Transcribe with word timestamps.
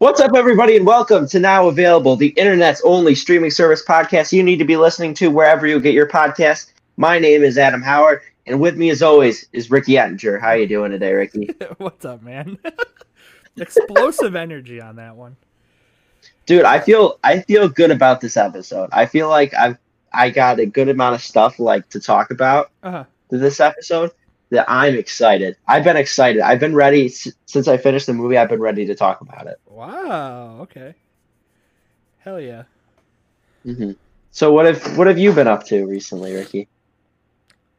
What's 0.00 0.20
up, 0.20 0.32
everybody, 0.34 0.76
and 0.76 0.86
welcome 0.86 1.26
to 1.28 1.38
Now 1.38 1.68
Available, 1.68 2.16
the 2.16 2.28
internet's 2.28 2.80
only 2.84 3.14
streaming 3.14 3.50
service 3.50 3.84
podcast 3.84 4.32
you 4.32 4.42
need 4.42 4.56
to 4.56 4.64
be 4.64 4.78
listening 4.78 5.12
to 5.14 5.28
wherever 5.30 5.66
you 5.66 5.78
get 5.78 5.92
your 5.92 6.08
podcast. 6.08 6.72
My 6.96 7.18
name 7.18 7.42
is 7.42 7.58
Adam 7.58 7.82
Howard, 7.82 8.22
and 8.46 8.60
with 8.60 8.76
me, 8.78 8.88
as 8.88 9.02
always, 9.02 9.46
is 9.52 9.70
Ricky 9.70 9.98
Ettinger. 9.98 10.38
How 10.38 10.52
you 10.52 10.66
doing 10.66 10.90
today, 10.90 11.12
Ricky? 11.12 11.50
What's 11.78 12.06
up, 12.06 12.22
man? 12.22 12.58
Explosive 13.58 14.34
energy 14.36 14.80
on 14.80 14.96
that 14.96 15.16
one. 15.16 15.36
Dude, 16.46 16.64
I 16.64 16.80
feel 16.80 17.18
I 17.22 17.40
feel 17.40 17.68
good 17.68 17.90
about 17.90 18.22
this 18.22 18.36
episode. 18.38 18.88
I 18.92 19.04
feel 19.06 19.28
like 19.28 19.52
I've 19.54 19.76
I 20.14 20.30
got 20.30 20.60
a 20.60 20.66
good 20.66 20.88
amount 20.88 21.14
of 21.16 21.22
stuff 21.22 21.58
like 21.58 21.88
to 21.90 22.00
talk 22.00 22.30
about 22.30 22.70
Uh-huh. 22.82 23.04
to 23.30 23.38
this 23.38 23.60
episode 23.60 24.12
that 24.50 24.66
I'm 24.68 24.94
excited. 24.96 25.56
I've 25.66 25.84
been 25.84 25.96
excited. 25.96 26.40
I've 26.42 26.60
been 26.60 26.74
ready 26.74 27.08
since 27.08 27.68
I 27.68 27.76
finished 27.76 28.06
the 28.06 28.14
movie. 28.14 28.36
I've 28.36 28.48
been 28.48 28.60
ready 28.60 28.86
to 28.86 28.94
talk 28.94 29.20
about 29.20 29.46
it. 29.46 29.58
Wow. 29.66 30.60
Okay. 30.62 30.94
Hell 32.18 32.40
yeah. 32.40 32.64
hmm 33.64 33.92
So 34.30 34.52
what 34.52 34.66
have 34.66 34.96
what 34.96 35.06
have 35.06 35.18
you 35.18 35.32
been 35.32 35.48
up 35.48 35.64
to 35.66 35.86
recently, 35.86 36.34
Ricky? 36.34 36.68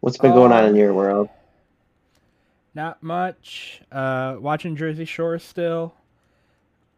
What's 0.02 0.17
been 0.17 0.34
going 0.34 0.52
on 0.52 0.66
in 0.66 0.75
your 0.75 0.94
world? 0.94 1.30
Not 2.73 3.02
much. 3.03 3.81
Uh, 3.91 4.38
watching 4.39 4.75
Jersey 4.75 5.05
Shore 5.05 5.39
still. 5.39 5.95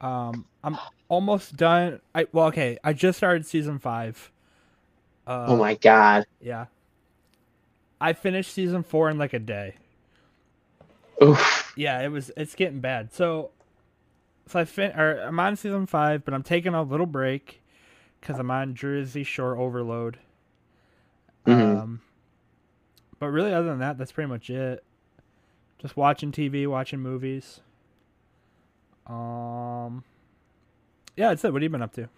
Um, 0.01 0.45
I'm 0.63 0.79
almost 1.07 1.55
done. 1.55 2.01
I 2.13 2.27
well, 2.31 2.47
okay. 2.47 2.77
I 2.83 2.93
just 2.93 3.17
started 3.17 3.45
season 3.45 3.79
five. 3.79 4.31
Uh, 5.27 5.55
oh 5.55 5.55
my 5.57 5.75
god! 5.75 6.25
Yeah. 6.41 6.67
I 8.03 8.11
finished 8.11 8.51
season 8.51 8.83
four 8.83 9.09
in 9.09 9.17
like 9.17 9.31
a 9.31 9.39
day. 9.39 9.75
Oof. 11.23 11.73
Yeah, 11.77 12.01
it 12.01 12.09
was. 12.09 12.31
It's 12.35 12.53
getting 12.53 12.81
bad. 12.81 13.13
So, 13.13 13.51
so 14.45 14.59
I 14.59 14.65
fin. 14.65 14.91
Or 14.91 15.21
I'm 15.21 15.39
on 15.39 15.55
season 15.55 15.85
five, 15.85 16.25
but 16.25 16.33
I'm 16.33 16.43
taking 16.43 16.73
a 16.73 16.83
little 16.83 17.05
break 17.05 17.61
because 18.19 18.37
I'm 18.39 18.51
on 18.51 18.75
Jersey 18.75 19.23
Shore 19.23 19.57
overload. 19.57 20.19
Mhm. 21.47 21.81
Um, 21.81 22.01
but 23.19 23.27
really, 23.27 23.53
other 23.53 23.69
than 23.69 23.79
that, 23.79 23.97
that's 23.97 24.11
pretty 24.11 24.29
much 24.29 24.49
it. 24.49 24.83
Just 25.79 25.95
watching 25.95 26.33
TV, 26.33 26.67
watching 26.67 26.99
movies. 26.99 27.61
Um, 29.07 30.03
yeah, 31.15 31.29
that's 31.29 31.45
it. 31.45 31.53
What 31.53 31.61
have 31.61 31.63
you 31.63 31.69
been 31.69 31.81
up 31.81 31.93
to? 31.93 32.09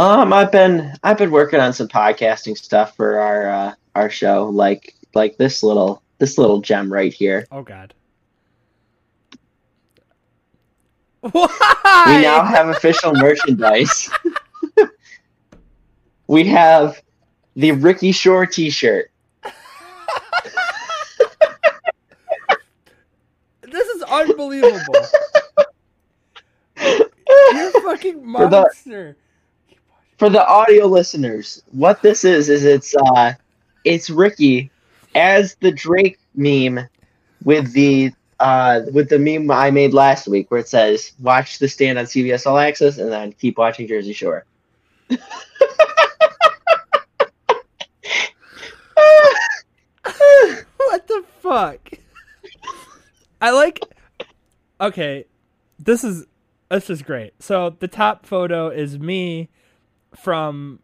Um, 0.00 0.32
I've 0.32 0.50
been 0.50 0.94
I've 1.02 1.18
been 1.18 1.30
working 1.30 1.60
on 1.60 1.74
some 1.74 1.86
podcasting 1.86 2.56
stuff 2.56 2.96
for 2.96 3.20
our 3.20 3.50
uh, 3.50 3.74
our 3.94 4.08
show, 4.08 4.48
like 4.48 4.94
like 5.12 5.36
this 5.36 5.62
little 5.62 6.02
this 6.16 6.38
little 6.38 6.62
gem 6.62 6.90
right 6.90 7.12
here. 7.12 7.46
Oh 7.52 7.62
God. 7.62 7.92
Why? 11.20 12.04
We 12.06 12.22
now 12.22 12.42
have 12.42 12.68
official 12.70 13.12
merchandise. 13.12 14.08
we 16.28 16.44
have 16.46 17.02
the 17.54 17.72
Ricky 17.72 18.12
Shore 18.12 18.46
T-shirt. 18.46 19.10
This 23.62 23.86
is 23.88 24.02
unbelievable. 24.02 24.94
You're 27.52 27.70
fucking 27.82 28.26
monster. 28.26 29.16
For 30.20 30.28
the 30.28 30.46
audio 30.46 30.84
listeners, 30.84 31.62
what 31.70 32.02
this 32.02 32.26
is 32.26 32.50
is 32.50 32.62
it's 32.62 32.94
uh 32.94 33.32
it's 33.86 34.10
Ricky 34.10 34.70
as 35.14 35.54
the 35.62 35.72
Drake 35.72 36.18
meme 36.34 36.86
with 37.42 37.72
the 37.72 38.12
uh 38.38 38.82
with 38.92 39.08
the 39.08 39.18
meme 39.18 39.50
I 39.50 39.70
made 39.70 39.94
last 39.94 40.28
week 40.28 40.50
where 40.50 40.60
it 40.60 40.68
says 40.68 41.12
watch 41.20 41.58
the 41.58 41.68
stand 41.68 41.98
on 41.98 42.04
CBS 42.04 42.46
All 42.46 42.58
Access 42.58 42.98
and 42.98 43.10
then 43.10 43.32
keep 43.32 43.56
watching 43.56 43.88
Jersey 43.88 44.12
Shore. 44.12 44.44
What 50.76 51.06
the 51.06 51.24
fuck? 51.40 51.92
I 53.40 53.52
like. 53.52 53.80
Okay, 54.82 55.24
this 55.78 56.04
is 56.04 56.26
this 56.70 56.90
is 56.90 57.00
great. 57.00 57.32
So 57.38 57.74
the 57.78 57.88
top 57.88 58.26
photo 58.26 58.68
is 58.68 58.98
me 58.98 59.48
from 60.16 60.80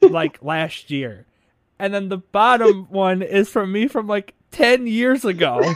like 0.00 0.38
last 0.42 0.90
year, 0.90 1.26
and 1.78 1.92
then 1.94 2.08
the 2.08 2.18
bottom 2.18 2.84
one 2.90 3.22
is 3.22 3.48
from 3.48 3.72
me 3.72 3.86
from 3.88 4.06
like 4.06 4.34
ten 4.50 4.86
years 4.86 5.24
ago. 5.24 5.60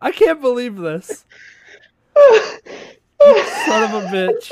I 0.00 0.10
can't 0.10 0.40
believe 0.40 0.76
this. 0.76 1.24
Son 2.16 3.82
of 3.84 3.94
a 3.94 4.06
bitch. 4.08 4.50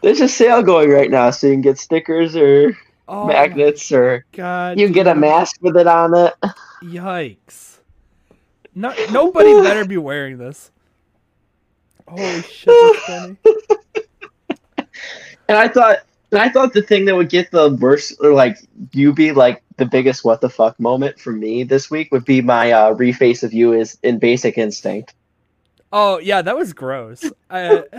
There's 0.00 0.20
a 0.20 0.28
sale 0.28 0.62
going 0.62 0.90
right 0.90 1.10
now, 1.10 1.30
so 1.30 1.48
you 1.48 1.54
can 1.54 1.60
get 1.60 1.78
stickers 1.78 2.34
or 2.36 2.76
Oh 3.08 3.26
magnets 3.26 3.90
or 3.90 4.24
god. 4.32 4.78
you 4.78 4.86
can 4.86 4.92
get 4.92 5.06
a 5.06 5.14
mask 5.14 5.56
with 5.62 5.76
it 5.76 5.86
on 5.86 6.14
it. 6.14 6.34
Yikes. 6.82 7.77
No, 8.78 8.94
nobody 9.10 9.52
better 9.54 9.84
be 9.84 9.96
wearing 9.96 10.38
this. 10.38 10.70
Holy 12.06 12.42
shit, 12.42 12.66
that's 12.66 13.04
funny. 13.06 13.36
And 15.48 15.58
I 15.58 15.66
thought 15.66 15.98
and 16.30 16.40
I 16.40 16.48
thought 16.48 16.74
the 16.74 16.82
thing 16.82 17.06
that 17.06 17.16
would 17.16 17.28
get 17.28 17.50
the 17.50 17.74
worst 17.74 18.14
or 18.20 18.34
like 18.34 18.56
you 18.92 19.12
be 19.12 19.32
like 19.32 19.64
the 19.78 19.84
biggest 19.84 20.24
what 20.24 20.40
the 20.40 20.48
fuck 20.48 20.78
moment 20.78 21.18
for 21.18 21.32
me 21.32 21.64
this 21.64 21.90
week 21.90 22.12
would 22.12 22.24
be 22.24 22.40
my 22.40 22.70
uh 22.70 22.94
reface 22.94 23.42
of 23.42 23.52
you 23.52 23.72
is 23.72 23.98
in 24.04 24.20
basic 24.20 24.56
instinct. 24.56 25.12
Oh, 25.90 26.18
yeah, 26.18 26.42
that 26.42 26.56
was 26.56 26.72
gross. 26.72 27.24
I, 27.50 27.82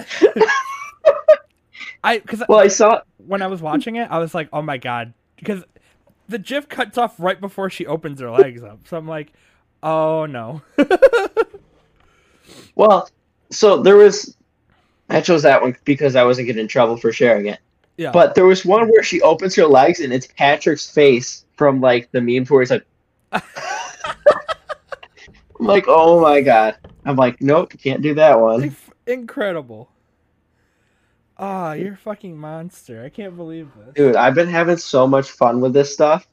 I 2.06 2.19
because 2.19 2.41
Well 2.47 2.59
I 2.59 2.69
saw 2.69 3.01
when 3.18 3.41
I 3.41 3.47
was 3.47 3.62
watching 3.62 3.97
it, 3.97 4.09
I 4.09 4.19
was 4.19 4.34
like, 4.34 4.47
oh 4.53 4.62
my 4.62 4.78
god. 4.78 5.13
Because 5.35 5.62
the 6.29 6.39
GIF 6.39 6.69
cuts 6.69 6.97
off 6.97 7.19
right 7.19 7.41
before 7.41 7.69
she 7.69 7.85
opens 7.85 8.22
her 8.22 8.31
legs 8.31 8.63
up. 8.63 8.88
So 8.88 8.95
I'm 8.95 9.09
like, 9.09 9.34
oh 9.84 10.25
no. 10.25 10.62
well 12.75 13.09
so 13.50 13.81
there 13.81 13.95
was 13.95 14.35
I 15.09 15.22
chose 15.22 15.44
that 15.44 15.62
one 15.62 15.75
because 15.85 16.16
I 16.16 16.23
wasn't 16.23 16.47
getting 16.47 16.62
in 16.62 16.67
trouble 16.67 16.97
for 16.97 17.12
sharing 17.12 17.47
it. 17.47 17.59
yeah. 17.97 18.12
But 18.12 18.35
there 18.35 18.45
was 18.45 18.63
one 18.63 18.88
where 18.89 19.03
she 19.03 19.22
opens 19.22 19.56
her 19.56 19.66
legs 19.66 20.00
and 20.00 20.13
it's 20.13 20.28
Patrick's 20.28 20.89
face 20.89 21.45
from 21.56 21.81
like 21.81 22.12
the 22.12 22.22
meme 22.22 22.45
where 22.45 22.62
he's 22.62 22.72
like 22.72 22.85
I'm 25.59 25.66
like, 25.66 25.85
oh 25.88 26.22
my 26.22 26.41
god. 26.41 26.78
I'm 27.06 27.16
like, 27.16 27.41
nope, 27.41 27.73
can't 27.81 28.01
do 28.01 28.13
that 28.16 28.39
one. 28.39 28.75
Incredible. 29.07 29.89
Ah, 31.38 31.72
you're 31.73 31.94
a 31.94 31.97
fucking 31.97 32.38
monster. 32.38 33.03
I 33.03 33.09
can't 33.09 33.35
believe 33.38 33.69
this. 33.78 33.94
Dude, 33.95 34.16
I've 34.16 34.35
been 34.35 34.50
having 34.50 34.78
so 34.78 35.07
much 35.07 35.31
fun 35.31 35.62
with 35.62 35.73
this 35.73 35.91
stuff. 35.94 36.28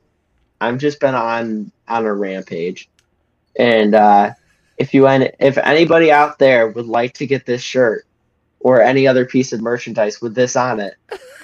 I've 0.61 0.79
just 0.79 1.01
been 1.01 1.15
on 1.15 1.71
on 1.87 2.05
a 2.05 2.13
rampage. 2.13 2.89
And 3.59 3.95
uh 3.95 4.33
if 4.79 4.93
you 4.93 5.07
if 5.09 5.59
anybody 5.59 6.13
out 6.13 6.39
there 6.39 6.69
would 6.69 6.87
like 6.87 7.15
to 7.15 7.27
get 7.27 7.47
this 7.47 7.63
shirt 7.63 8.07
or 8.61 8.83
any 8.83 9.07
other 9.07 9.25
piece 9.25 9.53
of 9.53 9.61
merchandise 9.61 10.21
with 10.21 10.35
this 10.35 10.57
on 10.57 10.81
it, 10.81 10.95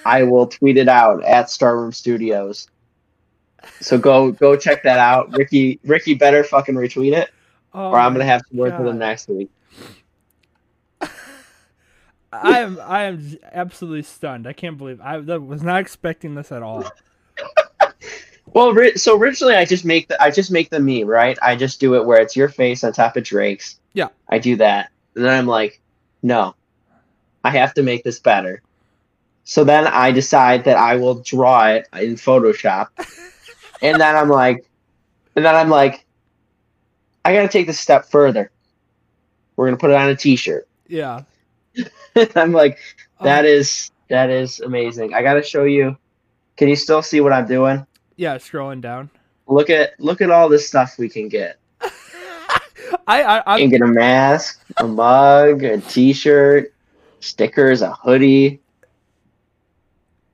I 0.04 0.22
will 0.24 0.46
tweet 0.46 0.76
it 0.76 0.88
out 0.88 1.24
at 1.24 1.50
Star 1.50 1.78
Room 1.78 1.92
Studios. 1.92 2.68
So 3.80 3.96
go 3.96 4.32
go 4.32 4.56
check 4.56 4.82
that 4.82 4.98
out. 4.98 5.32
Ricky 5.32 5.80
Ricky 5.84 6.14
better 6.14 6.44
fucking 6.44 6.74
retweet 6.74 7.16
it 7.16 7.30
Oh 7.74 7.90
or 7.90 7.98
I'm 7.98 8.12
gonna 8.12 8.24
have 8.24 8.44
to 8.46 8.56
work 8.56 8.78
with 8.78 8.88
him 8.88 8.98
next 8.98 9.28
week. 9.28 9.50
I 12.32 12.60
am 12.60 12.78
I 12.82 13.04
am 13.04 13.38
absolutely 13.50 14.02
stunned. 14.02 14.46
I 14.46 14.52
can't 14.52 14.76
believe 14.76 15.00
I 15.00 15.18
was 15.18 15.62
not 15.62 15.80
expecting 15.80 16.34
this 16.34 16.52
at 16.52 16.62
all. 16.62 16.84
Well, 18.54 18.72
ri- 18.74 18.96
so 18.96 19.16
originally 19.16 19.54
I 19.54 19.64
just 19.64 19.84
make 19.84 20.08
the 20.08 20.22
I 20.22 20.30
just 20.30 20.50
make 20.50 20.70
the 20.70 20.80
meme, 20.80 21.06
right? 21.06 21.38
I 21.42 21.56
just 21.56 21.80
do 21.80 21.94
it 21.94 22.04
where 22.04 22.20
it's 22.20 22.36
your 22.36 22.48
face 22.48 22.84
on 22.84 22.92
top 22.92 23.16
of 23.16 23.24
Drake's. 23.24 23.78
Yeah. 23.94 24.08
I 24.28 24.38
do 24.38 24.56
that, 24.56 24.90
and 25.14 25.24
then 25.24 25.38
I'm 25.38 25.46
like, 25.46 25.80
no, 26.22 26.54
I 27.44 27.50
have 27.50 27.74
to 27.74 27.82
make 27.82 28.04
this 28.04 28.18
better. 28.18 28.62
So 29.44 29.64
then 29.64 29.86
I 29.86 30.12
decide 30.12 30.64
that 30.64 30.76
I 30.76 30.96
will 30.96 31.16
draw 31.16 31.68
it 31.68 31.88
in 31.94 32.14
Photoshop, 32.14 32.88
and 33.82 34.00
then 34.00 34.16
I'm 34.16 34.28
like, 34.28 34.66
and 35.34 35.44
then 35.44 35.54
I'm 35.54 35.70
like, 35.70 36.04
I 37.24 37.32
gotta 37.32 37.48
take 37.48 37.66
this 37.66 37.80
step 37.80 38.06
further. 38.06 38.50
We're 39.56 39.66
gonna 39.66 39.78
put 39.78 39.90
it 39.90 39.96
on 39.96 40.10
a 40.10 40.16
T-shirt. 40.16 40.68
Yeah. 40.88 41.22
I'm 42.36 42.52
like, 42.52 42.78
that 43.22 43.40
um, 43.40 43.46
is 43.46 43.90
that 44.08 44.28
is 44.28 44.60
amazing. 44.60 45.14
I 45.14 45.22
gotta 45.22 45.42
show 45.42 45.64
you. 45.64 45.96
Can 46.58 46.68
you 46.68 46.76
still 46.76 47.02
see 47.02 47.20
what 47.22 47.32
I'm 47.32 47.46
doing? 47.46 47.86
Yeah, 48.22 48.36
scrolling 48.36 48.80
down. 48.80 49.10
Look 49.48 49.68
at 49.68 49.98
look 49.98 50.20
at 50.20 50.30
all 50.30 50.48
this 50.48 50.68
stuff 50.68 50.94
we 50.96 51.08
can 51.08 51.28
get. 51.28 51.58
I 53.08 53.22
I 53.24 53.42
I'm, 53.46 53.58
can 53.58 53.68
get 53.68 53.82
a 53.82 53.86
mask, 53.86 54.64
a 54.76 54.86
mug, 54.86 55.64
a 55.64 55.80
t-shirt, 55.80 56.72
stickers, 57.18 57.82
a 57.82 57.92
hoodie, 57.94 58.60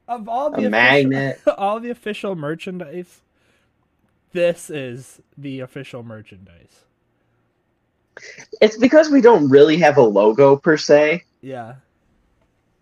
of 0.07 0.29
all 0.29 0.51
the 0.51 0.57
official- 0.57 0.71
magnet. 0.71 1.41
all 1.57 1.81
the 1.81 1.89
official 1.89 2.37
merchandise. 2.37 3.23
this 4.33 4.69
is 4.69 5.23
the 5.39 5.61
official 5.61 6.03
merchandise. 6.03 6.85
It's 8.61 8.77
because 8.77 9.09
we 9.09 9.23
don't 9.23 9.49
really 9.49 9.79
have 9.79 9.97
a 9.97 10.03
logo 10.03 10.57
per 10.57 10.77
se. 10.77 11.25
Yeah. 11.41 11.77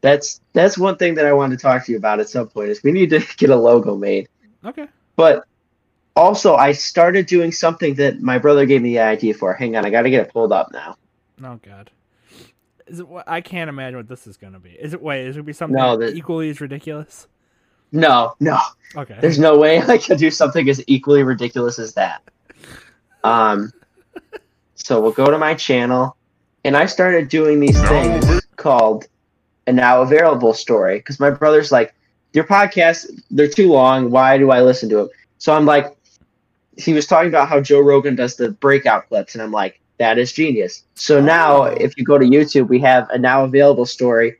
That's 0.01 0.41
that's 0.53 0.77
one 0.77 0.97
thing 0.97 1.15
that 1.15 1.27
I 1.27 1.33
wanted 1.33 1.59
to 1.59 1.63
talk 1.63 1.87
to 1.87 1.93
you 1.93 1.99
about 1.99 2.19
at 2.19 2.29
some 2.29 2.49
point 2.49 2.71
is 2.71 2.83
we 2.83 2.91
need 2.91 3.11
to 3.11 3.21
get 3.37 3.51
a 3.51 3.57
logo 3.57 3.97
made. 3.97 4.29
Okay. 4.65 4.89
But 5.17 5.45
also 6.15 6.55
I 6.57 6.73
started 6.73 7.27
doing 7.27 7.53
something 7.53 7.95
that 7.97 8.21
my 8.21 8.39
brother 8.39 8.67
gave 8.67 8.83
me 8.83 8.91
the 8.91 9.01
idea 9.01 9.35
for. 9.35 9.53
Hang 9.55 9.77
on, 9.77 9.85
I 9.85 9.91
gotta 9.91 10.11
get 10.11 10.27
it 10.27 10.33
pulled 10.33 10.53
up 10.53 10.71
now. 10.73 10.97
Oh 11.43 11.59
God. 11.63 11.91
Is 12.87 13.01
it? 13.01 13.09
what- 13.09 13.29
I 13.29 13.41
can't 13.41 13.69
imagine 13.69 13.97
what 13.97 14.09
this 14.09 14.27
is 14.27 14.37
gonna 14.37 14.61
be. 14.61 14.71
Is 14.71 14.95
it? 14.95 15.03
Wait, 15.03 15.27
is 15.27 15.37
it 15.37 15.39
gonna 15.41 15.45
be 15.45 15.53
something 15.53 15.77
No, 15.77 15.97
the- 15.97 16.15
equally 16.15 16.51
as 16.51 16.61
ridiculous? 16.61 17.27
No, 17.93 18.35
no. 18.41 18.59
Okay. 18.97 19.17
There's 19.21 19.39
no 19.39 19.57
way 19.59 19.81
I 19.81 19.99
could 19.99 20.19
do 20.19 20.31
something 20.31 20.69
as 20.69 20.83
equally 20.87 21.23
ridiculous 21.23 21.79
as 21.79 21.95
that. 21.95 22.23
Um, 23.25 23.73
so 24.75 25.01
we'll 25.01 25.13
go 25.13 25.31
to 25.31 25.39
my 25.39 25.55
channel, 25.55 26.17
and 26.65 26.77
I 26.77 26.87
started 26.87 27.29
doing 27.29 27.59
these 27.61 27.81
things 27.89 28.41
called 28.57 29.07
a 29.67 29.73
now 29.73 30.03
available 30.03 30.53
story 30.55 30.99
because 30.99 31.19
my 31.19 31.31
brother's 31.31 31.73
like, 31.73 31.95
your 32.37 32.45
podcasts 32.45 33.07
they're 33.31 33.49
too 33.49 33.71
long. 33.73 34.11
Why 34.11 34.39
do 34.39 34.51
I 34.51 34.63
listen 34.63 34.89
to 34.91 34.97
them? 34.97 35.09
So 35.39 35.53
I'm 35.55 35.67
like, 35.67 35.97
he 36.79 36.93
was 36.93 37.07
talking 37.07 37.29
about 37.29 37.49
how 37.49 37.61
Joe 37.61 37.81
Rogan 37.81 38.15
does 38.15 38.37
the 38.37 38.51
breakout 38.51 39.09
clips, 39.09 39.35
and 39.35 39.43
I'm 39.43 39.53
like, 39.53 39.81
that 39.99 40.19
is 40.19 40.33
genius. 40.33 40.85
So 40.95 41.21
now, 41.21 41.63
Oh. 41.63 41.65
if 41.65 41.97
you 41.97 42.05
go 42.05 42.19
to 42.19 42.27
YouTube, 42.27 42.69
we 42.69 42.79
have 42.81 43.09
a 43.11 43.19
now 43.19 43.45
available 43.45 43.87
story 43.87 44.37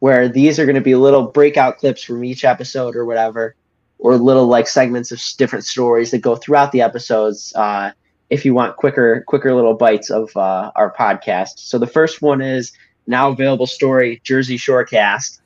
where 0.00 0.28
these 0.28 0.58
are 0.58 0.64
going 0.66 0.74
to 0.74 0.80
be 0.82 0.96
little 0.96 1.28
breakout 1.28 1.78
clips 1.78 2.02
from 2.02 2.24
each 2.24 2.44
episode 2.44 2.96
or 2.96 3.04
whatever 3.04 3.54
or 3.98 4.16
little 4.16 4.46
like 4.48 4.66
segments 4.66 5.12
of 5.12 5.22
different 5.38 5.64
stories 5.64 6.10
that 6.10 6.18
go 6.18 6.34
throughout 6.34 6.72
the 6.72 6.80
episodes 6.82 7.52
uh, 7.54 7.92
if 8.30 8.44
you 8.44 8.52
want 8.54 8.76
quicker 8.76 9.22
quicker 9.28 9.54
little 9.54 9.74
bites 9.74 10.10
of 10.10 10.36
uh, 10.36 10.72
our 10.74 10.92
podcast 10.92 11.50
so 11.58 11.78
the 11.78 11.86
first 11.86 12.20
one 12.20 12.40
is 12.42 12.72
now 13.06 13.30
available 13.30 13.66
story 13.66 14.20
jersey 14.24 14.56
shore 14.56 14.84
cast 14.84 15.40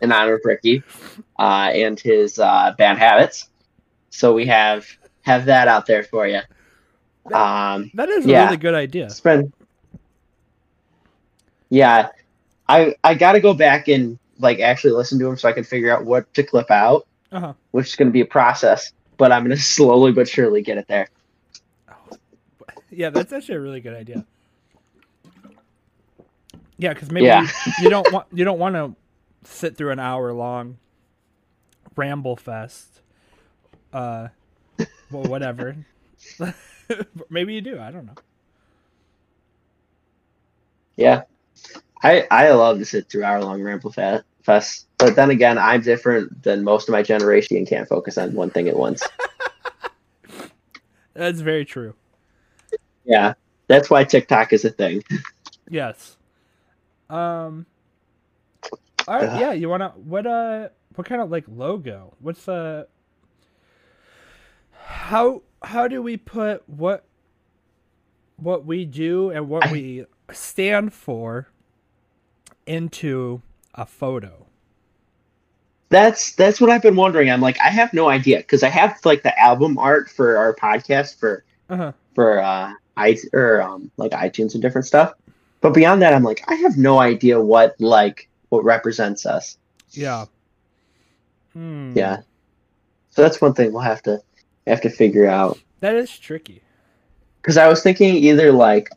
in 0.00 0.12
honor 0.12 0.34
of 0.34 0.40
ricky 0.44 0.82
uh, 1.38 1.70
and 1.74 1.98
his 2.00 2.38
uh, 2.38 2.74
bad 2.78 2.98
habits 2.98 3.48
so 4.10 4.32
we 4.34 4.46
have 4.46 4.86
have 5.22 5.44
that 5.46 5.68
out 5.68 5.86
there 5.86 6.02
for 6.04 6.26
you 6.26 6.40
um, 7.32 7.90
that 7.94 8.08
is 8.08 8.26
a 8.26 8.28
yeah. 8.28 8.44
really 8.44 8.56
good 8.56 8.74
idea. 8.74 9.08
spend 9.10 9.52
yeah 11.70 12.08
i 12.68 12.94
i 13.04 13.14
gotta 13.14 13.40
go 13.40 13.54
back 13.54 13.88
and 13.88 14.18
like 14.38 14.58
actually 14.60 14.92
listen 14.92 15.18
to 15.18 15.24
them 15.24 15.36
so 15.36 15.48
i 15.48 15.52
can 15.52 15.64
figure 15.64 15.94
out 15.94 16.04
what 16.04 16.32
to 16.34 16.42
clip 16.42 16.70
out 16.70 17.06
Uh 17.30 17.40
huh. 17.40 17.52
which 17.70 17.86
is 17.88 17.96
going 17.96 18.08
to 18.08 18.12
be 18.12 18.20
a 18.20 18.26
process 18.26 18.92
but 19.18 19.30
i'm 19.32 19.44
going 19.44 19.56
to 19.56 19.62
slowly 19.62 20.12
but 20.12 20.28
surely 20.28 20.62
get 20.62 20.78
it 20.78 20.86
there 20.88 21.08
Yeah, 22.94 23.08
that's 23.08 23.32
actually 23.32 23.54
a 23.54 23.60
really 23.60 23.80
good 23.80 23.94
idea. 23.94 24.26
Yeah, 26.76 26.92
because 26.92 27.10
maybe 27.10 27.24
Yeah. 27.24 27.48
you, 27.66 27.72
you 27.80 27.88
don't 27.88 28.10
want 28.12 28.26
you 28.34 28.44
don't 28.44 28.58
want 28.58 28.74
to 28.74 28.94
sit 29.44 29.76
through 29.76 29.90
an 29.90 29.98
hour 29.98 30.32
long 30.32 30.78
ramble 31.96 32.36
fest. 32.36 33.00
Uh, 33.92 34.28
well, 35.10 35.24
whatever. 35.24 35.76
maybe 37.30 37.54
you 37.54 37.60
do. 37.60 37.78
I 37.80 37.90
don't 37.90 38.06
know. 38.06 38.14
yeah 40.96 41.22
i 42.02 42.26
i 42.30 42.50
love 42.50 42.78
to 42.78 42.84
sit 42.84 43.08
through 43.08 43.24
hour 43.24 43.42
long 43.42 43.62
ramble 43.62 43.90
fe- 43.90 44.20
fest 44.42 44.86
but 44.98 45.16
then 45.16 45.30
again 45.30 45.56
i'm 45.56 45.80
different 45.80 46.42
than 46.42 46.62
most 46.62 46.86
of 46.88 46.92
my 46.92 47.02
generation 47.02 47.56
and 47.56 47.66
can't 47.66 47.88
focus 47.88 48.18
on 48.18 48.34
one 48.34 48.50
thing 48.50 48.68
at 48.68 48.76
once 48.76 49.02
That's 51.14 51.40
very 51.40 51.64
true. 51.64 51.94
yeah 53.04 53.32
that's 53.68 53.88
why 53.88 54.04
tiktok 54.04 54.52
is 54.52 54.64
a 54.66 54.70
thing 54.70 55.02
Yes. 55.68 56.16
Um. 57.08 57.64
All 59.08 59.18
right. 59.18 59.40
Yeah. 59.40 59.52
You 59.52 59.68
wanna 59.68 59.92
what? 59.96 60.26
Uh. 60.26 60.68
What 60.94 61.06
kind 61.06 61.22
of 61.22 61.30
like 61.30 61.44
logo? 61.48 62.14
What's 62.20 62.44
the? 62.44 62.86
How 64.84 65.42
how 65.62 65.88
do 65.88 66.02
we 66.02 66.16
put 66.16 66.68
what? 66.68 67.04
What 68.36 68.66
we 68.66 68.84
do 68.84 69.30
and 69.30 69.48
what 69.48 69.68
I- 69.68 69.72
we 69.72 70.04
stand 70.32 70.92
for 70.92 71.48
into 72.66 73.42
a 73.74 73.84
photo. 73.86 74.46
that's 75.90 76.32
that's 76.36 76.58
what 76.60 76.70
i've 76.70 76.80
been 76.80 76.96
wondering 76.96 77.30
i'm 77.30 77.40
like 77.42 77.58
i 77.60 77.68
have 77.68 77.92
no 77.92 78.08
idea 78.08 78.38
because 78.38 78.62
i 78.62 78.68
have 78.68 78.98
like 79.04 79.22
the 79.24 79.38
album 79.38 79.76
art 79.78 80.08
for 80.08 80.36
our 80.38 80.54
podcast 80.54 81.18
for 81.18 81.44
Uh 81.68 81.76
huh. 81.76 81.92
for 82.14 82.40
uh 82.40 82.72
i 82.96 83.16
or 83.34 83.60
um 83.60 83.90
like 83.98 84.12
itunes 84.12 84.54
and 84.54 84.62
different 84.62 84.86
stuff 84.86 85.12
but 85.60 85.74
beyond 85.74 86.00
that 86.00 86.14
i'm 86.14 86.22
like 86.22 86.42
i 86.48 86.54
have 86.54 86.78
no 86.78 86.98
idea 87.00 87.38
what 87.40 87.74
like 87.80 88.28
what 88.52 88.64
represents 88.64 89.24
us 89.24 89.56
Yeah. 89.92 90.26
Hmm. 91.54 91.92
yeah 91.96 92.18
so 93.10 93.22
that's 93.22 93.40
one 93.40 93.54
thing 93.54 93.72
we'll 93.72 93.82
have 93.82 94.02
to 94.02 94.20
have 94.66 94.80
to 94.82 94.90
figure 94.90 95.26
out 95.26 95.58
That 95.80 95.94
is 95.94 96.18
tricky. 96.18 96.62
because 97.40 97.56
i 97.56 97.66
was 97.68 97.82
thinking 97.82 98.14
either 98.14 98.52
like 98.52 98.88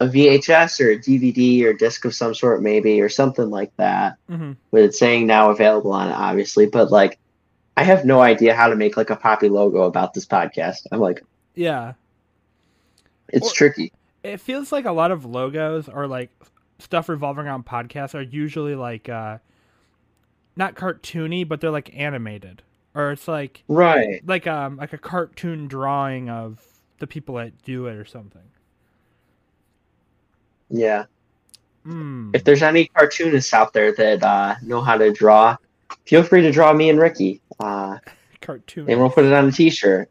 a 0.00 0.06
vhs 0.06 0.80
or 0.80 0.90
a 0.92 0.98
dvd 0.98 1.62
or 1.64 1.72
disc 1.74 2.04
of 2.06 2.14
some 2.14 2.34
sort 2.34 2.62
maybe 2.62 3.00
or 3.02 3.08
something 3.10 3.50
like 3.50 3.74
that 3.76 4.16
hmm 4.28 4.52
with 4.70 4.84
it 4.84 4.94
saying 4.94 5.26
now 5.26 5.50
available 5.50 5.92
on 5.92 6.08
it 6.08 6.12
obviously 6.14 6.66
but 6.66 6.90
like 6.90 7.18
i 7.76 7.82
have 7.84 8.04
no 8.04 8.20
idea 8.20 8.54
how 8.54 8.68
to 8.68 8.76
make 8.76 8.96
like 8.96 9.10
a 9.10 9.16
poppy 9.16 9.48
logo 9.50 9.82
about 9.82 10.12
this 10.14 10.26
podcast 10.26 10.86
i'm 10.92 11.00
like 11.00 11.22
Yeah. 11.54 11.92
it's 13.28 13.50
Or- 13.50 13.54
tricky 13.54 13.92
it 14.22 14.38
feels 14.38 14.70
like 14.70 14.84
a 14.84 14.92
lot 14.92 15.10
of 15.12 15.24
logos 15.24 15.88
are 15.88 16.06
like 16.06 16.30
stuff 16.80 17.08
revolving 17.08 17.46
around 17.46 17.66
podcasts 17.66 18.14
are 18.14 18.22
usually 18.22 18.74
like 18.74 19.08
uh 19.08 19.38
not 20.56 20.74
cartoony 20.74 21.46
but 21.46 21.60
they're 21.60 21.70
like 21.70 21.90
animated 21.94 22.62
or 22.94 23.12
it's 23.12 23.28
like 23.28 23.62
right 23.68 24.20
like 24.26 24.46
um 24.46 24.76
like 24.76 24.92
a 24.92 24.98
cartoon 24.98 25.68
drawing 25.68 26.28
of 26.28 26.64
the 26.98 27.06
people 27.06 27.36
that 27.36 27.62
do 27.62 27.86
it 27.86 27.96
or 27.96 28.04
something 28.04 28.42
yeah 30.68 31.04
mm. 31.86 32.30
if 32.34 32.44
there's 32.44 32.62
any 32.62 32.86
cartoonists 32.86 33.52
out 33.54 33.72
there 33.72 33.92
that 33.92 34.22
uh, 34.22 34.54
know 34.62 34.80
how 34.80 34.96
to 34.96 35.12
draw, 35.12 35.56
feel 36.04 36.22
free 36.22 36.42
to 36.42 36.52
draw 36.52 36.72
me 36.72 36.90
and 36.90 36.98
Ricky, 36.98 37.40
uh, 37.58 37.98
cartoon 38.40 38.88
and 38.88 39.00
we'll 39.00 39.10
put 39.10 39.24
it 39.24 39.32
on 39.32 39.48
a 39.48 39.52
T-shirt. 39.52 40.10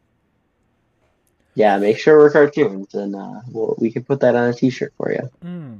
Yeah, 1.54 1.78
make 1.78 1.98
sure 1.98 2.16
we're 2.16 2.30
cartoons, 2.30 2.94
and 2.94 3.14
uh, 3.16 3.40
we'll, 3.50 3.74
we 3.78 3.90
can 3.90 4.04
put 4.04 4.20
that 4.20 4.36
on 4.36 4.48
a 4.48 4.54
T-shirt 4.54 4.92
for 4.96 5.12
you. 5.12 5.30
mm. 5.44 5.78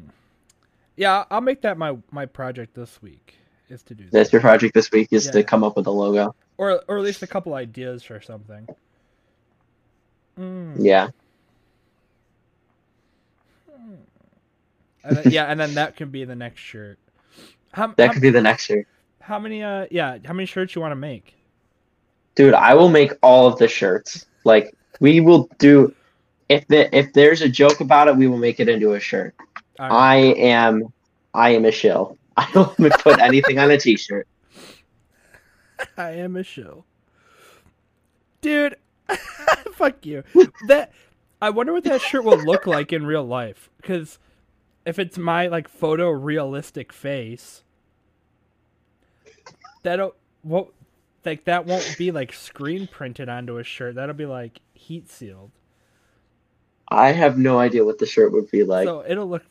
Yeah 1.00 1.24
i'll 1.30 1.40
make 1.40 1.62
that 1.62 1.78
my 1.78 1.96
my 2.10 2.26
project 2.26 2.74
this 2.74 3.00
week 3.02 3.36
is 3.68 3.82
to 3.82 3.94
do 3.94 4.04
that 4.04 4.12
That's 4.12 4.32
your 4.32 4.40
project 4.40 4.74
this 4.74 4.90
week 4.90 5.08
is 5.12 5.26
Yeah. 5.26 5.32
to 5.32 5.44
come 5.44 5.64
up 5.64 5.76
with 5.76 5.86
a 5.86 5.90
logo. 5.90 6.34
or 6.58 6.82
or 6.88 6.98
at 6.98 7.04
least 7.04 7.22
a 7.22 7.26
couple 7.26 7.54
ideas 7.54 8.02
for 8.02 8.20
something 8.20 8.68
mm. 10.38 10.74
Yeah, 10.78 11.08
and 15.04 15.16
then, 15.16 15.32
yeah 15.32 15.44
and 15.46 15.58
then 15.58 15.74
that 15.74 15.96
can 15.96 16.10
be 16.10 16.24
the 16.24 16.36
next 16.36 16.60
shirt 16.60 16.98
how, 17.72 17.88
that 17.96 18.08
how, 18.08 18.12
could 18.12 18.22
be 18.22 18.30
the 18.30 18.42
next 18.42 18.66
shirt, 18.66 18.86
how 19.20 19.38
many 19.38 19.62
uh 19.62 19.86
yeah 19.90 20.18
how 20.24 20.34
many 20.34 20.46
shirts 20.46 20.74
you 20.74 20.80
want 20.82 20.92
to 20.92 20.96
make 20.96 21.34
dude. 22.40 22.54
I 22.54 22.74
will 22.74 22.88
make 22.88 23.12
all 23.22 23.46
of 23.46 23.58
the 23.58 23.68
shirts. 23.68 24.26
Like 24.44 24.74
we 25.00 25.20
will 25.20 25.48
do. 25.58 25.94
If 26.48 26.66
the, 26.66 26.94
if 26.96 27.12
there's 27.12 27.42
a 27.42 27.48
joke 27.48 27.80
about 27.80 28.08
it, 28.08 28.16
we 28.16 28.26
will 28.26 28.38
make 28.38 28.58
it 28.58 28.68
into 28.68 28.94
a 28.94 29.00
shirt. 29.00 29.34
Right. 29.80 29.90
I 29.90 30.16
am 30.16 30.92
I 31.32 31.50
am 31.50 31.64
a 31.64 31.72
shill. 31.72 32.18
I 32.36 32.50
don't 32.52 32.76
put 32.76 33.18
anything 33.18 33.58
on 33.58 33.70
a 33.70 33.78
T-shirt. 33.78 34.28
I 35.96 36.10
am 36.10 36.36
a 36.36 36.42
shill. 36.42 36.84
Dude, 38.42 38.76
fuck 39.72 40.04
you. 40.04 40.22
That 40.68 40.92
I 41.40 41.48
wonder 41.48 41.72
what 41.72 41.84
that 41.84 42.02
shirt 42.02 42.24
will 42.24 42.42
look 42.44 42.66
like 42.66 42.92
in 42.92 43.06
real 43.06 43.24
life 43.24 43.70
cuz 43.82 44.18
if 44.84 44.98
it's 44.98 45.16
my 45.16 45.46
like 45.46 45.66
photo 45.66 46.10
realistic 46.10 46.92
face 46.92 47.64
that'll 49.82 50.14
what 50.42 50.68
like 51.24 51.44
that 51.44 51.64
won't 51.64 51.94
be 51.96 52.10
like 52.10 52.34
screen 52.34 52.86
printed 52.86 53.30
onto 53.30 53.56
a 53.56 53.64
shirt. 53.64 53.94
That'll 53.94 54.14
be 54.14 54.26
like 54.26 54.60
heat 54.74 55.08
sealed. 55.08 55.52
I 56.88 57.12
have 57.12 57.38
no 57.38 57.58
idea 57.58 57.84
what 57.84 57.98
the 57.98 58.06
shirt 58.06 58.32
would 58.32 58.50
be 58.50 58.64
like. 58.64 58.86
so 58.86 59.04
it'll 59.06 59.28
look 59.28 59.44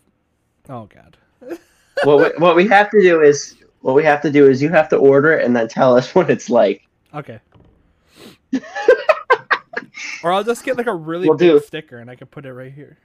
Oh 0.70 0.88
god. 0.94 1.18
what 2.04 2.18
we, 2.18 2.26
what 2.42 2.56
we 2.56 2.68
have 2.68 2.90
to 2.92 3.02
do 3.02 3.22
is 3.22 3.56
what 3.82 3.96
we 3.96 4.04
have 4.04 4.22
to 4.22 4.32
do 4.32 4.48
is 4.48 4.62
you 4.62 4.70
have 4.70 4.88
to 4.90 4.96
order 4.98 5.34
it 5.34 5.44
and 5.46 5.56
then 5.56 5.68
tell 5.68 5.98
us 5.98 6.14
what 6.16 6.30
it's 6.30 6.50
like. 6.50 6.88
Okay. 7.14 7.40
or 10.24 10.32
I'll 10.32 10.44
just 10.44 10.64
get 10.64 10.78
like 10.78 10.88
a 10.88 10.94
really 10.94 11.28
We'll 11.28 11.38
big 11.38 11.50
do. 11.52 11.60
sticker 11.60 11.98
and 11.98 12.10
I 12.10 12.16
can 12.16 12.28
put 12.28 12.46
it 12.46 12.54
right 12.54 12.72
here. 12.72 12.98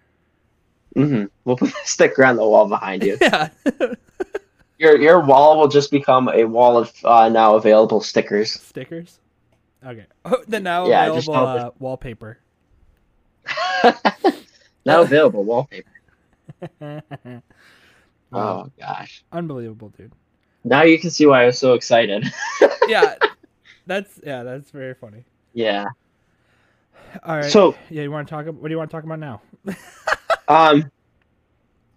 Mm-hmm. 0.97 1.25
We'll 1.45 1.57
put 1.57 1.71
a 1.71 1.87
sticker 1.87 2.25
on 2.25 2.37
the 2.37 2.47
wall 2.47 2.69
behind 2.69 3.03
you. 3.03 3.19
Yeah. 3.21 3.49
Your 4.79 5.01
your 5.01 5.21
wall 5.21 5.59
will 5.59 5.69
just 5.69 5.91
become 5.91 6.29
a 6.29 6.45
wall 6.45 6.77
of 6.77 6.93
uh, 7.05 7.29
now 7.29 7.55
available 7.55 8.01
stickers. 8.01 8.53
Stickers. 8.53 9.21
Okay. 9.87 10.07
Oh, 10.25 10.43
the 10.49 10.61
now 10.61 10.87
Yeah, 10.89 11.07
available 11.07 11.35
uh, 11.35 11.71
wallpaper. 11.79 12.39
now 14.85 15.03
available 15.03 15.45
wallpaper. 15.45 15.91
Oh 18.35 18.71
gosh. 18.79 19.25
Unbelievable, 19.33 19.91
dude. 19.97 20.13
Now 20.65 20.83
you 20.83 20.99
can 20.99 21.11
see 21.11 21.27
why 21.27 21.43
I 21.43 21.47
was 21.47 21.59
so 21.59 21.75
excited. 21.75 22.27
Yeah. 22.89 23.15
That's 23.87 24.21
yeah, 24.25 24.43
that's 24.43 24.71
very 24.71 24.95
funny. 24.95 25.25
yeah. 25.55 25.87
All 27.25 27.37
right. 27.37 27.51
So 27.51 27.75
yeah, 27.91 28.03
you 28.03 28.11
want 28.11 28.29
to 28.29 28.35
talk? 28.35 28.47
What 28.47 28.63
do 28.63 28.71
you 28.71 28.77
want 28.79 28.91
to 28.91 28.95
talk 28.97 29.05
about 29.05 29.19
now? 29.21 29.41
Um, 30.49 30.91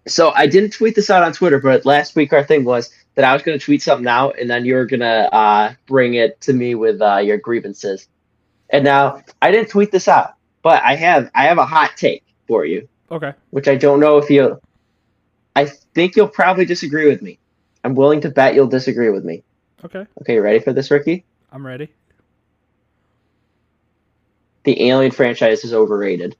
so 0.06 0.30
I 0.30 0.46
didn't 0.46 0.70
tweet 0.72 0.94
this 0.94 1.10
out 1.10 1.22
on 1.22 1.34
Twitter, 1.34 1.58
but 1.58 1.84
last 1.84 2.16
week 2.16 2.32
our 2.32 2.42
thing 2.42 2.64
was 2.64 2.90
that 3.14 3.26
I 3.26 3.34
was 3.34 3.42
going 3.42 3.58
to 3.58 3.62
tweet 3.62 3.82
something 3.82 4.06
out, 4.06 4.38
and 4.38 4.48
then 4.48 4.64
you 4.64 4.74
were 4.74 4.86
going 4.86 5.00
to 5.00 5.34
uh, 5.34 5.74
bring 5.86 6.14
it 6.14 6.40
to 6.42 6.54
me 6.54 6.74
with 6.74 7.02
uh, 7.02 7.18
your 7.18 7.36
grievances. 7.36 8.08
And 8.70 8.84
now 8.84 9.22
I 9.42 9.50
didn't 9.50 9.68
tweet 9.68 9.92
this 9.92 10.08
out, 10.08 10.32
but 10.62 10.82
I 10.82 10.94
have 10.94 11.30
I 11.34 11.44
have 11.44 11.58
a 11.58 11.66
hot 11.66 11.90
take 11.98 12.24
for 12.46 12.64
you, 12.64 12.88
Okay. 13.10 13.34
which 13.50 13.68
I 13.68 13.76
don't 13.76 14.00
know 14.00 14.16
if 14.16 14.30
you. 14.30 14.58
I 15.56 15.66
think 15.66 16.16
you'll 16.16 16.28
probably 16.28 16.64
disagree 16.64 17.08
with 17.08 17.22
me. 17.22 17.38
I'm 17.84 17.94
willing 17.94 18.20
to 18.22 18.30
bet 18.30 18.54
you'll 18.54 18.66
disagree 18.66 19.10
with 19.10 19.24
me. 19.24 19.42
Okay. 19.84 20.06
Okay, 20.20 20.34
you 20.34 20.42
ready 20.42 20.58
for 20.58 20.72
this, 20.72 20.90
Ricky? 20.90 21.24
I'm 21.52 21.66
ready. 21.66 21.88
The 24.64 24.88
Alien 24.88 25.12
franchise 25.12 25.64
is 25.64 25.72
overrated. 25.72 26.36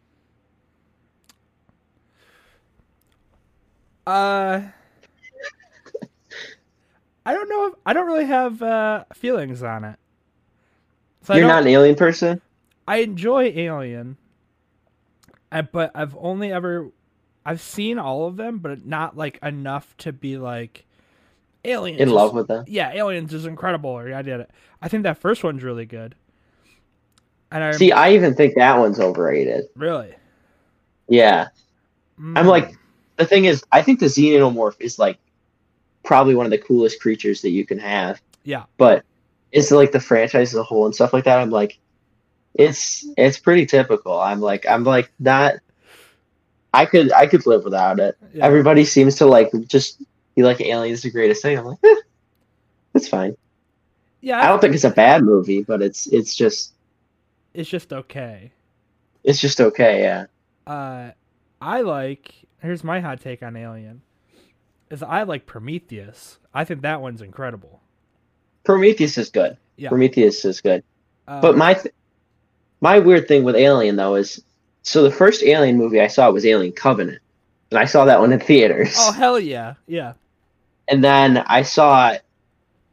Uh. 4.07 4.63
I 7.29 7.35
don't 7.35 7.49
know. 7.51 7.67
If, 7.67 7.75
I 7.85 7.93
don't 7.93 8.07
really 8.07 8.25
have 8.25 8.63
uh, 8.63 9.05
feelings 9.13 9.63
on 9.63 9.85
it. 9.85 9.99
So 11.25 11.35
You're 11.35 11.47
not 11.47 11.63
an 11.63 11.69
Alien 11.69 11.95
person. 11.95 12.41
I 12.87 12.99
enjoy 12.99 13.53
Alien, 13.55 14.17
I, 15.53 15.61
but 15.61 15.91
I've 15.95 16.17
only 16.17 16.51
ever 16.51 16.91
I've 17.49 17.63
seen 17.63 17.99
all 17.99 18.27
of 18.27 18.37
them, 18.37 18.59
but 18.59 18.85
not 18.85 19.17
like 19.17 19.39
enough 19.43 19.97
to 19.99 20.13
be 20.13 20.37
like 20.37 20.85
Aliens. 21.65 21.99
In 22.01 22.11
love 22.11 22.35
with 22.35 22.47
them. 22.47 22.65
Yeah, 22.69 22.93
Aliens 22.93 23.33
is 23.33 23.47
incredible. 23.47 23.89
Or 23.89 24.13
I 24.13 24.21
did 24.21 24.41
it. 24.41 24.51
I 24.83 24.89
think 24.89 25.05
that 25.05 25.17
first 25.17 25.43
one's 25.43 25.63
really 25.65 25.87
good. 25.87 26.15
And 27.51 27.65
I 27.65 27.73
See, 27.73 27.91
I 27.91 28.13
even 28.13 28.35
think 28.35 28.55
that 28.57 28.79
one's 28.79 29.01
overrated. 29.01 29.65
really. 29.77 30.15
Yeah. 31.09 31.49
I'm 32.19 32.35
Mm. 32.35 32.47
like, 32.47 32.75
the 33.17 33.25
thing 33.25 33.47
is, 33.47 33.65
I 33.73 33.81
think 33.81 34.01
the 34.01 34.07
xenomorph 34.07 34.77
is 34.79 34.99
like 34.99 35.17
probably 36.05 36.35
one 36.35 36.45
of 36.45 36.51
the 36.51 36.59
coolest 36.59 37.01
creatures 37.01 37.41
that 37.43 37.51
you 37.51 37.65
can 37.65 37.79
have. 37.79 38.21
Yeah. 38.45 38.65
But 38.77 39.05
it's 39.53 39.71
like 39.71 39.93
the 39.93 40.01
franchise 40.01 40.51
as 40.53 40.57
a 40.61 40.63
whole 40.63 40.85
and 40.85 40.95
stuff 40.95 41.15
like 41.15 41.25
that. 41.25 41.39
I'm 41.39 41.49
like, 41.51 41.79
it's 42.55 43.07
it's 43.17 43.39
pretty 43.39 43.65
typical. 43.65 44.21
I'm 44.21 44.41
like, 44.41 44.67
I'm 44.69 44.85
like 44.85 45.11
not. 45.19 45.55
I 46.75 46.85
could 46.87 47.13
I 47.13 47.27
could 47.27 47.47
live 47.47 47.65
without 47.65 47.99
it. 48.01 48.17
yeah. 48.33 48.45
Everybody 48.45 48.85
seems 48.85 49.15
to 49.17 49.27
like 49.27 49.51
just 49.67 50.03
be 50.37 50.43
like 50.43 50.61
aliens 50.61 50.99
is 50.99 51.03
the 51.05 51.11
greatest 51.11 51.43
thing. 51.43 51.59
I'm 51.59 51.65
like, 51.65 51.79
eh, 51.85 51.95
that's 52.93 53.09
fine. 53.09 53.37
yeah, 54.21 54.41
I 54.43 54.47
don't 54.47 54.61
think 54.61 54.75
it's 54.75 54.85
a 54.85 54.91
bad 54.91 55.23
movie, 55.25 55.63
but 55.63 55.83
it's 55.83 56.07
it's 56.09 56.35
just 56.35 56.73
it's 57.55 57.69
just 57.71 57.93
okay. 57.93 58.53
it's 59.25 59.41
just 59.41 59.61
okay. 59.61 60.03
Yeah. 60.03 60.27
Uh, 60.67 61.13
I 61.61 61.81
like. 61.81 62.35
Here's 62.61 62.85
my 62.85 63.01
hot 63.01 63.21
take 63.21 63.43
on 63.43 63.57
Alien. 63.57 64.03
Is 64.91 65.03
I 65.03 65.23
like 65.23 65.47
Prometheus. 65.47 66.39
I 66.53 66.65
think 66.65 66.83
that 66.83 67.01
one's 67.01 67.23
incredible. 67.23 67.81
Prometheus 68.65 69.17
is 69.17 69.31
good. 69.31 69.57
Yeah. 69.77 69.89
Prometheus 69.91 70.45
is 70.45 70.61
good. 70.61 70.83
Uh, 71.27 71.41
But 71.41 71.57
my 71.57 71.75
th- 71.75 71.95
my 72.81 72.99
weird 72.99 73.27
thing 73.29 73.45
with 73.45 73.55
Alien 73.57 73.97
though 73.97 74.15
is 74.17 74.43
so 74.83 75.03
the 75.03 75.11
first 75.11 75.43
Alien 75.43 75.77
movie 75.77 76.01
I 76.01 76.07
saw 76.07 76.31
was 76.31 76.47
Alien 76.47 76.73
Covenant, 76.73 77.21
and 77.71 77.79
I 77.79 77.85
saw 77.85 78.05
that 78.05 78.21
one 78.21 78.33
in 78.33 78.41
theaters. 78.41 78.95
oh 78.99 79.13
hell 79.13 79.39
yeah, 79.39 79.75
yeah. 79.87 80.15
And 80.89 81.05
then 81.05 81.39
I 81.47 81.63
saw, 81.63 82.15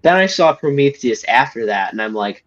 then 0.01 0.15
I 0.15 0.25
saw 0.25 0.53
Prometheus 0.53 1.23
after 1.25 1.65
that, 1.67 1.93
and 1.93 2.01
I'm 2.01 2.13
like, 2.13 2.43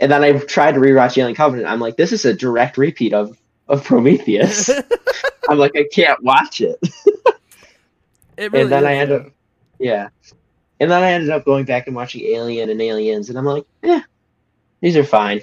and 0.00 0.10
then 0.10 0.24
I 0.24 0.32
tried 0.32 0.72
to 0.72 0.80
rewatch 0.80 1.18
Alien 1.18 1.34
Covenant. 1.34 1.68
I'm 1.68 1.80
like, 1.80 1.96
this 1.96 2.12
is 2.12 2.24
a 2.24 2.32
direct 2.32 2.78
repeat 2.78 3.12
of 3.12 3.36
of 3.68 3.84
Prometheus. 3.84 4.70
I'm 5.48 5.58
like, 5.58 5.72
I 5.76 5.86
can't 5.92 6.22
watch 6.22 6.60
it. 6.60 6.78
It 8.36 8.52
really 8.52 8.62
and 8.62 8.72
then 8.72 8.82
is, 8.84 8.88
I 8.88 8.94
ended 8.94 9.20
yeah. 9.20 9.26
up, 9.26 9.32
yeah, 9.78 10.08
and 10.80 10.90
then 10.90 11.02
I 11.02 11.12
ended 11.12 11.30
up 11.30 11.44
going 11.44 11.66
back 11.66 11.86
and 11.86 11.94
watching 11.94 12.22
Alien 12.24 12.70
and 12.70 12.80
Aliens, 12.80 13.28
and 13.28 13.38
I'm 13.38 13.44
like, 13.44 13.66
yeah, 13.82 14.00
these 14.80 14.96
are 14.96 15.04
fine. 15.04 15.42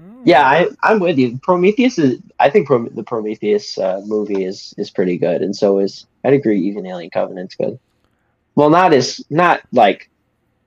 Mm. 0.00 0.22
Yeah, 0.24 0.42
I, 0.42 0.68
I'm 0.82 0.98
with 1.00 1.18
you. 1.18 1.38
Prometheus 1.42 1.98
is. 1.98 2.20
I 2.40 2.50
think 2.50 2.66
Prom- 2.66 2.90
the 2.94 3.02
Prometheus 3.04 3.78
uh, 3.78 4.00
movie 4.04 4.44
is 4.44 4.74
is 4.76 4.90
pretty 4.90 5.18
good, 5.18 5.42
and 5.42 5.54
so 5.54 5.78
is. 5.78 6.06
I'd 6.24 6.32
agree. 6.32 6.60
Even 6.62 6.86
Alien 6.86 7.10
Covenant's 7.10 7.54
good. 7.54 7.78
Well, 8.54 8.70
not 8.70 8.92
as 8.92 9.24
not 9.30 9.60
like 9.72 10.08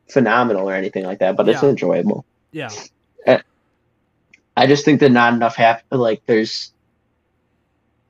phenomenal 0.10 0.70
or 0.70 0.74
anything 0.76 1.04
like 1.04 1.20
that, 1.20 1.36
but 1.36 1.50
it's 1.50 1.64
Yeah. 1.64 1.70
enjoyable. 1.70 2.26
Yeah. 2.52 2.70
I 4.56 4.66
just 4.66 4.86
think 4.86 5.02
that 5.02 5.12
not 5.12 5.34
enough 5.34 5.56
happen. 5.56 6.00
Like 6.00 6.24
there's 6.26 6.72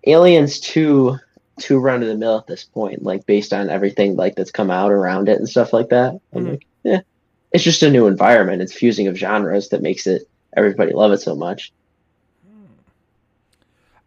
Aliens 0.05 0.59
too 0.59 1.17
too 1.59 1.79
run 1.79 2.01
of 2.01 2.07
the 2.07 2.15
mill 2.15 2.38
at 2.38 2.47
this 2.47 2.63
point. 2.63 3.03
Like 3.03 3.25
based 3.25 3.51
on 3.51 3.69
everything 3.69 4.15
like 4.15 4.36
that's 4.36 4.51
come 4.51 4.71
out 4.71 4.91
around 4.91 5.27
it 5.27 5.39
and 5.39 5.50
stuff 5.50 5.74
like 5.74 5.89
that. 5.89 6.19
I'm 6.33 6.45
Mhm. 6.45 6.50
like, 6.51 6.65
yeah, 6.83 7.01
it's 7.51 7.63
just 7.63 7.83
a 7.83 7.89
new 7.89 8.07
environment. 8.07 8.62
It's 8.62 8.74
fusing 8.74 9.07
of 9.07 9.17
genres 9.17 9.69
that 9.69 9.81
makes 9.81 10.07
it 10.07 10.29
everybody 10.57 10.91
love 10.93 11.11
it 11.13 11.19
so 11.21 11.35
much. 11.35 11.73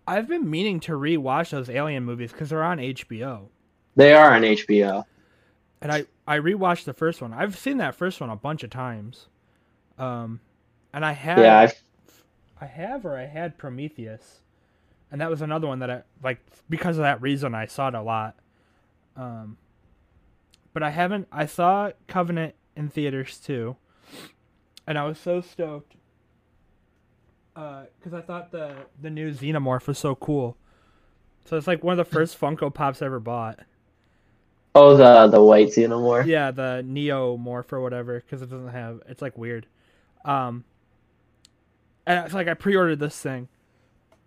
I've 0.07 0.29
been 0.29 0.51
meaning 0.51 0.81
to 0.81 0.93
rewatch 0.93 1.51
those 1.51 1.71
Alien 1.71 2.05
movies 2.05 2.33
because 2.33 2.51
they're 2.51 2.63
on 2.65 2.79
HBO, 2.79 3.49
They 3.97 4.13
are 4.15 4.35
on 4.35 4.43
HBO. 4.45 5.05
and 5.81 5.93
I 5.93 6.07
I 6.27 6.39
rewatched 6.39 6.85
the 6.85 6.93
first 6.95 7.23
one. 7.23 7.33
I've 7.33 7.59
seen 7.59 7.79
that 7.79 7.95
first 7.95 8.21
one 8.21 8.31
a 8.31 8.37
bunch 8.37 8.63
of 8.63 8.71
times, 8.71 9.29
um, 9.99 10.41
and 10.93 11.05
I 11.05 11.13
have 11.13 11.39
Yeah, 11.39 11.59
I've, 11.61 11.83
I 12.61 12.67
have 12.67 13.05
or 13.07 13.17
I 13.17 13.27
had 13.27 13.59
Prometheus, 13.59 14.41
and 15.11 15.21
that 15.21 15.31
was 15.31 15.43
another 15.43 15.67
one 15.69 15.81
that 15.81 15.91
I 15.91 16.03
like 16.23 16.41
because 16.69 16.99
of 16.99 17.03
that 17.03 17.23
reason 17.23 17.55
I 17.55 17.67
saw 17.67 17.89
it 17.89 17.95
a 17.95 18.03
lot. 18.03 18.37
Um, 19.17 19.59
but 20.73 20.83
I 20.83 20.91
haven't. 20.91 21.29
I 21.33 21.47
saw 21.47 21.93
Covenant 22.09 22.55
in 22.77 22.89
theaters 22.89 23.39
too, 23.39 23.77
and 24.87 24.99
I 24.99 25.05
was 25.05 25.19
so 25.19 25.41
stoked 25.41 25.97
because 27.99 28.15
I 28.15 28.21
thought 28.21 28.51
the 28.53 28.75
the 29.01 29.11
new 29.11 29.33
Xenomorph 29.33 29.87
was 29.87 29.99
so 29.99 30.15
cool. 30.15 30.57
So 31.45 31.57
it's 31.57 31.67
like 31.67 31.83
one 31.83 31.99
of 31.99 32.07
the 32.07 32.11
first 32.11 32.39
Funko 32.41 32.73
Pops 32.73 33.03
I 33.03 33.07
ever 33.07 33.21
bought. 33.21 33.61
oh 34.75 34.97
the 34.97 35.27
the 35.29 35.43
white 35.43 35.69
xenomorph. 35.69 36.27
Yeah, 36.27 36.51
the 36.51 36.83
Neo 36.87 37.37
Morph 37.37 37.73
or 37.73 37.81
whatever, 37.81 38.21
because 38.21 38.43
it 38.43 38.51
doesn't 38.51 38.69
have. 38.69 39.01
It's 39.09 39.23
like 39.23 39.37
weird. 39.37 39.67
Um, 40.25 40.65
and 42.07 42.25
it's 42.25 42.35
like 42.35 42.47
I 42.49 42.55
pre-ordered 42.55 42.99
this 42.99 43.19
thing, 43.19 43.49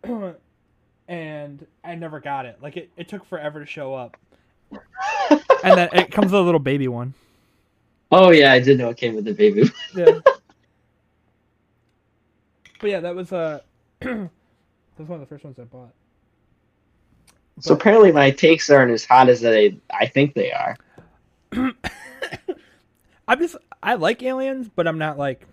and 1.08 1.66
I 1.84 1.96
never 1.96 2.20
got 2.20 2.46
it. 2.46 2.58
Like 2.62 2.78
it, 2.78 2.90
it 2.98 3.08
took 3.08 3.26
forever 3.26 3.60
to 3.60 3.66
show 3.66 3.94
up, 3.94 4.18
and 5.64 5.78
then 5.78 5.90
it 5.94 6.12
comes 6.12 6.32
with 6.32 6.42
a 6.42 6.44
little 6.44 6.60
baby 6.60 6.88
one. 6.88 7.14
Oh 8.12 8.32
yeah, 8.32 8.52
I 8.52 8.60
did 8.60 8.78
know 8.80 8.90
it 8.90 8.98
came 8.98 9.16
with 9.16 9.26
the 9.26 9.34
baby. 9.34 9.70
Yeah. 9.96 10.20
But 12.84 12.92
yeah, 12.92 13.00
that 13.00 13.16
was 13.16 13.32
uh, 13.32 13.62
that 14.02 14.30
was 14.98 15.08
one 15.08 15.14
of 15.14 15.20
the 15.22 15.26
first 15.26 15.46
ones 15.46 15.58
I 15.58 15.64
bought. 15.64 15.94
So 17.62 17.76
apparently 17.76 18.12
my 18.12 18.30
takes 18.30 18.70
aren't 18.70 18.92
as 18.92 19.06
hot 19.06 19.30
as 19.30 19.40
they 19.40 19.80
I 19.90 20.06
think 20.06 20.34
they 20.34 20.52
are. 20.52 20.76
I'm 23.26 23.40
just 23.40 23.56
I 23.82 23.94
like 23.94 24.22
aliens, 24.22 24.70
but 24.76 24.86
I'm 24.86 24.98
not 24.98 25.18
like 25.18 25.48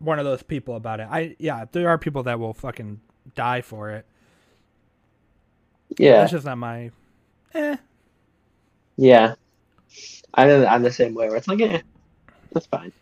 one 0.00 0.18
of 0.18 0.24
those 0.24 0.42
people 0.42 0.74
about 0.74 0.98
it. 0.98 1.06
I 1.08 1.36
yeah, 1.38 1.66
there 1.70 1.88
are 1.88 1.98
people 1.98 2.24
that 2.24 2.40
will 2.40 2.52
fucking 2.52 3.00
die 3.36 3.60
for 3.60 3.90
it. 3.90 4.04
Yeah, 5.96 6.16
That's 6.16 6.32
just 6.32 6.46
not 6.46 6.58
my. 6.58 6.90
Eh. 7.54 7.76
yeah. 8.96 9.34
I'm 10.34 10.66
I'm 10.66 10.82
the 10.82 10.90
same 10.90 11.14
way. 11.14 11.28
Where 11.28 11.36
it's 11.36 11.46
like, 11.46 11.60
eh, 11.60 11.82
that's 12.50 12.66
fine. 12.66 12.92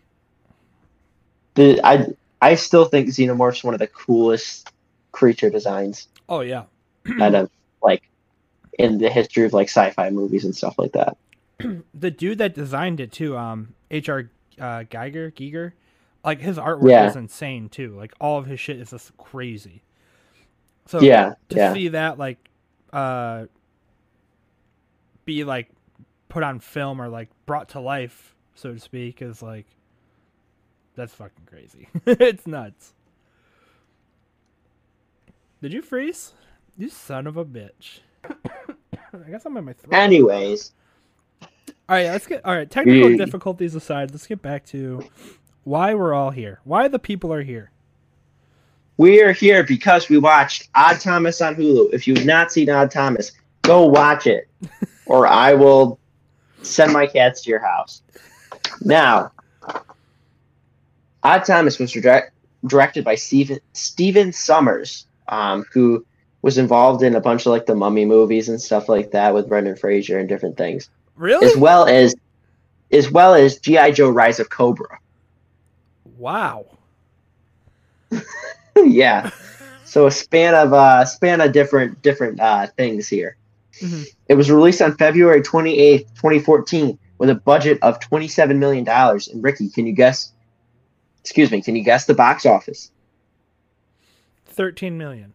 The 1.55 1.81
I 1.83 2.09
I 2.45 2.57
still 2.57 2.85
think 2.85 3.09
Xenomorph's 3.09 3.65
one 3.65 3.75
of 3.75 3.81
the 3.81 3.87
coolest 3.87 4.71
creature 5.13 5.49
designs 5.49 6.09
Oh 6.29 6.41
yeah. 6.41 6.65
out 7.21 7.35
of 7.35 7.51
like 7.83 8.03
in 8.79 8.99
the 8.99 9.09
history 9.09 9.45
of 9.45 9.53
like 9.55 9.69
sci-fi 9.69 10.11
movies 10.11 10.45
and 10.45 10.55
stuff 10.55 10.75
like 10.79 10.93
that. 10.93 11.17
the 11.95 12.11
dude 12.11 12.39
that 12.39 12.55
designed 12.55 13.01
it 13.01 13.13
too, 13.13 13.37
um, 13.37 13.75
H.R. 13.91 14.31
Uh, 14.61 14.83
Geiger, 14.91 15.31
Giger, 15.31 15.73
like 16.25 16.41
his 16.41 16.59
artwork 16.59 16.91
Yeah. 16.91 17.09
is 17.09 17.17
insane 17.17 17.69
too. 17.71 17.97
Like 17.97 18.13
all 18.21 18.39
of 18.39 18.47
his 18.47 18.61
shit 18.61 18.79
is 18.79 18.91
just 18.91 19.17
crazy. 19.17 19.83
So 20.87 21.01
yeah, 21.01 21.35
to 21.49 21.57
yeah. 21.57 21.73
see 21.73 21.89
that 21.89 22.19
like, 22.19 22.39
uh, 22.93 23.47
be 25.25 25.45
like 25.45 25.71
put 26.29 26.43
on 26.43 26.61
film 26.61 27.01
or 27.01 27.09
like 27.09 27.31
brought 27.47 27.71
to 27.71 27.81
life, 27.81 28.35
so 28.55 28.75
to 28.75 28.79
speak, 28.81 29.23
is 29.23 29.43
like, 29.43 29.67
that's 30.97 31.15
fucking 31.15 31.47
crazy. 31.47 31.89
it's 32.07 32.47
nuts. 32.47 32.93
Did 35.63 35.73
you 35.73 35.83
freeze? 35.83 36.33
You 36.77 36.89
son 36.89 37.27
of 37.27 37.37
a 37.37 37.45
bitch. 37.45 38.01
I 38.25 39.31
guess 39.31 39.47
I'm 39.47 39.57
in 39.57 39.65
my 39.65 39.73
throat. 39.73 39.95
Anyways, 39.95 40.73
All 41.41 41.49
right, 41.89 42.07
let's 42.07 42.27
get. 42.27 42.45
All 42.45 42.55
right, 42.55 42.71
technical 42.71 43.11
Yeah. 43.11 43.17
difficulties 43.17 43.75
aside, 43.75 44.11
let's 44.11 44.27
get 44.27 44.43
back 44.43 44.65
to 44.67 45.03
why 45.65 45.95
we're 45.95 46.13
all 46.15 46.31
here. 46.31 46.61
Why 46.65 46.89
the 46.89 46.99
people 46.99 47.33
are 47.33 47.43
here. 47.43 47.71
we 48.97 49.23
are 49.23 49.33
here 49.33 49.63
because 49.65 50.09
we 50.09 50.19
watched 50.19 50.69
Odd 50.75 51.01
Thomas 51.01 51.41
on 51.41 51.55
Hulu. 51.55 51.93
If 51.93 52.07
you've 52.07 52.25
not 52.27 52.53
seen 52.53 52.69
Odd 52.71 52.91
Thomas, 52.91 53.33
go 53.63 53.87
watch 53.87 54.27
it, 54.27 54.49
or 55.07 55.27
I 55.27 55.55
will 55.55 55.99
send 56.63 56.93
my 56.93 57.07
cats 57.07 57.43
to 57.43 57.51
your 57.51 57.61
house. 57.61 58.03
Now, 58.83 59.31
Odd 61.25 61.45
Thomas 61.45 61.79
was 61.79 61.91
direct, 61.93 62.33
directed 62.67 63.05
by 63.05 63.15
Steven, 63.15 63.59
Stephen 63.73 64.31
Sommers, 64.33 65.07
um, 65.29 65.65
who 65.73 66.05
was 66.43 66.59
involved 66.59 67.03
in 67.03 67.15
a 67.15 67.21
bunch 67.21 67.43
of 67.43 67.47
like 67.47 67.65
the 67.67 67.75
Mummy 67.75 68.05
movies 68.05 68.49
and 68.51 68.61
stuff 68.61 68.89
like 68.89 69.13
that 69.13 69.33
with 69.35 69.49
Brendan 69.49 69.77
Fraser 69.77 70.19
and 70.19 70.29
different 70.29 70.57
things, 70.59 70.91
Really? 71.17 71.47
as 71.47 71.57
well 71.57 71.87
as 71.87 72.15
as 72.93 73.11
well 73.11 73.35
as 73.35 73.59
GI 73.59 73.93
Joe: 73.93 74.11
Rise 74.11 74.39
of 74.39 74.51
Cobra. 74.51 74.99
Wow. 76.19 76.67
yeah. 78.77 79.31
So 79.85 80.07
a 80.07 80.11
span 80.11 80.55
of 80.55 80.73
uh 80.73 81.05
span 81.05 81.41
of 81.41 81.53
different 81.53 82.03
different 82.03 82.41
uh 82.41 82.67
things 82.77 83.09
here. 83.09 83.37
Mhm. 83.81 84.07
It 84.29 84.35
was 84.35 84.51
released 84.51 84.83
on 84.83 84.97
February 84.97 85.41
28th, 85.43 86.07
2014 86.15 86.99
with 87.19 87.31
a 87.31 87.35
budget 87.35 87.79
of 87.83 87.99
27 88.01 88.59
million 88.59 88.85
dollars. 88.85 89.29
And 89.29 89.43
Ricky, 89.43 89.69
can 89.69 89.87
you 89.87 89.93
guess 89.93 90.33
Excuse 91.25 91.51
me, 91.51 91.63
can 91.63 91.75
you 91.75 91.83
guess 91.83 92.05
the 92.05 92.13
box 92.13 92.45
office? 92.45 92.91
Thirteen 94.45 94.99
million. 94.99 95.33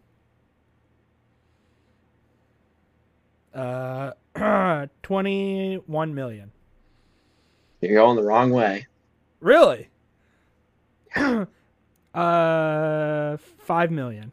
Uh, 3.55 4.11
twenty-one 5.01 6.13
million. 6.13 6.51
You're 7.81 7.95
going 7.95 8.17
the 8.17 8.23
wrong 8.23 8.51
way. 8.51 8.85
Really? 9.39 9.89
uh, 11.15 11.47
five 13.57 13.89
million. 13.89 14.31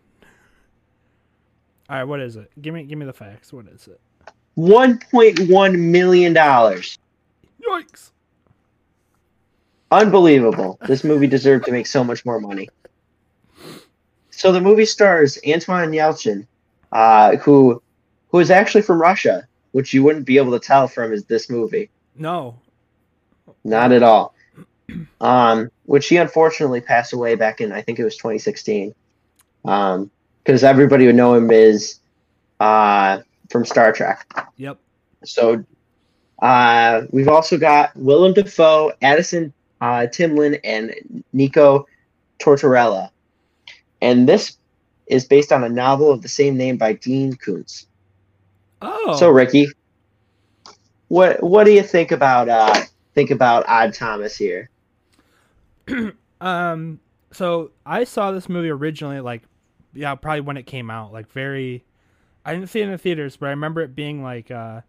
All 1.89 1.97
right, 1.97 2.05
what 2.05 2.21
is 2.21 2.37
it? 2.37 2.51
Give 2.61 2.75
me, 2.75 2.83
give 2.83 2.99
me 2.99 3.07
the 3.07 3.13
facts. 3.15 3.53
What 3.53 3.67
is 3.69 3.89
it? 3.89 4.01
1.1 4.59 5.79
million 5.79 6.33
dollars. 6.33 6.99
Yikes! 7.67 8.11
Unbelievable. 9.91 10.79
This 10.87 11.05
movie 11.05 11.27
deserved 11.27 11.67
to 11.67 11.73
make 11.73 11.87
so 11.87 12.03
much 12.03 12.25
more 12.25 12.41
money. 12.41 12.69
So 14.31 14.53
the 14.53 14.61
movie 14.61 14.85
stars 14.85 15.39
Antoine 15.47 15.93
Yelchin, 15.93 16.47
uh, 16.93 17.37
who 17.37 17.83
who 18.29 18.41
is 18.41 18.51
actually 18.51 18.83
from 18.83 19.01
Russia, 19.01 19.47
which 19.73 19.95
you 19.95 20.03
wouldn't 20.03 20.27
be 20.27 20.37
able 20.37 20.53
to 20.53 20.59
tell 20.59 20.89
from 20.89 21.13
his, 21.13 21.25
this 21.25 21.49
movie. 21.49 21.89
No. 22.17 22.59
Not 23.65 23.93
at 23.93 24.03
all. 24.03 24.35
Um, 25.21 25.71
which 25.85 26.09
he 26.09 26.17
unfortunately 26.17 26.81
passed 26.81 27.13
away 27.13 27.35
back 27.35 27.61
in 27.61 27.73
I 27.73 27.83
think 27.83 27.99
it 27.99 28.05
was 28.05 28.17
2016. 28.17 28.95
Um, 29.65 30.11
because 30.45 30.63
everybody 30.63 31.07
would 31.07 31.17
know 31.17 31.35
him 31.35 31.51
as 31.51 32.01
uh 32.61 33.21
from 33.51 33.65
Star 33.65 33.93
Trek. 33.93 34.27
Yep. 34.57 34.79
So 35.25 35.65
uh, 36.41 37.03
we've 37.11 37.29
also 37.29 37.59
got 37.59 37.97
Willem 37.97 38.35
Dafoe, 38.35 38.93
Addison 39.03 39.53
uh, 39.81 40.07
Timlin, 40.11 40.59
and 40.65 40.95
Nico 41.33 41.87
Tortorella. 42.39 43.11
And 44.01 44.29
this 44.29 44.57
is 45.07 45.25
based 45.25 45.53
on 45.53 45.65
a 45.65 45.69
novel 45.69 46.11
of 46.11 46.23
the 46.23 46.29
same 46.29 46.57
name 46.57 46.77
by 46.77 46.95
Dean 46.95 47.35
Koontz. 47.35 47.87
Oh. 48.83 49.17
So 49.17 49.31
Ricky, 49.31 49.69
what 51.09 51.43
what 51.43 51.65
do 51.65 51.73
you 51.73 51.83
think 51.83 52.13
about 52.13 52.49
uh, 52.49 52.83
think 53.15 53.31
about 53.31 53.65
Odd 53.69 53.95
Thomas 53.95 54.37
here? 54.37 54.71
Um, 56.41 57.01
so 57.33 57.71
I 57.85 58.05
saw 58.05 58.31
this 58.31 58.49
movie 58.49 58.69
originally, 58.71 59.21
like, 59.21 59.43
yeah, 59.95 60.15
probably 60.15 60.43
when 60.43 60.57
it 60.57 60.65
came 60.65 60.91
out, 60.91 61.13
like 61.13 61.31
very. 61.31 61.85
I 62.45 62.55
didn't 62.55 62.69
see 62.69 62.81
it 62.81 62.85
in 62.85 62.93
the 62.93 62.99
theaters, 62.99 63.37
but 63.37 63.47
I 63.47 63.51
remember 63.51 63.81
it 63.81 63.97
being 63.97 64.23
like, 64.23 64.51
uh, 64.51 64.83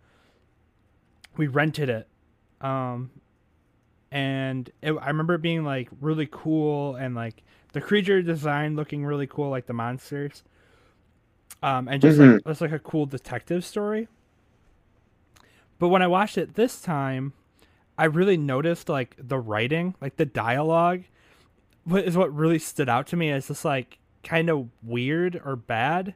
we 1.37 1.47
rented 1.47 1.89
it, 1.89 2.07
um, 2.61 3.09
and 4.11 4.69
it, 4.81 4.93
I 4.93 5.07
remember 5.07 5.35
it 5.35 5.41
being 5.41 5.63
like 5.63 5.89
really 6.01 6.27
cool 6.29 6.95
and 6.95 7.15
like 7.15 7.43
the 7.73 7.81
creature 7.81 8.21
design 8.21 8.75
looking 8.75 9.05
really 9.05 9.27
cool, 9.27 9.49
like 9.49 9.65
the 9.65 9.73
monsters, 9.73 10.43
um, 11.61 11.87
and 11.87 12.01
just 12.01 12.19
like 12.19 12.41
it's 12.45 12.61
like 12.61 12.71
a 12.71 12.79
cool 12.79 13.05
detective 13.05 13.65
story. 13.65 14.07
But 15.79 15.89
when 15.89 16.01
I 16.01 16.07
watched 16.07 16.37
it 16.37 16.55
this 16.55 16.81
time, 16.81 17.33
I 17.97 18.05
really 18.05 18.37
noticed 18.37 18.89
like 18.89 19.15
the 19.19 19.37
writing, 19.37 19.95
like 20.01 20.15
the 20.17 20.25
dialogue 20.25 21.03
what 21.87 22.03
is 22.03 22.17
what 22.17 22.35
really 22.35 22.59
stood 22.59 22.89
out 22.89 23.07
to 23.07 23.15
me 23.15 23.31
as 23.31 23.47
just 23.47 23.63
like 23.63 23.97
kind 24.21 24.49
of 24.49 24.67
weird 24.83 25.41
or 25.43 25.55
bad. 25.55 26.13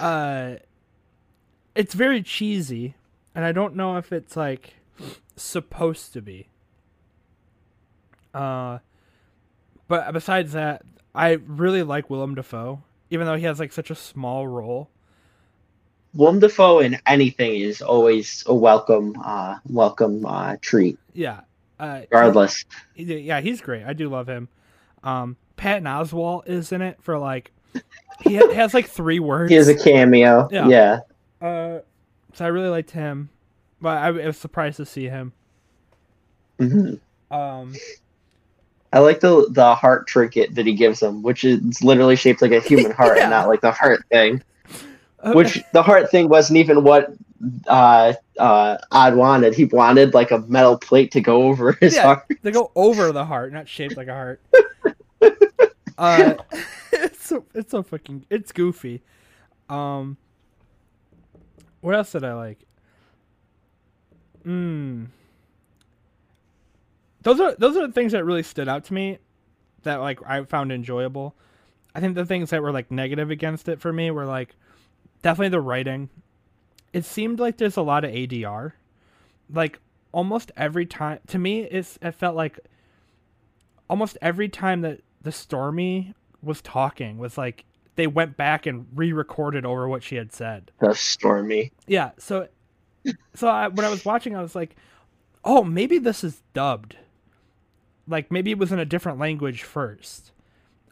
Uh 0.00 0.56
it's 1.74 1.94
very 1.94 2.22
cheesy 2.22 2.96
and 3.34 3.44
I 3.44 3.52
don't 3.52 3.76
know 3.76 3.96
if 3.98 4.12
it's 4.12 4.36
like 4.36 4.74
supposed 5.36 6.12
to 6.14 6.22
be. 6.22 6.48
Uh 8.34 8.78
but 9.88 10.12
besides 10.12 10.52
that, 10.52 10.82
I 11.14 11.32
really 11.46 11.82
like 11.82 12.10
Willem 12.10 12.34
Dafoe 12.34 12.82
even 13.10 13.26
though 13.26 13.36
he 13.36 13.44
has 13.44 13.60
like 13.60 13.72
such 13.72 13.90
a 13.90 13.94
small 13.94 14.46
role. 14.48 14.90
Willem 16.14 16.40
Dafoe 16.40 16.80
in 16.80 16.98
anything 17.06 17.60
is 17.60 17.80
always 17.82 18.42
a 18.46 18.54
welcome 18.54 19.14
uh, 19.24 19.58
welcome 19.68 20.24
uh, 20.26 20.56
treat, 20.60 20.98
Yeah. 21.14 21.40
Uh 21.78 22.00
regardless. 22.10 22.64
he- 22.94 23.18
yeah, 23.18 23.40
he's 23.40 23.60
great. 23.60 23.84
I 23.84 23.92
do 23.92 24.08
love 24.08 24.26
him. 24.28 24.48
Um 25.04 25.36
Patton 25.56 25.84
Oswalt 25.84 26.48
is 26.48 26.72
in 26.72 26.82
it 26.82 26.98
for 27.02 27.18
like 27.18 27.52
he 28.20 28.34
has 28.34 28.72
like 28.74 28.88
three 28.88 29.20
words. 29.20 29.50
He 29.50 29.56
has 29.56 29.68
a 29.68 29.74
cameo. 29.76 30.48
Yeah. 30.50 30.68
yeah. 30.68 31.00
Uh, 31.46 31.80
so 32.32 32.44
I 32.44 32.48
really 32.48 32.68
liked 32.70 32.90
him, 32.90 33.28
but 33.80 33.98
I 33.98 34.10
was 34.10 34.36
surprised 34.36 34.76
to 34.78 34.86
see 34.86 35.04
him. 35.08 35.32
Mhm. 36.58 37.00
Um, 37.30 37.74
I 38.92 39.00
like 39.00 39.20
the 39.20 39.46
the 39.50 39.74
heart 39.74 40.06
trinket 40.06 40.54
that 40.54 40.64
he 40.66 40.74
gives 40.74 41.02
him, 41.02 41.22
which 41.22 41.44
is 41.44 41.82
literally 41.82 42.16
shaped 42.16 42.40
like 42.40 42.52
a 42.52 42.60
human 42.60 42.90
heart 42.92 43.16
Yeah. 43.16 43.24
and 43.24 43.30
not 43.30 43.48
like 43.48 43.60
the 43.60 43.72
heart 43.72 44.04
thing. 44.10 44.42
uh, 45.20 45.32
Which 45.32 45.62
the 45.72 45.82
heart 45.82 46.10
thing 46.10 46.28
wasn't 46.28 46.58
even 46.58 46.82
what 46.84 47.12
uh 47.66 48.14
uh 48.38 48.78
Odd 48.92 49.16
wanted. 49.16 49.54
He 49.54 49.64
wanted 49.66 50.14
like 50.14 50.30
a 50.30 50.38
metal 50.38 50.78
plate 50.78 51.10
to 51.12 51.20
go 51.20 51.42
over 51.42 51.72
his 51.72 51.94
Yeah. 51.94 52.02
heart. 52.02 52.26
they 52.42 52.50
go 52.52 52.70
over 52.74 53.12
the 53.12 53.24
heart, 53.24 53.52
not 53.52 53.68
shaped 53.68 53.96
like 53.96 54.08
a 54.08 54.14
heart. 54.14 54.40
uh, 55.98 56.34
it's 56.92 57.22
so 57.26 57.44
it's 57.54 57.72
so 57.72 57.82
fucking 57.82 58.24
it's 58.30 58.52
goofy. 58.52 59.02
Um, 59.68 60.16
what 61.80 61.94
else 61.94 62.12
did 62.12 62.24
I 62.24 62.34
like? 62.34 62.60
Hmm. 64.46 65.06
Those 67.22 67.40
are 67.40 67.56
those 67.58 67.76
are 67.76 67.84
the 67.88 67.92
things 67.92 68.12
that 68.12 68.24
really 68.24 68.44
stood 68.44 68.68
out 68.68 68.84
to 68.84 68.94
me, 68.94 69.18
that 69.82 69.96
like 69.96 70.20
I 70.24 70.44
found 70.44 70.70
enjoyable. 70.70 71.34
I 71.96 72.00
think 72.00 72.14
the 72.14 72.24
things 72.24 72.50
that 72.50 72.62
were 72.62 72.70
like 72.70 72.88
negative 72.88 73.28
against 73.32 73.68
it 73.68 73.80
for 73.80 73.92
me 73.92 74.12
were 74.12 74.24
like 74.24 74.54
definitely 75.22 75.48
the 75.48 75.60
writing. 75.60 76.10
It 76.92 77.04
seemed 77.04 77.40
like 77.40 77.56
there's 77.56 77.76
a 77.76 77.82
lot 77.82 78.04
of 78.04 78.12
ADR. 78.12 78.74
Like 79.52 79.80
almost 80.12 80.52
every 80.56 80.86
time 80.86 81.18
to 81.26 81.40
me 81.40 81.62
it's 81.62 81.98
it 82.00 82.12
felt 82.12 82.36
like 82.36 82.60
almost 83.90 84.16
every 84.22 84.48
time 84.48 84.82
that 84.82 85.00
the 85.22 85.32
Stormy 85.32 86.14
was 86.40 86.62
talking 86.62 87.18
was 87.18 87.36
like 87.36 87.64
they 87.96 88.06
went 88.06 88.36
back 88.36 88.66
and 88.66 88.86
re-recorded 88.94 89.66
over 89.66 89.88
what 89.88 90.04
she 90.04 90.14
had 90.14 90.32
said. 90.32 90.70
The 90.78 90.94
stormy. 90.94 91.72
Yeah, 91.88 92.12
so 92.18 92.46
so 93.34 93.48
I, 93.48 93.68
when 93.68 93.84
I 93.84 93.90
was 93.90 94.04
watching 94.04 94.36
I 94.36 94.42
was 94.42 94.54
like, 94.54 94.76
"Oh, 95.44 95.62
maybe 95.64 95.98
this 95.98 96.24
is 96.24 96.42
dubbed." 96.54 96.96
Like 98.08 98.30
maybe 98.30 98.50
it 98.52 98.58
was 98.58 98.72
in 98.72 98.78
a 98.78 98.84
different 98.84 99.18
language 99.18 99.62
first. 99.62 100.32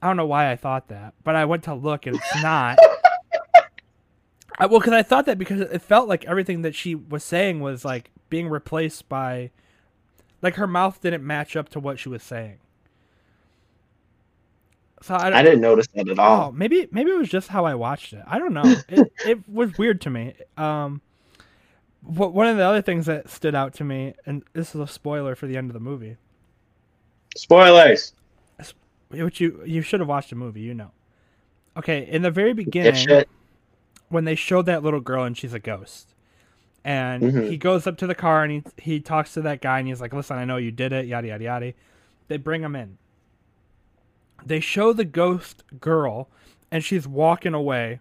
I 0.02 0.06
don't 0.08 0.16
know 0.16 0.26
why 0.26 0.50
I 0.50 0.56
thought 0.56 0.88
that, 0.88 1.14
but 1.22 1.36
I 1.36 1.44
went 1.44 1.62
to 1.64 1.74
look 1.74 2.06
and 2.06 2.16
it's 2.16 2.42
not. 2.42 2.78
I, 4.58 4.66
well, 4.66 4.78
because 4.78 4.92
I 4.92 5.02
thought 5.02 5.26
that 5.26 5.38
because 5.38 5.60
it 5.62 5.82
felt 5.82 6.08
like 6.08 6.24
everything 6.26 6.62
that 6.62 6.74
she 6.74 6.94
was 6.94 7.24
saying 7.24 7.60
was 7.60 7.84
like 7.84 8.10
being 8.28 8.48
replaced 8.48 9.08
by, 9.08 9.50
like 10.42 10.54
her 10.54 10.66
mouth 10.66 11.00
didn't 11.00 11.26
match 11.26 11.56
up 11.56 11.68
to 11.70 11.80
what 11.80 11.98
she 11.98 12.08
was 12.08 12.22
saying. 12.22 12.58
So 15.02 15.14
I, 15.14 15.38
I 15.38 15.42
didn't 15.42 15.60
notice 15.60 15.86
that 15.94 16.08
at 16.08 16.18
Oh, 16.18 16.22
all. 16.22 16.52
maybe 16.52 16.88
maybe 16.90 17.10
it 17.10 17.18
was 17.18 17.28
just 17.28 17.48
how 17.48 17.64
I 17.66 17.74
watched 17.74 18.12
it. 18.12 18.22
I 18.26 18.38
don't 18.38 18.54
know. 18.54 18.74
It 18.88 19.12
it 19.26 19.48
was 19.48 19.76
weird 19.76 20.00
to 20.02 20.10
me. 20.10 20.34
Um, 20.56 21.02
one 22.04 22.46
of 22.46 22.56
the 22.56 22.64
other 22.64 22.82
things 22.82 23.06
that 23.06 23.28
stood 23.30 23.54
out 23.54 23.72
to 23.74 23.84
me, 23.84 24.14
and 24.26 24.42
this 24.52 24.74
is 24.74 24.80
a 24.80 24.86
spoiler 24.86 25.34
for 25.34 25.46
the 25.46 25.56
end 25.56 25.70
of 25.70 25.74
the 25.74 25.80
movie, 25.80 26.16
Spoilers. 27.36 28.12
which 29.10 29.40
you 29.40 29.62
you 29.64 29.80
should 29.82 30.00
have 30.00 30.08
watched 30.08 30.30
the 30.30 30.36
movie, 30.36 30.60
you 30.60 30.74
know. 30.74 30.90
Okay, 31.76 32.06
in 32.06 32.22
the 32.22 32.30
very 32.30 32.52
beginning, 32.52 32.92
when 34.08 34.24
they 34.24 34.34
showed 34.34 34.66
that 34.66 34.82
little 34.82 35.00
girl 35.00 35.24
and 35.24 35.36
she's 35.36 35.54
a 35.54 35.58
ghost, 35.58 36.14
and 36.84 37.22
Mhm. 37.22 37.48
he 37.50 37.56
goes 37.56 37.86
up 37.86 37.96
to 37.98 38.06
the 38.06 38.14
car 38.14 38.44
and 38.44 38.52
he 38.52 38.62
he 38.92 39.00
talks 39.00 39.32
to 39.34 39.40
that 39.42 39.60
guy 39.60 39.78
and 39.78 39.88
he's 39.88 40.00
like, 40.00 40.12
"Listen, 40.12 40.36
I 40.36 40.44
know 40.44 40.56
you 40.56 40.70
did 40.70 40.92
it." 40.92 41.06
Yada 41.06 41.28
yada 41.28 41.44
yada. 41.44 41.72
They 42.28 42.36
bring 42.36 42.62
him 42.62 42.76
in. 42.76 42.98
They 44.44 44.60
show 44.60 44.92
the 44.92 45.04
ghost 45.04 45.64
girl, 45.80 46.28
and 46.70 46.84
she's 46.84 47.08
walking 47.08 47.54
away, 47.54 48.00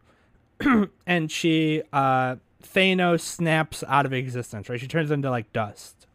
and 1.07 1.31
she 1.31 1.83
uh, 1.93 2.35
Thanos 2.63 3.21
snaps 3.21 3.83
out 3.87 4.05
of 4.05 4.13
existence. 4.13 4.69
Right, 4.69 4.79
she 4.79 4.87
turns 4.87 5.11
into 5.11 5.29
like 5.29 5.51
dust. 5.53 6.07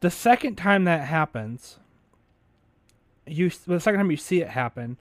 The 0.00 0.10
second 0.10 0.56
time 0.56 0.84
that 0.84 1.06
happens, 1.06 1.78
you 3.26 3.50
the 3.66 3.80
second 3.80 4.00
time 4.00 4.10
you 4.10 4.16
see 4.16 4.42
it 4.42 4.48
happen, 4.48 4.98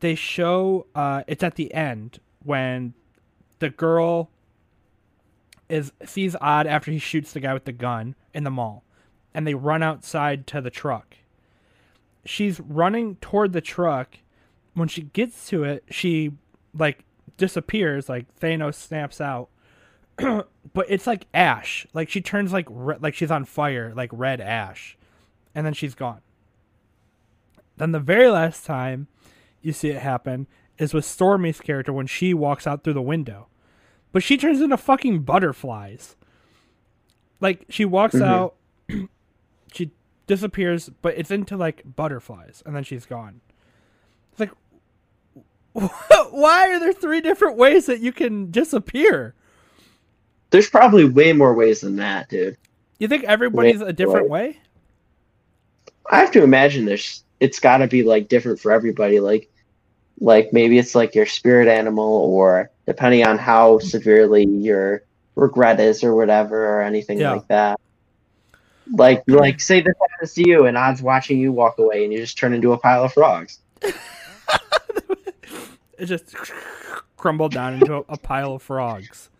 they 0.00 0.14
show 0.14 0.86
uh, 0.94 1.22
it's 1.26 1.42
at 1.42 1.56
the 1.56 1.72
end 1.74 2.18
when 2.44 2.94
the 3.58 3.70
girl 3.70 4.30
is 5.68 5.92
sees 6.04 6.36
odd 6.40 6.66
after 6.66 6.90
he 6.90 6.98
shoots 6.98 7.32
the 7.32 7.40
guy 7.40 7.54
with 7.54 7.64
the 7.64 7.72
gun 7.72 8.14
in 8.34 8.44
the 8.44 8.50
mall 8.50 8.84
and 9.32 9.46
they 9.46 9.54
run 9.54 9.82
outside 9.82 10.46
to 10.46 10.60
the 10.60 10.68
truck 10.70 11.16
she's 12.24 12.60
running 12.60 13.16
toward 13.16 13.52
the 13.52 13.60
truck 13.60 14.18
when 14.74 14.88
she 14.88 15.02
gets 15.02 15.48
to 15.48 15.64
it 15.64 15.84
she 15.90 16.32
like 16.76 17.04
disappears 17.42 18.08
like 18.08 18.24
thanos 18.38 18.76
snaps 18.76 19.20
out 19.20 19.48
but 20.16 20.86
it's 20.88 21.08
like 21.08 21.26
ash 21.34 21.84
like 21.92 22.08
she 22.08 22.20
turns 22.20 22.52
like 22.52 22.66
re- 22.70 22.96
like 23.00 23.14
she's 23.14 23.32
on 23.32 23.44
fire 23.44 23.92
like 23.96 24.08
red 24.12 24.40
ash 24.40 24.96
and 25.56 25.66
then 25.66 25.74
she's 25.74 25.96
gone 25.96 26.20
then 27.78 27.90
the 27.90 27.98
very 27.98 28.28
last 28.28 28.64
time 28.64 29.08
you 29.60 29.72
see 29.72 29.88
it 29.88 30.00
happen 30.02 30.46
is 30.78 30.94
with 30.94 31.04
Stormy's 31.04 31.60
character 31.60 31.92
when 31.92 32.06
she 32.06 32.32
walks 32.32 32.66
out 32.66 32.82
through 32.84 32.92
the 32.94 33.02
window. 33.02 33.48
But 34.12 34.22
she 34.22 34.36
turns 34.36 34.60
into 34.60 34.76
fucking 34.76 35.20
butterflies. 35.22 36.16
Like 37.40 37.64
she 37.68 37.84
walks 37.84 38.14
Mhm. 38.14 38.22
out, 38.24 38.54
she 39.72 39.90
disappears, 40.26 40.90
but 41.02 41.14
it's 41.16 41.30
into 41.30 41.56
like 41.56 41.82
butterflies, 41.96 42.62
and 42.66 42.74
then 42.76 42.84
she's 42.84 43.06
gone. 43.06 43.40
It's 44.32 44.40
like, 44.40 44.50
why 46.30 46.68
are 46.70 46.78
there 46.78 46.92
three 46.92 47.20
different 47.20 47.56
ways 47.56 47.86
that 47.86 48.00
you 48.00 48.12
can 48.12 48.50
disappear? 48.50 49.34
There's 50.50 50.68
probably 50.68 51.04
way 51.08 51.32
more 51.32 51.54
ways 51.54 51.80
than 51.80 51.96
that, 51.96 52.28
dude. 52.28 52.58
You 52.98 53.08
think 53.08 53.24
everybody's 53.24 53.80
a 53.80 53.92
different 53.92 54.28
way? 54.28 54.58
I 56.10 56.18
have 56.18 56.30
to 56.32 56.42
imagine 56.42 56.84
there's 56.84 57.24
it's 57.40 57.58
got 57.58 57.78
to 57.78 57.86
be 57.88 58.02
like 58.02 58.28
different 58.28 58.60
for 58.60 58.70
everybody. 58.70 59.18
Like, 59.18 59.50
like 60.20 60.52
maybe 60.52 60.78
it's 60.78 60.94
like 60.94 61.14
your 61.14 61.26
spirit 61.26 61.68
animal, 61.68 62.04
or 62.04 62.70
depending 62.86 63.26
on 63.26 63.38
how 63.38 63.78
severely 63.78 64.44
your 64.46 65.02
regret 65.34 65.80
is, 65.80 66.04
or 66.04 66.14
whatever, 66.14 66.76
or 66.76 66.82
anything 66.82 67.18
Yeah. 67.18 67.32
like 67.32 67.48
that. 67.48 67.80
Like, 68.92 69.22
like 69.26 69.60
say 69.60 69.80
this 69.80 69.94
happens 70.10 70.34
to 70.34 70.46
you, 70.46 70.66
and 70.66 70.76
Odd's 70.76 71.00
watching 71.00 71.38
you 71.38 71.50
walk 71.50 71.78
away, 71.78 72.04
and 72.04 72.12
you 72.12 72.18
just 72.20 72.36
turn 72.36 72.52
into 72.52 72.72
a 72.72 72.78
pile 72.78 73.04
of 73.04 73.12
frogs. 73.14 73.58
It 75.98 76.06
just 76.06 76.34
crumbled 77.16 77.52
down 77.52 77.74
into 77.74 77.94
a, 77.96 78.04
a 78.08 78.16
pile 78.18 78.54
of 78.54 78.62
frogs. 78.62 79.30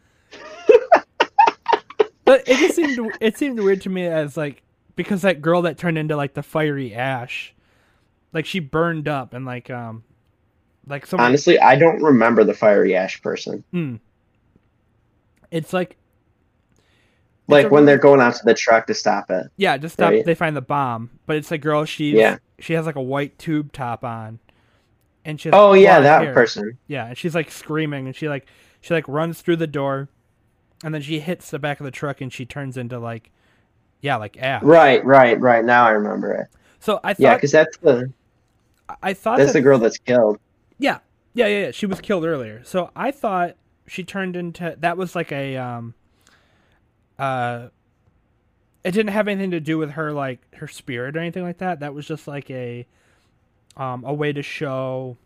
but 2.24 2.46
it 2.48 2.56
just 2.58 2.76
seemed 2.76 3.12
it 3.20 3.36
seemed 3.36 3.58
weird 3.58 3.80
to 3.82 3.88
me 3.90 4.06
as 4.06 4.36
like 4.36 4.62
because 4.96 5.22
that 5.22 5.40
girl 5.42 5.62
that 5.62 5.78
turned 5.78 5.98
into 5.98 6.16
like 6.16 6.34
the 6.34 6.42
fiery 6.42 6.94
ash, 6.94 7.54
like 8.32 8.46
she 8.46 8.60
burned 8.60 9.08
up 9.08 9.34
and 9.34 9.44
like 9.44 9.70
um, 9.70 10.04
like 10.86 11.06
some 11.06 11.20
Honestly, 11.20 11.58
I 11.58 11.76
don't 11.76 12.02
remember 12.02 12.44
the 12.44 12.54
fiery 12.54 12.94
ash 12.96 13.20
person. 13.22 13.64
Hmm. 13.72 13.96
It's 15.50 15.72
like 15.72 15.96
Like 17.48 17.70
when 17.70 17.84
they're 17.84 17.98
going 17.98 18.20
out 18.20 18.34
to 18.36 18.44
the 18.44 18.54
truck 18.54 18.86
to 18.86 18.94
stop 18.94 19.30
it. 19.30 19.46
yeah, 19.56 19.76
just 19.76 19.94
stop. 19.94 20.10
Right. 20.10 20.24
They 20.24 20.34
find 20.34 20.56
the 20.56 20.62
bomb, 20.62 21.10
but 21.26 21.36
it's 21.36 21.50
a 21.52 21.58
girl. 21.58 21.84
She 21.84 22.16
Yeah. 22.16 22.38
she 22.58 22.72
has 22.74 22.86
like 22.86 22.96
a 22.96 23.02
white 23.02 23.38
tube 23.38 23.72
top 23.72 24.04
on, 24.04 24.38
and 25.24 25.40
she 25.40 25.50
Oh 25.52 25.72
yeah, 25.74 26.00
that 26.00 26.22
hair. 26.22 26.34
person. 26.34 26.78
Yeah, 26.86 27.06
and 27.08 27.18
she's 27.18 27.34
like 27.34 27.50
screaming, 27.50 28.06
and 28.06 28.16
she 28.16 28.28
like 28.28 28.46
she 28.80 28.94
like 28.94 29.06
runs 29.08 29.40
through 29.42 29.56
the 29.56 29.66
door, 29.66 30.08
and 30.84 30.94
then 30.94 31.02
she 31.02 31.20
hits 31.20 31.50
the 31.50 31.58
back 31.58 31.80
of 31.80 31.84
the 31.84 31.90
truck, 31.90 32.20
and 32.20 32.32
she 32.32 32.44
turns 32.44 32.76
into 32.76 32.98
like, 32.98 33.30
yeah, 34.00 34.16
like 34.16 34.36
ash. 34.40 34.62
Right, 34.62 35.04
right, 35.04 35.38
right. 35.40 35.64
Now 35.64 35.86
I 35.86 35.90
remember 35.90 36.32
it. 36.32 36.48
So 36.80 37.00
I 37.04 37.14
Yeah, 37.18 37.34
because 37.34 37.52
that's 37.52 37.76
the 37.78 38.12
I 39.02 39.14
thought 39.14 39.38
that's 39.38 39.52
that, 39.52 39.52
the 39.52 39.62
girl 39.62 39.78
that's 39.78 39.98
killed. 39.98 40.38
yeah, 40.78 40.98
yeah, 41.34 41.46
yeah, 41.46 41.60
yeah. 41.66 41.70
She 41.70 41.86
was 41.86 42.00
killed 42.00 42.24
earlier, 42.24 42.62
so 42.64 42.90
I 42.96 43.10
thought 43.10 43.56
she 43.86 44.04
turned 44.04 44.36
into 44.36 44.76
that 44.80 44.96
was 44.96 45.14
like 45.14 45.32
a 45.32 45.56
um, 45.56 45.94
uh, 47.18 47.68
it 48.84 48.90
didn't 48.92 49.12
have 49.12 49.28
anything 49.28 49.50
to 49.52 49.60
do 49.60 49.78
with 49.78 49.92
her 49.92 50.12
like 50.12 50.40
her 50.56 50.68
spirit 50.68 51.16
or 51.16 51.20
anything 51.20 51.42
like 51.42 51.58
that. 51.58 51.80
That 51.80 51.94
was 51.94 52.06
just 52.06 52.26
like 52.26 52.50
a 52.50 52.86
um 53.76 54.04
a 54.04 54.12
way 54.12 54.32
to 54.32 54.42
show. 54.42 55.16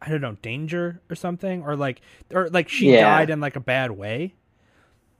I 0.00 0.10
don't 0.10 0.20
know, 0.20 0.36
danger 0.42 1.00
or 1.10 1.16
something, 1.16 1.64
or 1.64 1.74
like, 1.74 2.00
or 2.32 2.48
like 2.50 2.68
she 2.68 2.90
Yeah. 2.90 3.02
died 3.02 3.30
in 3.30 3.40
like 3.40 3.56
a 3.56 3.60
bad 3.60 3.90
way, 3.90 4.32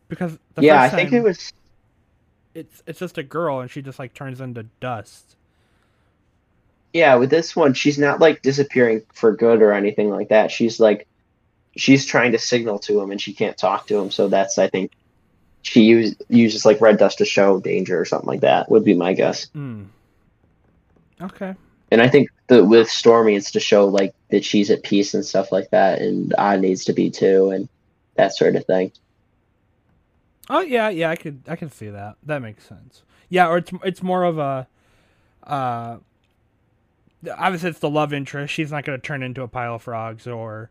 because 0.09 0.39
the 0.55 0.63
yeah, 0.63 0.81
I 0.81 0.89
think 0.89 1.13
it 1.13 1.21
was. 1.21 1.53
it's 2.55 2.83
it's 2.87 3.01
just 3.01 3.19
a 3.19 3.25
girl 3.25 3.59
and 3.61 3.69
she 3.71 3.83
just 3.83 3.99
like 3.99 4.15
turns 4.15 4.41
into 4.41 4.67
dust. 4.81 5.35
Yeah, 6.93 7.17
with 7.17 7.31
this 7.31 7.55
one, 7.55 7.75
she's 7.75 7.99
not 7.99 8.21
like 8.21 8.43
disappearing 8.43 9.03
for 9.13 9.33
good 9.35 9.63
or 9.63 9.73
anything 9.73 10.11
like 10.11 10.29
that. 10.29 10.51
She's 10.51 10.81
like, 10.81 11.07
she's 11.77 12.07
trying 12.07 12.33
to 12.33 12.39
signal 12.39 12.79
to 12.81 13.01
him, 13.01 13.11
and 13.11 13.21
she 13.21 13.35
can't 13.35 13.59
talk 13.59 13.87
to 13.89 13.99
him. 13.99 14.11
So 14.11 14.29
that's 14.29 14.59
I 14.59 14.69
think 14.69 14.93
she 15.63 15.83
use, 15.83 16.17
uses 16.29 16.65
like 16.65 16.81
red 16.81 16.99
dust 16.99 17.19
to 17.19 17.25
show 17.25 17.61
danger 17.61 18.01
or 18.01 18.05
something 18.05 18.29
like 18.29 18.41
that. 18.41 18.71
Would 18.71 18.85
be 18.85 18.95
my 18.95 19.13
guess. 19.13 19.49
Hmm. 19.53 19.85
Okay. 21.21 21.55
And 21.91 22.03
I 22.03 22.09
think 22.09 22.29
that 22.49 22.67
with 22.67 22.91
Stormy, 22.91 23.35
it's 23.35 23.51
to 23.53 23.61
show 23.61 23.87
like 23.87 24.15
that 24.31 24.45
she's 24.45 24.71
at 24.71 24.83
peace 24.83 25.15
and 25.15 25.25
stuff 25.25 25.53
like 25.53 25.71
that, 25.71 26.01
and 26.01 26.35
I 26.39 26.57
needs 26.57 26.85
to 26.87 26.93
be 26.93 27.11
too, 27.11 27.51
and 27.51 27.69
that 28.17 28.37
sort 28.37 28.57
of 28.57 28.67
thing. 28.67 28.93
Oh 30.51 30.61
yeah, 30.61 30.89
yeah, 30.89 31.11
I 31.11 31.17
could 31.17 31.43
I 31.49 31.57
can 31.57 31.71
see 31.71 31.89
that. 31.89 32.17
That 32.25 32.43
makes 32.43 32.65
sense. 32.65 33.03
Yeah, 33.29 33.49
or 33.49 33.59
it's 33.59 33.71
it's 33.85 34.03
more 34.03 34.25
of 34.25 34.39
a 34.39 34.67
uh 35.45 35.99
obviously 37.37 37.71
it's 37.71 37.79
the 37.79 37.91
love 37.91 38.13
interest. 38.13 38.53
She's 38.53 38.71
not 38.71 38.85
going 38.85 38.99
to 38.99 39.07
turn 39.07 39.23
into 39.23 39.43
a 39.43 39.49
pile 39.49 39.77
of 39.77 39.83
frogs 39.83 40.27
or 40.27 40.71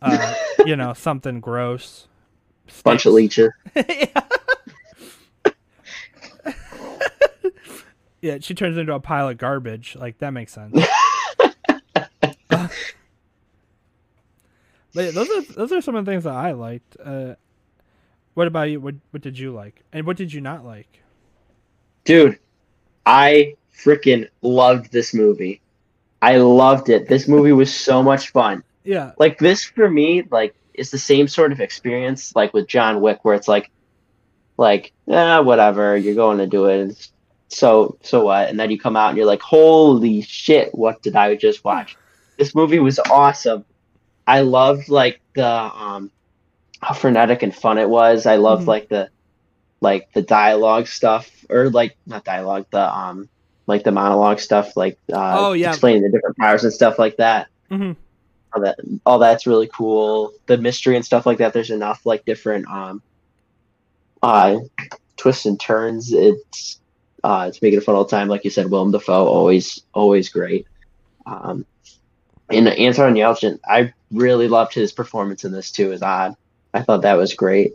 uh 0.00 0.34
you 0.66 0.76
know, 0.76 0.92
something 0.92 1.40
gross. 1.40 2.08
Bunch 2.84 3.06
of 3.06 3.12
leeches. 3.12 3.50
yeah. 3.76 4.22
Yeah, 8.22 8.38
she 8.40 8.54
turns 8.54 8.78
into 8.78 8.94
a 8.94 9.00
pile 9.00 9.28
of 9.28 9.36
garbage. 9.36 9.96
Like 9.96 10.18
that 10.18 10.30
makes 10.30 10.52
sense. 10.52 10.72
but 12.48 12.70
those 14.94 15.28
are 15.28 15.42
those 15.52 15.72
are 15.72 15.80
some 15.80 15.96
of 15.96 16.04
the 16.04 16.10
things 16.10 16.24
that 16.24 16.34
I 16.34 16.52
liked. 16.52 16.96
Uh, 17.04 17.34
what 18.34 18.46
about 18.46 18.70
you? 18.70 18.80
What 18.80 18.94
what 19.10 19.22
did 19.22 19.38
you 19.38 19.52
like, 19.52 19.82
and 19.92 20.06
what 20.06 20.16
did 20.16 20.32
you 20.32 20.40
not 20.40 20.64
like? 20.64 21.02
Dude, 22.04 22.38
I 23.04 23.56
freaking 23.76 24.28
loved 24.40 24.92
this 24.92 25.12
movie. 25.12 25.60
I 26.22 26.36
loved 26.36 26.88
it. 26.88 27.08
This 27.08 27.26
movie 27.26 27.52
was 27.52 27.74
so 27.74 28.02
much 28.02 28.30
fun. 28.30 28.62
Yeah, 28.84 29.12
Like 29.18 29.38
this 29.38 29.64
for 29.64 29.90
me, 29.90 30.22
like 30.30 30.54
is 30.74 30.90
the 30.90 30.98
same 30.98 31.28
sort 31.28 31.52
of 31.52 31.60
experience 31.60 32.34
like 32.34 32.54
with 32.54 32.68
John 32.68 33.00
Wick, 33.00 33.24
where 33.24 33.34
it's 33.34 33.48
like, 33.48 33.70
like, 34.56 34.92
eh, 35.08 35.38
whatever, 35.38 35.96
you're 35.96 36.14
going 36.14 36.38
to 36.38 36.46
do 36.46 36.66
it. 36.66 36.90
It's 36.90 37.11
so 37.52 37.98
so 38.02 38.24
what? 38.24 38.48
And 38.48 38.58
then 38.58 38.70
you 38.70 38.78
come 38.78 38.96
out 38.96 39.08
and 39.08 39.16
you're 39.16 39.26
like, 39.26 39.42
holy 39.42 40.22
shit, 40.22 40.74
what 40.74 41.02
did 41.02 41.16
I 41.16 41.34
just 41.36 41.64
watch? 41.64 41.96
This 42.38 42.54
movie 42.54 42.78
was 42.78 42.98
awesome. 42.98 43.64
I 44.26 44.40
loved 44.40 44.88
like 44.88 45.20
the 45.34 45.46
um 45.48 46.10
how 46.80 46.94
frenetic 46.94 47.42
and 47.42 47.54
fun 47.54 47.78
it 47.78 47.88
was. 47.88 48.26
I 48.26 48.36
loved 48.36 48.64
Mhm. 48.64 48.68
like 48.68 48.88
the 48.88 49.08
like 49.80 50.08
the 50.14 50.22
dialogue 50.22 50.86
stuff 50.86 51.30
or 51.50 51.70
like 51.70 51.96
not 52.06 52.24
dialogue, 52.24 52.66
the 52.70 52.96
um 52.96 53.28
like 53.66 53.84
the 53.84 53.92
monologue 53.92 54.40
stuff, 54.40 54.76
like 54.76 54.98
uh 55.12 55.34
Oh, 55.38 55.52
yeah. 55.52 55.70
explaining 55.70 56.02
the 56.02 56.10
different 56.10 56.36
powers 56.36 56.64
and 56.64 56.72
stuff 56.72 56.98
like 56.98 57.16
that. 57.18 57.48
Mhm. 57.70 57.96
All 58.54 58.62
that 58.62 58.78
all 59.06 59.18
that's 59.18 59.46
really 59.46 59.68
cool. 59.72 60.32
The 60.46 60.58
mystery 60.58 60.96
and 60.96 61.04
stuff 61.04 61.26
like 61.26 61.38
that, 61.38 61.52
there's 61.52 61.70
enough 61.70 62.04
like 62.04 62.24
different 62.24 62.66
um 62.68 63.02
uh 64.22 64.56
twists 65.16 65.46
and 65.46 65.58
turns. 65.58 66.12
It's 66.12 66.80
uh 67.24 67.46
it's 67.48 67.62
making 67.62 67.78
it 67.78 67.84
fun 67.84 67.94
all 67.94 68.04
the 68.04 68.10
time. 68.10 68.28
Like 68.28 68.44
you 68.44 68.50
said, 68.50 68.70
Willem 68.70 68.90
Dafoe 68.92 69.26
always 69.26 69.82
always 69.94 70.28
great. 70.30 70.66
Um 71.26 71.66
and 72.50 72.68
Anton 72.68 73.14
Yelchin, 73.14 73.58
I 73.66 73.92
really 74.10 74.48
loved 74.48 74.74
his 74.74 74.92
performance 74.92 75.44
in 75.44 75.52
this 75.52 75.70
too 75.72 75.92
as 75.92 76.02
Odd. 76.02 76.34
I 76.74 76.82
thought 76.82 77.02
that 77.02 77.14
was 77.16 77.34
great. 77.34 77.74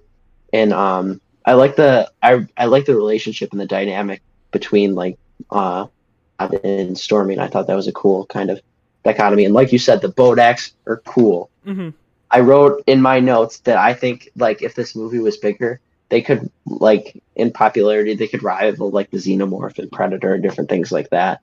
And 0.53 0.73
um 0.73 1.21
I 1.45 1.53
like 1.53 1.75
the 1.75 2.11
I 2.21 2.47
I 2.57 2.65
like 2.65 2.85
the 2.85 2.95
relationship 2.95 3.51
and 3.51 3.59
the 3.61 3.67
dynamic 3.67 4.21
between 4.51 4.95
like 4.95 5.17
uh 5.51 5.87
and 6.39 6.97
Stormy 6.97 7.33
and 7.33 7.41
I 7.41 7.47
thought 7.47 7.67
that 7.67 7.75
was 7.75 7.87
a 7.87 7.93
cool 7.93 8.25
kind 8.27 8.49
of 8.49 8.61
dichotomy. 9.03 9.45
And 9.45 9.53
like 9.53 9.71
you 9.71 9.79
said, 9.79 10.01
the 10.01 10.11
Bodaks 10.13 10.73
are 10.87 11.01
cool. 11.05 11.49
hmm 11.63 11.89
I 12.29 12.41
wrote 12.41 12.83
in 12.87 13.01
my 13.01 13.19
notes 13.21 13.59
that 13.61 13.77
I 13.77 13.93
think 13.93 14.29
like 14.35 14.61
if 14.61 14.75
this 14.75 14.95
movie 14.95 15.19
was 15.19 15.37
bigger, 15.37 15.79
they 16.09 16.21
could 16.21 16.49
like 16.65 17.21
in 17.35 17.51
popularity 17.51 18.15
they 18.15 18.27
could 18.27 18.43
rival 18.43 18.89
like 18.89 19.09
the 19.11 19.17
Xenomorph 19.17 19.79
and 19.79 19.91
Predator 19.91 20.33
and 20.33 20.43
different 20.43 20.69
things 20.69 20.91
like 20.91 21.09
that, 21.09 21.41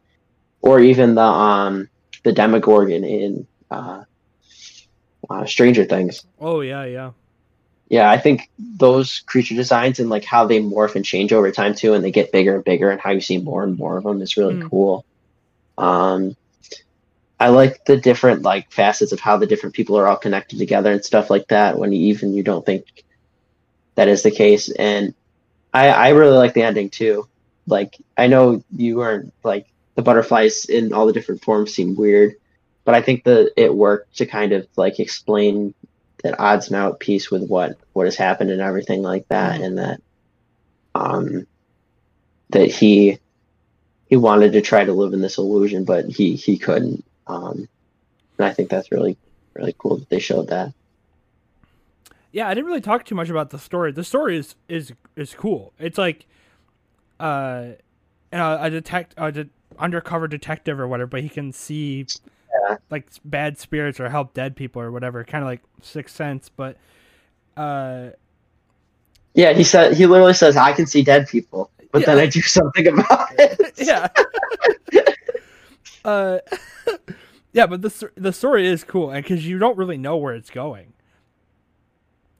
or 0.62 0.80
even 0.80 1.14
the 1.14 1.22
um 1.22 1.88
the 2.24 2.32
Demogorgon 2.32 3.04
in 3.04 3.46
uh, 3.70 4.04
uh 5.28 5.46
Stranger 5.46 5.84
Things. 5.84 6.24
Oh 6.40 6.60
yeah, 6.60 6.84
yeah. 6.84 7.12
Yeah, 7.88 8.10
I 8.10 8.18
think 8.18 8.48
those 8.58 9.20
creature 9.26 9.54
designs 9.54 10.00
and 10.00 10.08
like 10.08 10.24
how 10.24 10.46
they 10.46 10.60
morph 10.60 10.96
and 10.96 11.04
change 11.04 11.32
over 11.32 11.50
time 11.50 11.74
too, 11.74 11.92
and 11.92 12.02
they 12.02 12.10
get 12.10 12.32
bigger 12.32 12.56
and 12.56 12.64
bigger, 12.64 12.90
and 12.90 13.00
how 13.00 13.10
you 13.10 13.20
see 13.20 13.38
more 13.38 13.62
and 13.62 13.76
more 13.76 13.98
of 13.98 14.04
them 14.04 14.22
is 14.22 14.36
really 14.36 14.56
Mm. 14.56 14.70
cool. 14.70 15.04
Um, 15.76 16.34
I 17.38 17.48
like 17.48 17.84
the 17.84 17.98
different 17.98 18.42
like 18.42 18.72
facets 18.72 19.12
of 19.12 19.20
how 19.20 19.36
the 19.36 19.46
different 19.46 19.74
people 19.74 19.98
are 19.98 20.06
all 20.06 20.16
connected 20.16 20.58
together 20.58 20.92
and 20.92 21.04
stuff 21.04 21.28
like 21.28 21.48
that. 21.48 21.78
When 21.78 21.92
you, 21.92 22.06
even 22.06 22.32
you 22.32 22.42
don't 22.42 22.64
think 22.64 22.84
that 23.96 24.08
is 24.08 24.22
the 24.22 24.30
case, 24.30 24.70
and 24.70 25.14
I 25.72 25.88
I 25.88 26.08
really 26.10 26.36
like 26.36 26.54
the 26.54 26.62
ending 26.62 26.90
too. 26.90 27.28
Like 27.66 27.96
I 28.16 28.26
know 28.26 28.62
you 28.76 28.96
weren't 28.96 29.32
like 29.42 29.66
the 29.94 30.02
butterflies 30.02 30.64
in 30.66 30.92
all 30.92 31.06
the 31.06 31.12
different 31.12 31.42
forms 31.44 31.72
seem 31.74 31.94
weird, 31.96 32.34
but 32.84 32.94
I 32.94 33.02
think 33.02 33.24
that 33.24 33.52
it 33.56 33.74
worked 33.74 34.16
to 34.18 34.26
kind 34.26 34.52
of 34.52 34.66
like 34.76 35.00
explain 35.00 35.74
that 36.22 36.40
odds 36.40 36.68
and 36.68 36.76
out 36.76 37.00
piece 37.00 37.30
with 37.30 37.46
what 37.48 37.78
what 37.92 38.06
has 38.06 38.16
happened 38.16 38.50
and 38.50 38.60
everything 38.60 39.02
like 39.02 39.26
that, 39.28 39.60
Mhm. 39.60 39.64
and 39.64 39.78
that 39.78 40.00
um 40.94 41.46
that 42.50 42.70
he 42.70 43.18
he 44.08 44.16
wanted 44.16 44.52
to 44.52 44.60
try 44.60 44.84
to 44.84 44.92
live 44.92 45.12
in 45.12 45.20
this 45.20 45.38
illusion, 45.38 45.84
but 45.84 46.06
he 46.06 46.34
he 46.36 46.58
couldn't. 46.58 47.04
Um, 47.26 47.68
and 48.38 48.46
I 48.46 48.52
think 48.52 48.68
that's 48.70 48.92
really 48.92 49.16
really 49.54 49.74
cool 49.78 49.96
that 49.98 50.08
they 50.08 50.18
showed 50.18 50.48
that. 50.48 50.72
Yeah, 52.34 52.48
I 52.48 52.54
didn't 52.54 52.66
really 52.66 52.80
talk 52.80 53.04
too 53.04 53.14
much 53.14 53.30
about 53.30 53.50
the 53.50 53.60
story. 53.60 53.92
The 53.92 54.02
story 54.02 54.36
is 54.36 54.56
is 54.68 54.92
is 55.14 55.32
cool. 55.34 55.72
It's 55.78 55.96
like 55.96 56.26
uh 57.20 57.66
know, 58.32 58.58
a 58.60 58.68
detect 58.70 59.14
a 59.16 59.30
de- 59.30 59.48
undercover 59.78 60.26
detective 60.26 60.80
or 60.80 60.88
whatever, 60.88 61.06
but 61.06 61.22
he 61.22 61.28
can 61.28 61.52
see 61.52 62.04
Yeah. 62.68 62.78
like 62.90 63.06
bad 63.24 63.56
spirits 63.56 64.00
or 64.00 64.08
help 64.08 64.34
dead 64.34 64.56
people 64.56 64.82
or 64.82 64.90
whatever, 64.90 65.22
kind 65.22 65.44
of 65.44 65.46
like 65.48 65.62
Sixth 65.80 66.16
Sense, 66.16 66.48
but 66.48 66.76
uh 67.56 68.10
Yeah, 69.34 69.52
he 69.52 69.62
said 69.62 69.96
he 69.96 70.04
literally 70.06 70.34
says, 70.34 70.56
"I 70.56 70.72
can 70.72 70.86
see 70.86 71.04
dead 71.04 71.28
people," 71.28 71.70
but 71.92 72.04
then 72.04 72.18
I 72.18 72.26
do 72.26 72.40
something 72.42 72.88
about 72.88 73.28
it. 73.38 73.74
yeah. 73.78 74.08
uh 76.04 76.38
yeah, 77.52 77.66
but 77.68 77.80
the 77.82 78.10
the 78.16 78.32
story 78.32 78.66
is 78.66 78.82
cool 78.82 79.10
and 79.12 79.24
cuz 79.24 79.46
you 79.46 79.60
don't 79.60 79.78
really 79.78 79.98
know 79.98 80.16
where 80.16 80.34
it's 80.34 80.50
going. 80.50 80.93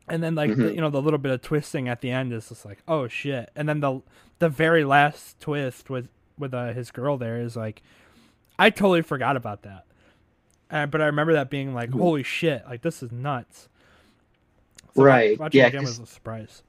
And 0.09 0.23
then 0.23 0.35
like 0.35 0.51
the, 0.55 0.64
Mhm. 0.64 0.75
you 0.75 0.81
know 0.81 0.90
the 0.90 1.01
little 1.01 1.19
bit 1.19 1.33
of 1.33 1.40
twisting 1.43 1.88
at 1.88 2.01
the 2.03 2.11
end 2.11 2.33
is 2.33 2.49
just 2.51 2.64
like, 2.67 2.79
"Oh 2.87 3.09
shit." 3.09 3.51
And 3.57 3.69
then 3.69 3.81
the 3.81 4.01
the 4.38 4.49
very 4.51 4.85
last 4.85 5.40
twist 5.40 5.88
with 5.88 6.09
with 6.38 6.53
uh, 6.53 6.73
his 6.73 6.90
girl 6.90 7.17
there 7.17 7.40
is 7.40 7.57
like 7.57 7.83
I 8.59 8.71
totally 8.71 9.03
forgot 9.03 9.37
about 9.37 9.62
that. 9.62 9.85
Uh, 10.71 10.87
but 10.87 11.01
I 11.01 11.07
remember 11.07 11.33
that 11.35 11.49
being 11.51 11.73
like. 11.75 11.90
"Holy 11.90 12.23
shit, 12.23 12.64
like 12.69 12.83
this 12.83 13.03
is 13.03 13.12
nuts." 13.12 13.69
wa- 14.95 15.05
Right, 15.05 15.38
Watching 15.38 15.59
yeah, 15.59 15.67
it 15.67 15.69
again 15.69 15.83
was 15.85 15.99
a 15.99 16.07
surprise. 16.07 16.62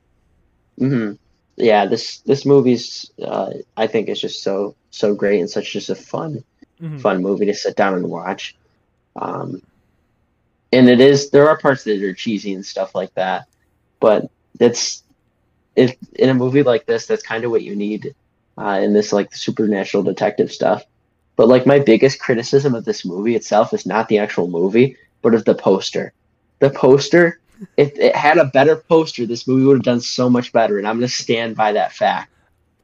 hmm 0.78 1.12
Yeah, 1.58 1.86
this 1.86 2.20
this 2.20 2.46
movie's 2.46 3.12
uh, 3.22 3.52
I 3.78 3.88
think 3.88 4.08
is 4.10 4.20
just 4.22 4.44
so 4.44 4.76
so 4.92 5.14
great 5.14 5.40
and 5.42 5.50
such 5.50 5.74
just 5.74 5.90
a 5.90 5.96
fun 5.96 6.44
Mhm. 6.82 7.02
fun 7.02 7.22
movie 7.22 7.46
to 7.48 7.54
sit 7.54 7.76
down 7.76 7.96
and 7.96 8.10
watch. 8.10 8.56
Um, 9.18 9.62
and 10.76 10.90
it 10.90 11.00
is 11.00 11.30
there 11.30 11.48
are 11.48 11.58
parts 11.58 11.84
that 11.86 12.02
are 12.04 12.14
cheesy 12.14 12.54
and 12.54 12.66
stuff 12.66 12.94
like 12.94 13.14
that, 13.16 13.48
but 14.00 14.30
it's 14.60 15.04
if 15.76 15.96
in 16.16 16.30
a 16.30 16.34
movie 16.34 16.64
like 16.64 16.86
this, 16.86 17.06
that's 17.06 17.24
kind 17.24 17.44
of 17.44 17.52
what 17.52 17.64
you 17.64 17.76
need 17.76 18.14
uh, 18.58 18.80
in 18.84 18.94
this 18.94 19.14
like 19.14 19.34
supernatural 19.34 20.04
detective 20.04 20.52
stuff. 20.52 20.84
But 21.36 21.48
like 21.48 21.66
my 21.66 21.80
biggest 21.80 22.20
criticism 22.20 22.76
of 22.76 22.86
this 22.86 23.06
movie 23.06 23.36
itself 23.36 23.74
is 23.74 23.86
not 23.86 24.08
the 24.08 24.18
actual 24.18 24.48
movie, 24.48 24.98
but 25.22 25.34
of 25.34 25.46
the 25.46 25.56
poster. 25.56 26.14
The 26.60 26.70
poster, 26.70 27.40
if 27.78 27.98
it 27.98 28.16
had 28.16 28.38
a 28.38 28.46
better 28.46 28.78
poster, 28.78 29.26
this 29.26 29.48
movie 29.48 29.66
would 29.66 29.78
have 29.78 29.84
done 29.84 30.02
so 30.02 30.30
much 30.30 30.52
better, 30.54 30.78
and 30.78 30.88
I'm 30.88 30.98
gonna 30.98 31.08
stand 31.08 31.56
by 31.56 31.72
that 31.74 31.94
fact 31.94 32.32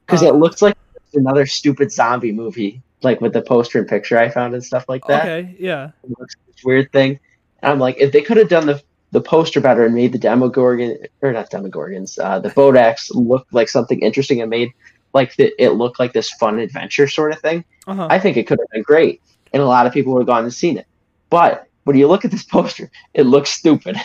because 0.05 0.23
Uh, 0.23 0.29
it 0.29 0.35
looks 0.35 0.61
like 0.61 0.75
another 1.13 1.45
stupid 1.45 1.91
zombie 1.91 2.31
movie, 2.31 2.81
like 3.03 3.19
with 3.21 3.33
the 3.33 3.41
poster 3.41 3.79
and 3.79 3.87
picture 3.87 4.17
I 4.17 4.29
found 4.29 4.53
and 4.53 4.63
stuff 4.63 4.85
like 4.87 5.05
that. 5.07 5.23
Okay, 5.23 5.55
yeah. 5.59 5.91
It 6.03 6.09
looks 6.19 6.35
like 6.37 6.55
this 6.55 6.63
weird 6.63 6.91
thing. 6.91 7.19
And 7.61 7.71
I'm 7.71 7.79
like, 7.79 7.97
if 7.99 8.11
they 8.11 8.21
could 8.21 8.37
have 8.37 8.49
done 8.49 8.65
the 8.67 8.81
the 9.13 9.19
poster 9.21 9.59
better 9.59 9.83
and 9.85 9.93
made 9.93 10.13
the 10.13 10.17
Demogorgon 10.17 10.97
or 11.21 11.33
not 11.33 11.51
Demogorgons, 11.51 12.17
uh, 12.17 12.39
the 12.39 12.49
Bodaks 12.49 13.11
look 13.13 13.45
like 13.51 13.67
something 13.67 13.99
interesting 14.01 14.39
and 14.41 14.49
made 14.49 14.71
like 15.13 15.35
the, 15.35 15.51
it 15.61 15.71
looked 15.71 15.99
like 15.99 16.13
this 16.13 16.29
fun 16.31 16.59
adventure 16.59 17.09
sort 17.09 17.33
of 17.33 17.39
thing, 17.41 17.65
Uh-huh. 17.87 18.07
I 18.09 18.17
think 18.19 18.37
it 18.37 18.47
could 18.47 18.57
have 18.59 18.69
been 18.71 18.83
great, 18.83 19.21
and 19.51 19.61
a 19.61 19.65
lot 19.65 19.85
of 19.85 19.91
people 19.91 20.13
would 20.13 20.21
have 20.21 20.27
gone 20.27 20.43
and 20.45 20.53
seen 20.53 20.77
it. 20.77 20.85
But 21.29 21.67
when 21.83 21.97
you 21.97 22.07
look 22.07 22.23
at 22.23 22.31
this 22.31 22.43
poster, 22.57 22.89
it 23.13 23.23
looks 23.23 23.49
stupid. 23.49 23.97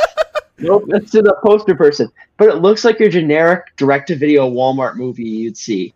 nope, 0.58 0.84
that's 0.86 1.10
to 1.10 1.22
the 1.22 1.34
poster 1.44 1.74
person, 1.74 2.08
but 2.36 2.48
it 2.48 2.56
looks 2.58 2.84
like 2.84 3.00
your 3.00 3.08
generic 3.08 3.64
direct-to-video 3.76 4.48
Walmart 4.48 4.94
movie 4.94 5.24
you'd 5.24 5.56
see, 5.56 5.92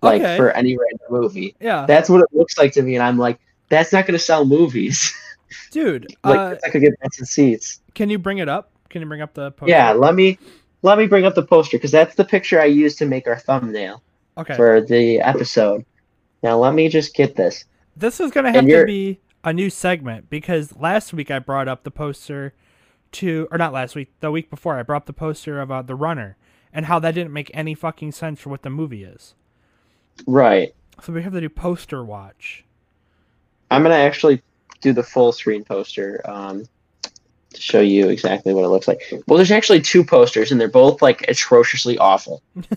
like 0.00 0.22
Okay. 0.22 0.38
for 0.38 0.52
any 0.52 0.74
random 0.78 1.06
movie. 1.10 1.54
yeah. 1.60 1.84
That's 1.84 2.08
what 2.08 2.22
it 2.22 2.28
looks 2.32 2.56
like 2.56 2.72
to 2.72 2.82
me, 2.82 2.94
and 2.94 3.02
I'm 3.02 3.18
like, 3.18 3.38
that's 3.68 3.92
not 3.92 4.06
going 4.06 4.18
to 4.18 4.24
sell 4.24 4.46
movies. 4.46 5.12
Dude, 5.70 6.14
like 6.24 6.38
uh, 6.38 6.48
going 6.54 6.72
to 6.72 6.80
get 6.80 6.94
and 7.02 7.28
seats. 7.28 7.80
can 7.94 8.10
you 8.10 8.18
bring 8.18 8.38
it 8.38 8.48
up? 8.48 8.70
Can 8.88 9.02
you 9.02 9.08
bring 9.08 9.22
up 9.22 9.34
the 9.34 9.50
poster? 9.52 9.70
Yeah, 9.70 9.92
let 9.92 10.14
me 10.14 10.38
let 10.82 10.98
me 10.98 11.06
bring 11.06 11.24
up 11.24 11.34
the 11.34 11.44
poster 11.44 11.76
because 11.76 11.90
that's 11.90 12.14
the 12.14 12.24
picture 12.24 12.60
I 12.60 12.66
used 12.66 12.98
to 12.98 13.06
make 13.06 13.26
our 13.26 13.38
thumbnail 13.38 14.02
Okay. 14.36 14.54
for 14.54 14.80
the 14.80 15.20
episode. 15.20 15.84
Now 16.42 16.58
let 16.58 16.74
me 16.74 16.88
just 16.88 17.14
get 17.14 17.36
this. 17.36 17.64
This 17.96 18.20
is 18.20 18.30
going 18.30 18.44
to 18.44 18.52
have 18.52 18.66
to 18.66 18.84
be 18.84 19.20
a 19.44 19.52
new 19.52 19.70
segment 19.70 20.28
because 20.28 20.76
last 20.76 21.12
week 21.12 21.30
I 21.30 21.38
brought 21.38 21.68
up 21.68 21.84
the 21.84 21.90
poster 21.90 22.54
to, 23.12 23.48
or 23.50 23.58
not 23.58 23.72
last 23.72 23.94
week, 23.94 24.12
the 24.20 24.30
week 24.30 24.50
before 24.50 24.78
I 24.78 24.82
brought 24.82 25.02
up 25.02 25.06
the 25.06 25.12
poster 25.12 25.60
of 25.60 25.70
uh, 25.70 25.82
the 25.82 25.94
runner 25.94 26.36
and 26.72 26.86
how 26.86 26.98
that 26.98 27.14
didn't 27.14 27.32
make 27.32 27.50
any 27.54 27.74
fucking 27.74 28.12
sense 28.12 28.40
for 28.40 28.50
what 28.50 28.62
the 28.62 28.70
movie 28.70 29.04
is. 29.04 29.34
Right. 30.26 30.74
So 31.02 31.12
we 31.12 31.22
have 31.22 31.32
to 31.32 31.40
do 31.40 31.48
poster 31.48 32.04
watch. 32.04 32.64
I'm 33.70 33.82
gonna 33.82 33.94
actually 33.94 34.42
do 34.80 34.92
the 34.92 35.02
full 35.02 35.32
screen 35.32 35.64
poster 35.64 36.20
um, 36.24 36.64
to 37.52 37.60
show 37.60 37.80
you 37.80 38.08
exactly 38.08 38.52
what 38.54 38.64
it 38.64 38.68
looks 38.68 38.88
like. 38.88 39.00
Well, 39.26 39.36
there's 39.36 39.50
actually 39.50 39.80
two 39.80 40.04
posters, 40.04 40.50
and 40.52 40.60
they're 40.60 40.68
both 40.68 41.00
like 41.02 41.22
atrociously 41.28 41.98
awful. 41.98 42.42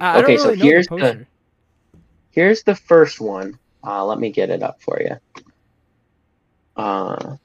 I, 0.00 0.18
I 0.18 0.22
Okay, 0.22 0.36
don't 0.36 0.42
so 0.44 0.54
here's 0.54 0.86
the 0.86 0.96
the- 0.96 1.26
Here's 2.32 2.62
the 2.62 2.76
first 2.76 3.20
one. 3.20 3.58
Uh, 3.84 4.04
let 4.04 4.20
me 4.20 4.30
get 4.30 4.50
it 4.50 4.62
up 4.62 4.80
for 4.80 5.00
you. 5.02 5.16
Uh, 6.76 7.36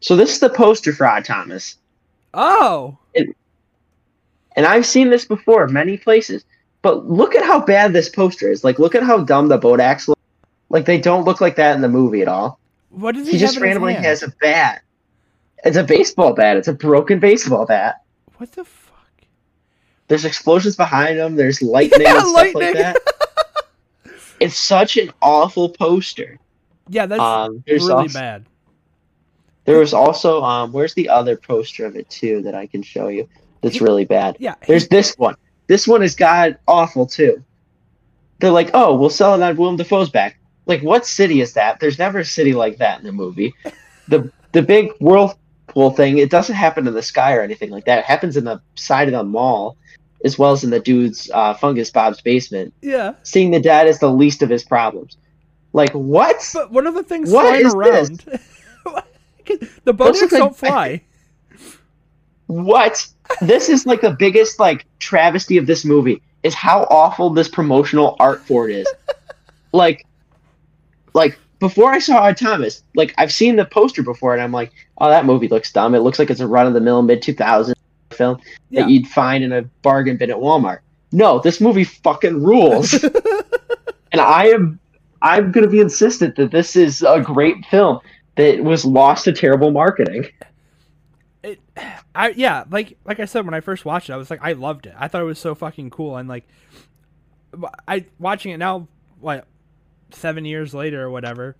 so 0.00 0.16
this 0.16 0.32
is 0.34 0.40
the 0.40 0.50
poster 0.50 0.92
for 0.92 1.06
Odd 1.06 1.24
Thomas. 1.24 1.76
Oh, 2.34 2.98
And 4.54 4.66
I've 4.66 4.84
seen 4.84 5.08
this 5.08 5.24
before 5.24 5.66
many 5.68 5.96
places. 5.96 6.44
But 6.82 7.08
look 7.08 7.34
at 7.36 7.44
how 7.44 7.60
bad 7.60 7.92
this 7.92 8.08
poster 8.08 8.50
is. 8.50 8.64
Like, 8.64 8.78
look 8.78 8.94
at 8.94 9.02
how 9.02 9.18
dumb 9.24 9.48
the 9.48 9.58
Bodaks 9.58 10.08
look. 10.08 10.18
Like, 10.68 10.84
they 10.84 11.00
don't 11.00 11.24
look 11.24 11.40
like 11.40 11.56
that 11.56 11.76
in 11.76 11.80
the 11.82 11.88
movie 11.88 12.22
at 12.22 12.28
all. 12.28 12.58
what 12.90 13.14
does 13.14 13.26
he, 13.26 13.34
He 13.34 13.38
just 13.38 13.54
have 13.54 13.62
in 13.62 13.68
his 13.68 13.74
randomly 13.78 13.94
has 13.94 14.22
a 14.22 14.28
bat. 14.40 14.82
It's 15.64 15.76
a 15.76 15.84
baseball 15.84 16.34
bat. 16.34 16.56
It's 16.56 16.66
a 16.68 16.72
broken 16.72 17.20
baseball 17.20 17.66
bat. 17.66 18.02
What 18.38 18.50
the 18.52 18.64
fuck? 18.64 19.06
There's 20.08 20.24
explosions 20.24 20.74
behind 20.74 21.18
him. 21.18 21.36
There's 21.36 21.62
lightning 21.76 22.00
Yeah, 22.02 22.14
and 22.18 22.20
stuff 22.22 22.34
lightning. 22.34 22.62
like 22.62 22.74
that. 22.74 22.96
It's 24.40 24.56
such 24.56 24.96
an 24.96 25.12
awful 25.22 25.68
poster. 25.68 26.36
Yeah, 26.88 27.06
that's 27.06 27.20
Um, 27.22 27.62
really 27.64 27.92
also, 27.92 28.18
bad. 28.18 28.44
There 29.66 29.78
was 29.78 29.94
also 29.94 30.42
um, 30.42 30.72
where's 30.72 30.94
the 30.94 31.08
other 31.08 31.36
poster 31.36 31.86
of 31.86 31.94
it 31.94 32.10
too 32.10 32.42
that 32.42 32.52
I 32.52 32.66
can 32.66 32.82
show 32.82 33.06
you? 33.06 33.28
That's 33.60 33.80
really 33.80 34.04
bad. 34.04 34.36
Yeah, 34.40 34.56
There's 34.66 34.88
this 34.88 35.14
one. 35.16 35.36
This 35.66 35.86
one 35.88 36.02
is 36.02 36.14
god 36.14 36.58
awful 36.68 37.06
too. 37.06 37.42
They're 38.40 38.50
like, 38.50 38.70
oh, 38.74 38.94
we'll 38.96 39.10
sell 39.10 39.34
it 39.34 39.42
on 39.42 39.56
Willem 39.56 39.76
Dafoe's 39.76 40.10
back. 40.10 40.38
Like, 40.66 40.82
what 40.82 41.06
city 41.06 41.40
is 41.40 41.54
that? 41.54 41.80
There's 41.80 41.98
never 41.98 42.20
a 42.20 42.24
city 42.24 42.52
like 42.54 42.78
that 42.78 42.98
in 43.00 43.06
the 43.06 43.12
movie. 43.12 43.54
The 44.08 44.30
the 44.52 44.62
big 44.62 44.90
whirlpool 45.00 45.90
thing, 45.92 46.18
it 46.18 46.30
doesn't 46.30 46.54
happen 46.54 46.86
in 46.86 46.94
the 46.94 47.02
sky 47.02 47.34
or 47.34 47.40
anything 47.42 47.70
like 47.70 47.84
that. 47.86 48.00
It 48.00 48.04
happens 48.04 48.36
in 48.36 48.44
the 48.44 48.60
side 48.74 49.08
of 49.08 49.12
the 49.12 49.24
mall, 49.24 49.76
as 50.24 50.38
well 50.38 50.52
as 50.52 50.62
in 50.64 50.70
the 50.70 50.80
dude's 50.80 51.30
uh, 51.32 51.54
fungus 51.54 51.90
Bob's 51.90 52.20
basement. 52.20 52.74
yeah. 52.82 53.14
Seeing 53.22 53.50
the 53.52 53.60
dad 53.60 53.86
is 53.86 53.98
the 54.00 54.10
least 54.10 54.42
of 54.42 54.50
his 54.50 54.62
problems. 54.64 55.16
Like 55.72 55.92
what? 55.92 56.36
But 56.52 56.70
one 56.72 56.86
of 56.86 56.94
the 56.94 57.02
things 57.02 57.30
What 57.30 57.46
flying 57.46 57.66
is 57.66 57.74
around. 57.74 58.24
the 59.84 59.94
Bodaks 59.94 60.20
look 60.20 60.32
like- 60.32 60.38
don't 60.40 60.56
fly. 60.56 61.02
What? 62.52 63.06
This 63.40 63.68
is 63.70 63.86
like 63.86 64.02
the 64.02 64.10
biggest 64.10 64.60
like 64.60 64.84
travesty 64.98 65.56
of 65.56 65.66
this 65.66 65.84
movie 65.84 66.20
is 66.42 66.52
how 66.54 66.82
awful 66.90 67.30
this 67.30 67.48
promotional 67.48 68.16
art 68.20 68.44
for 68.44 68.68
it 68.68 68.76
is. 68.76 68.86
like, 69.72 70.06
like 71.14 71.38
before 71.60 71.90
I 71.92 71.98
saw 71.98 72.18
Odd 72.18 72.36
Thomas, 72.36 72.82
like 72.94 73.14
I've 73.16 73.32
seen 73.32 73.56
the 73.56 73.64
poster 73.64 74.02
before, 74.02 74.34
and 74.34 74.42
I'm 74.42 74.52
like, 74.52 74.72
oh, 74.98 75.08
that 75.08 75.24
movie 75.24 75.48
looks 75.48 75.72
dumb. 75.72 75.94
It 75.94 76.00
looks 76.00 76.18
like 76.18 76.28
it's 76.30 76.40
a 76.40 76.46
run 76.46 76.66
of 76.66 76.74
the 76.74 76.80
mill 76.80 77.00
mid 77.02 77.22
2000s 77.22 77.72
film 78.10 78.38
Yeah. 78.68 78.82
that 78.82 78.90
you'd 78.90 79.06
find 79.08 79.42
in 79.42 79.52
a 79.52 79.62
bargain 79.80 80.18
bin 80.18 80.30
at 80.30 80.36
Walmart. 80.36 80.80
No, 81.12 81.38
this 81.38 81.60
movie 81.60 81.84
fucking 81.84 82.42
rules, 82.42 82.92
and 84.12 84.20
I 84.20 84.48
am 84.48 84.78
I'm 85.22 85.52
gonna 85.52 85.68
be 85.68 85.80
insistent 85.80 86.36
that 86.36 86.50
this 86.50 86.76
is 86.76 87.00
a 87.02 87.20
great 87.20 87.64
film 87.66 88.00
that 88.36 88.62
was 88.62 88.84
lost 88.84 89.24
to 89.24 89.32
terrible 89.32 89.70
marketing. 89.70 90.26
I 92.14 92.30
yeah, 92.30 92.64
like 92.70 92.98
like 93.04 93.20
I 93.20 93.24
said 93.24 93.44
when 93.44 93.54
I 93.54 93.60
first 93.60 93.84
watched 93.84 94.10
it, 94.10 94.12
I 94.12 94.16
was 94.16 94.30
like 94.30 94.40
I 94.42 94.52
loved 94.52 94.86
it. 94.86 94.94
I 94.98 95.08
thought 95.08 95.22
it 95.22 95.26
was 95.26 95.38
so 95.38 95.54
fucking 95.54 95.90
cool 95.90 96.16
and 96.16 96.28
like 96.28 96.46
I 97.88 98.06
watching 98.18 98.52
it 98.52 98.58
now 98.58 98.88
what 99.20 99.46
7 100.10 100.44
years 100.44 100.74
later 100.74 101.02
or 101.02 101.10
whatever. 101.10 101.56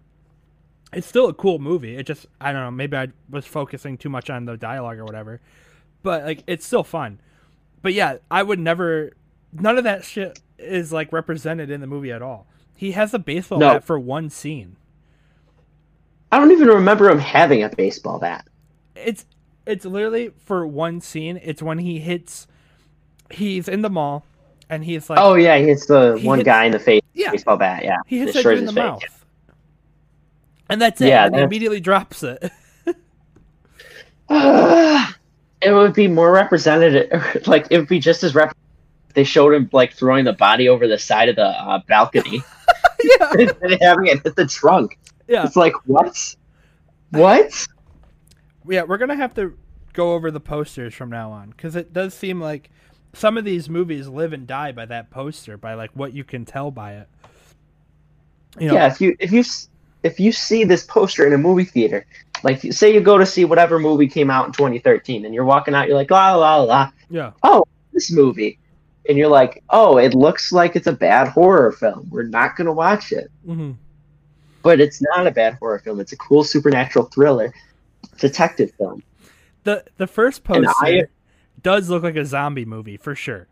It's 0.93 1.07
still 1.07 1.29
a 1.29 1.35
cool 1.35 1.59
movie. 1.59 1.97
It 1.97 2.07
just 2.07 2.27
I 2.41 2.53
don't 2.53 2.63
know, 2.63 2.71
maybe 2.71 2.97
I 2.97 3.09
was 3.31 3.47
focusing 3.47 3.97
too 3.97 4.11
much 4.11 4.29
on 4.29 4.45
the 4.45 4.57
dialogue 4.57 4.99
or 4.99 5.05
whatever. 5.05 5.41
But 6.03 6.25
like 6.25 6.43
it's 6.47 6.67
still 6.67 6.85
fun. 6.85 7.21
But 7.81 7.95
yeah, 7.95 8.19
I 8.31 8.43
would 8.43 8.59
never 8.59 9.13
none 9.53 9.79
of 9.79 9.85
that 9.85 10.05
shit 10.05 10.39
is 10.59 10.93
like 10.93 11.13
represented 11.13 11.71
in 11.71 11.81
the 11.81 11.87
movie 11.87 12.13
at 12.13 12.21
all. 12.23 12.47
He 12.77 12.93
has 12.93 13.15
a 13.15 13.19
baseball 13.19 13.59
No. 13.59 13.75
bat 13.75 13.85
for 13.85 13.99
one 13.99 14.29
scene. 14.29 14.77
I 16.31 16.39
don't 16.39 16.51
even 16.51 16.69
remember 16.69 17.11
him 17.11 17.19
having 17.19 17.63
a 17.63 17.69
baseball 17.69 18.19
bat. 18.19 18.47
it's 18.97 19.25
it's 19.67 19.85
literally 19.85 20.33
for 20.45 20.67
one 20.67 21.01
scene. 21.01 21.39
It's 21.43 21.63
when 21.63 21.79
he 21.79 21.99
hits. 22.01 22.47
He's 23.31 23.69
in 23.69 23.83
the 23.83 23.91
mall, 23.91 24.25
and 24.69 24.85
he's 24.85 25.09
like, 25.09 25.19
Oh 25.19 25.35
yeah, 25.35 25.57
he 25.59 25.65
hits 25.67 25.87
the 25.87 26.19
He 26.19 26.27
one 26.27 26.39
hits- 26.39 26.47
guy 26.47 26.65
in 26.67 26.73
the 26.73 26.79
face. 26.79 27.03
yeah, 27.15 27.31
Baseball 27.31 27.57
bat. 27.57 27.85
Yeah, 27.85 27.97
he 28.07 28.19
hits 28.19 28.37
It 28.37 28.45
in 28.47 28.67
the 28.67 28.73
face. 28.73 28.77
mouth, 28.77 29.03
and 30.69 30.81
that's 30.81 31.01
it. 31.01 31.09
Yeah, 31.09 31.25
and 31.27 31.35
that's- 31.35 31.47
immediately 31.47 31.81
drops 31.81 32.23
it. 32.23 32.51
it 34.31 35.73
would 35.73 35.95
be 35.95 36.09
more 36.09 36.33
representative. 36.33 37.11
Like 37.47 37.67
it 37.71 37.79
would 37.79 37.89
be 37.89 37.99
just 38.01 38.23
as 38.23 38.35
rep. 38.35 38.57
They 39.15 39.25
showed 39.25 39.53
him 39.55 39.69
like 39.73 39.93
throwing 39.93 40.25
the 40.25 40.33
body 40.33 40.69
over 40.69 40.89
the 40.89 40.99
side 40.99 41.29
of 41.29 41.37
the 41.37 41.47
uh, 41.47 41.81
balcony 41.87 42.43
yeah, 43.05 43.31
and 43.63 43.79
having 43.83 44.07
it 44.07 44.23
hit 44.23 44.37
the 44.37 44.47
trunk. 44.47 44.99
yeah, 45.29 45.45
It's 45.45 45.57
like 45.57 45.75
what? 45.87 46.35
What? 47.11 47.67
Yeah. 48.69 48.83
We're 48.83 48.99
gonna 48.99 49.17
have 49.17 49.35
to 49.35 49.57
go 49.93 50.15
over 50.15 50.31
the 50.31 50.41
posters 50.41 50.95
from 50.95 51.11
now 51.11 51.31
on 51.31 51.51
because 51.51 51.77
it 51.77 51.93
does 51.93 52.15
seem 52.15 52.41
like 52.41 52.71
some 53.13 53.37
of 53.37 53.45
these 53.45 53.69
movies 53.69 54.09
live 54.09 54.33
and 54.33 54.47
die 54.47 54.73
by 54.73 54.87
that 54.87 55.11
poster, 55.11 55.57
by 55.57 55.75
like 55.75 55.91
what 55.95 56.13
you 56.15 56.25
can 56.25 56.45
tell 56.45 56.71
by 56.71 56.95
it. 56.95 57.09
You 58.59 58.69
know, 58.69 58.75
Yeah, 58.75 58.87
if 58.87 59.01
you 59.01 59.17
if 59.19 59.33
you 59.33 59.45
if 60.03 60.19
you 60.19 60.33
see 60.33 60.65
this 60.65 60.85
poster 60.85 61.27
in 61.27 61.33
a 61.33 61.39
movie 61.39 61.65
theater, 61.65 62.07
like 62.43 62.61
say 62.73 62.93
you 62.93 63.01
go 63.01 63.19
to 63.19 63.27
see 63.27 63.45
whatever 63.45 63.79
movie 63.79 64.09
came 64.09 64.31
out 64.31 64.47
in 64.47 64.53
2013, 64.53 65.25
and 65.25 65.35
you're 65.35 65.45
walking 65.45 65.75
out, 65.75 65.89
you're 65.89 65.97
like 65.97 66.11
la 66.11 66.35
la 66.35 66.57
la, 66.63 66.91
yeah, 67.11 67.33
this 67.93 68.11
movie, 68.11 68.59
and 69.09 69.17
you're 69.19 69.29
like, 69.29 69.63
oh, 69.71 69.99
it 69.99 70.15
looks 70.15 70.53
like 70.53 70.77
it's 70.77 70.87
a 70.87 70.93
bad 70.93 71.29
horror 71.29 71.73
film. 71.73 72.09
We're 72.11 72.25
not 72.25 72.57
gonna 72.57 72.73
watch 72.73 73.13
it. 73.13 73.31
hmm 73.45 73.73
But 74.63 74.81
it's 74.81 75.03
not 75.03 75.27
a 75.27 75.31
bad 75.31 75.55
horror 75.55 75.79
film. 75.79 76.01
It's 76.01 76.13
a 76.13 76.17
cool 76.17 76.45
supernatural 76.45 77.07
thriller 77.07 77.53
detective 78.19 78.73
film. 78.79 79.03
the 79.65 79.85
the 79.97 80.07
first 80.07 80.45
poster 80.45 80.71
I- 80.81 81.03
does 81.63 81.89
look 81.91 82.03
like 82.03 82.17
a 82.17 82.25
zombie 82.25 82.65
movie 82.65 82.97
for 82.97 83.15
sure. 83.15 83.47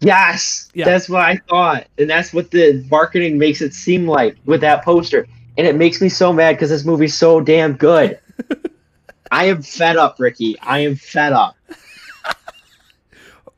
Yes, 0.00 0.68
Yeah. 0.74 0.84
that's 0.84 1.08
what 1.08 1.22
I 1.22 1.36
thought, 1.48 1.86
and 1.98 2.08
that's 2.10 2.32
what 2.32 2.50
the 2.50 2.84
marketing 2.90 3.38
makes 3.38 3.60
it 3.62 3.72
seem 3.74 4.06
like 4.06 4.36
with 4.44 4.60
that 4.62 4.84
poster. 4.84 5.26
And 5.58 5.66
it 5.66 5.76
makes 5.76 6.00
me 6.00 6.08
so 6.08 6.32
mad 6.32 6.52
because 6.52 6.70
this 6.70 6.84
movie's 6.84 7.16
so 7.16 7.40
damn 7.40 7.74
good. 7.74 8.18
I 9.30 9.44
am 9.46 9.62
fed 9.62 9.96
up, 9.96 10.16
Ricky. 10.18 10.58
I 10.60 10.80
am 10.80 10.96
fed 10.96 11.32
up. 11.32 11.56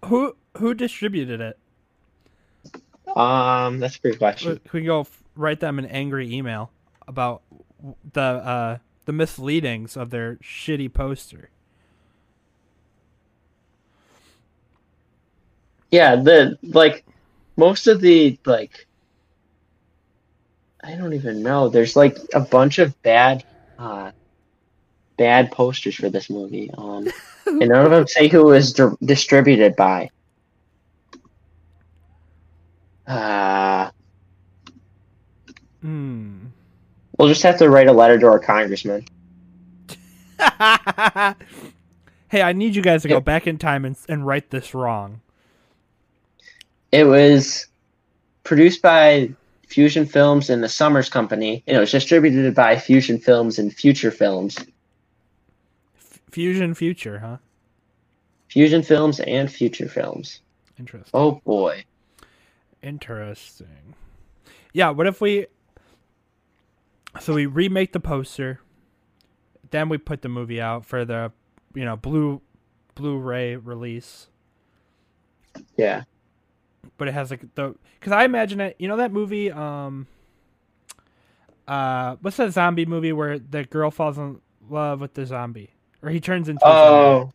Who 0.06 0.36
who 0.58 0.74
distributed 0.74 1.40
it? 1.40 1.58
Um, 3.16 3.78
that's 3.80 3.96
a 3.96 4.00
great 4.00 4.18
question. 4.18 4.60
We 4.72 4.80
can 4.80 4.86
go 4.86 5.06
write 5.36 5.60
them 5.60 5.78
an 5.78 5.86
angry 5.86 6.32
email 6.34 6.70
about 7.08 7.42
the 8.12 8.20
uh, 8.20 8.78
the 9.04 9.12
misleadings 9.12 9.96
of 9.96 10.10
their 10.10 10.36
shitty 10.36 10.92
poster. 10.92 11.50
Yeah, 15.90 16.16
the 16.16 16.58
like 16.62 17.04
most 17.56 17.86
of 17.86 18.00
the 18.00 18.38
like 18.44 18.86
I 20.82 20.96
don't 20.96 21.12
even 21.12 21.42
know. 21.42 21.68
There's 21.68 21.96
like 21.96 22.18
a 22.34 22.40
bunch 22.40 22.78
of 22.78 23.00
bad 23.02 23.44
uh 23.78 24.10
bad 25.16 25.52
posters 25.52 25.94
for 25.94 26.10
this 26.10 26.28
movie. 26.30 26.70
Um 26.76 27.06
and 27.46 27.68
none 27.68 27.84
of 27.84 27.90
them 27.90 28.06
say 28.08 28.28
who 28.28 28.40
it 28.50 28.54
was 28.54 28.72
di- 28.72 28.96
distributed 29.04 29.76
by. 29.76 30.10
Uh 33.06 33.90
Hmm. 35.80 36.33
We'll 37.18 37.28
just 37.28 37.42
have 37.42 37.58
to 37.58 37.70
write 37.70 37.86
a 37.86 37.92
letter 37.92 38.18
to 38.18 38.26
our 38.26 38.38
congressman. 38.38 39.06
hey, 42.28 42.42
I 42.42 42.52
need 42.52 42.74
you 42.74 42.82
guys 42.82 43.02
to 43.02 43.08
go 43.08 43.20
back 43.20 43.46
in 43.46 43.58
time 43.58 43.84
and, 43.84 43.96
and 44.08 44.26
write 44.26 44.50
this 44.50 44.74
wrong. 44.74 45.20
It 46.90 47.04
was 47.04 47.66
produced 48.42 48.82
by 48.82 49.30
Fusion 49.68 50.06
Films 50.06 50.50
and 50.50 50.62
the 50.62 50.68
Sommers 50.68 51.08
Company, 51.08 51.62
and 51.66 51.76
it 51.76 51.80
was 51.80 51.90
distributed 51.90 52.54
by 52.54 52.78
Fusion 52.78 53.18
Films 53.18 53.58
and 53.58 53.72
Future 53.72 54.10
Films. 54.10 54.58
F- 55.98 56.20
Fusion 56.30 56.74
Future, 56.74 57.18
huh? 57.18 57.38
Fusion 58.48 58.82
Films 58.82 59.18
and 59.20 59.50
Future 59.50 59.88
Films. 59.88 60.40
Interesting. 60.78 61.10
Oh 61.12 61.40
boy. 61.44 61.84
Interesting. 62.82 63.94
Yeah, 64.72 64.90
what 64.90 65.06
if 65.06 65.20
we 65.20 65.46
so 67.20 67.34
we 67.34 67.46
remake 67.46 67.92
the 67.92 68.00
poster, 68.00 68.60
then 69.70 69.88
we 69.88 69.98
put 69.98 70.22
the 70.22 70.28
movie 70.28 70.60
out 70.60 70.84
for 70.84 71.04
the 71.04 71.32
you 71.74 71.84
know, 71.84 71.96
blue 71.96 72.40
Blu-ray 72.94 73.56
release. 73.56 74.28
Yeah. 75.76 76.04
But 76.96 77.08
it 77.08 77.14
has 77.14 77.30
like 77.30 77.54
the 77.54 77.74
cuz 78.00 78.12
I 78.12 78.24
imagine 78.24 78.60
it, 78.60 78.76
you 78.78 78.86
know 78.88 78.96
that 78.98 79.12
movie 79.12 79.50
um 79.50 80.06
uh 81.66 82.16
what's 82.20 82.36
that 82.36 82.52
zombie 82.52 82.86
movie 82.86 83.12
where 83.12 83.38
the 83.38 83.64
girl 83.64 83.90
falls 83.90 84.18
in 84.18 84.40
love 84.68 85.00
with 85.00 85.14
the 85.14 85.26
zombie 85.26 85.70
or 86.02 86.10
he 86.10 86.20
turns 86.20 86.48
into 86.48 86.64
a 86.64 86.70
zombie? 86.70 87.04
Oh. 87.04 87.32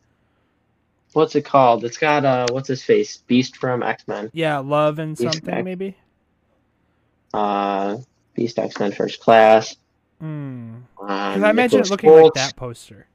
What's 1.13 1.35
it 1.35 1.43
called? 1.43 1.83
It's 1.83 1.97
got 1.97 2.23
uh 2.23 2.45
what's 2.51 2.67
his 2.67 2.83
face? 2.83 3.17
Beast 3.17 3.57
from 3.57 3.83
X 3.83 4.07
Men. 4.07 4.29
Yeah, 4.31 4.59
love 4.59 4.99
and 4.99 5.17
He's 5.17 5.25
something 5.25 5.55
back. 5.55 5.65
maybe. 5.65 5.97
Uh 7.33 7.97
Beast 8.39 8.57
X 8.57 8.79
Men 8.79 8.93
First 8.93 9.19
Class. 9.19 9.75
Mm. 10.23 10.25
Um, 10.25 10.83
I 10.99 11.49
imagine 11.49 11.81
it 11.81 11.89
looking 11.89 12.09
like 12.09 12.33
that 12.35 12.55
poster. 12.55 13.05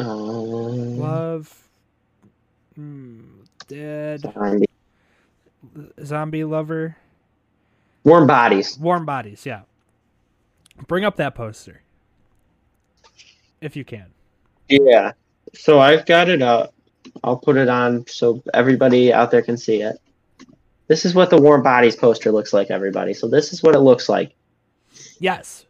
Um, 0.00 0.98
Love. 0.98 1.68
Mm, 2.78 3.44
dead. 3.66 4.20
zombie- 4.22 4.66
Zombie 6.02 6.44
lover. 6.44 6.96
Warm 8.04 8.26
Bodies. 8.26 8.78
Warm 8.78 9.04
bodies, 9.04 9.44
yeah. 9.44 9.62
Bring 10.86 11.04
up 11.04 11.16
that 11.16 11.34
poster. 11.34 11.82
If 13.60 13.76
you 13.76 13.84
can. 13.84 14.06
Yeah. 14.68 15.12
So 15.52 15.78
I've 15.78 16.06
got 16.06 16.30
it 16.30 16.40
up. 16.40 16.72
I'll 17.22 17.36
put 17.36 17.58
it 17.58 17.68
on 17.68 18.06
so 18.06 18.42
everybody 18.54 19.12
out 19.12 19.30
there 19.30 19.42
can 19.42 19.58
see 19.58 19.82
it. 19.82 19.98
This 20.88 21.04
is 21.04 21.14
what 21.14 21.30
the 21.30 21.40
Warm 21.40 21.62
Bodies 21.62 21.96
poster 21.96 22.32
looks 22.32 22.52
like, 22.52 22.70
everybody. 22.70 23.14
So 23.14 23.28
this 23.28 23.52
is 23.52 23.62
what 23.62 23.74
it 23.74 23.80
looks 23.80 24.08
like. 24.08 24.34
Yes. 25.20 25.66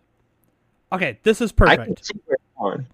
Okay, 0.93 1.19
this 1.23 1.41
is 1.41 1.53
I 1.61 1.77
can 1.77 1.87
perfect. 1.87 2.07
see 2.07 2.21
where 2.25 2.35
it's 2.35 2.45
going. 2.59 2.87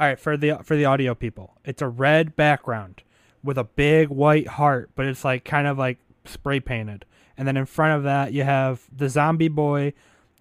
All 0.00 0.06
right, 0.06 0.18
for 0.18 0.36
the 0.36 0.58
for 0.62 0.76
the 0.76 0.86
audio 0.86 1.14
people. 1.14 1.56
It's 1.64 1.82
a 1.82 1.88
red 1.88 2.34
background 2.36 3.02
with 3.44 3.58
a 3.58 3.64
big 3.64 4.08
white 4.08 4.48
heart, 4.48 4.90
but 4.94 5.06
it's 5.06 5.24
like 5.24 5.44
kind 5.44 5.66
of 5.66 5.78
like 5.78 5.98
spray 6.24 6.60
painted. 6.60 7.04
And 7.36 7.46
then 7.46 7.56
in 7.56 7.66
front 7.66 7.96
of 7.96 8.04
that, 8.04 8.32
you 8.32 8.44
have 8.44 8.82
the 8.96 9.08
zombie 9.08 9.48
boy 9.48 9.92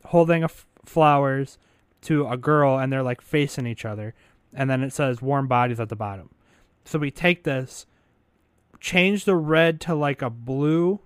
holding 0.05 0.43
a 0.43 0.45
f- 0.45 0.65
flowers 0.85 1.57
to 2.01 2.27
a 2.27 2.37
girl 2.37 2.77
and 2.77 2.91
they're 2.91 3.03
like 3.03 3.21
facing 3.21 3.65
each 3.65 3.85
other. 3.85 4.13
And 4.53 4.69
then 4.69 4.83
it 4.83 4.93
says 4.93 5.21
warm 5.21 5.47
bodies 5.47 5.79
at 5.79 5.89
the 5.89 5.95
bottom. 5.95 6.29
So 6.85 6.99
we 6.99 7.11
take 7.11 7.43
this, 7.43 7.85
change 8.81 9.23
the 9.23 9.35
red 9.35 9.79
to 9.81 9.95
like 9.95 10.21
a 10.21 10.29
blue, 10.29 10.99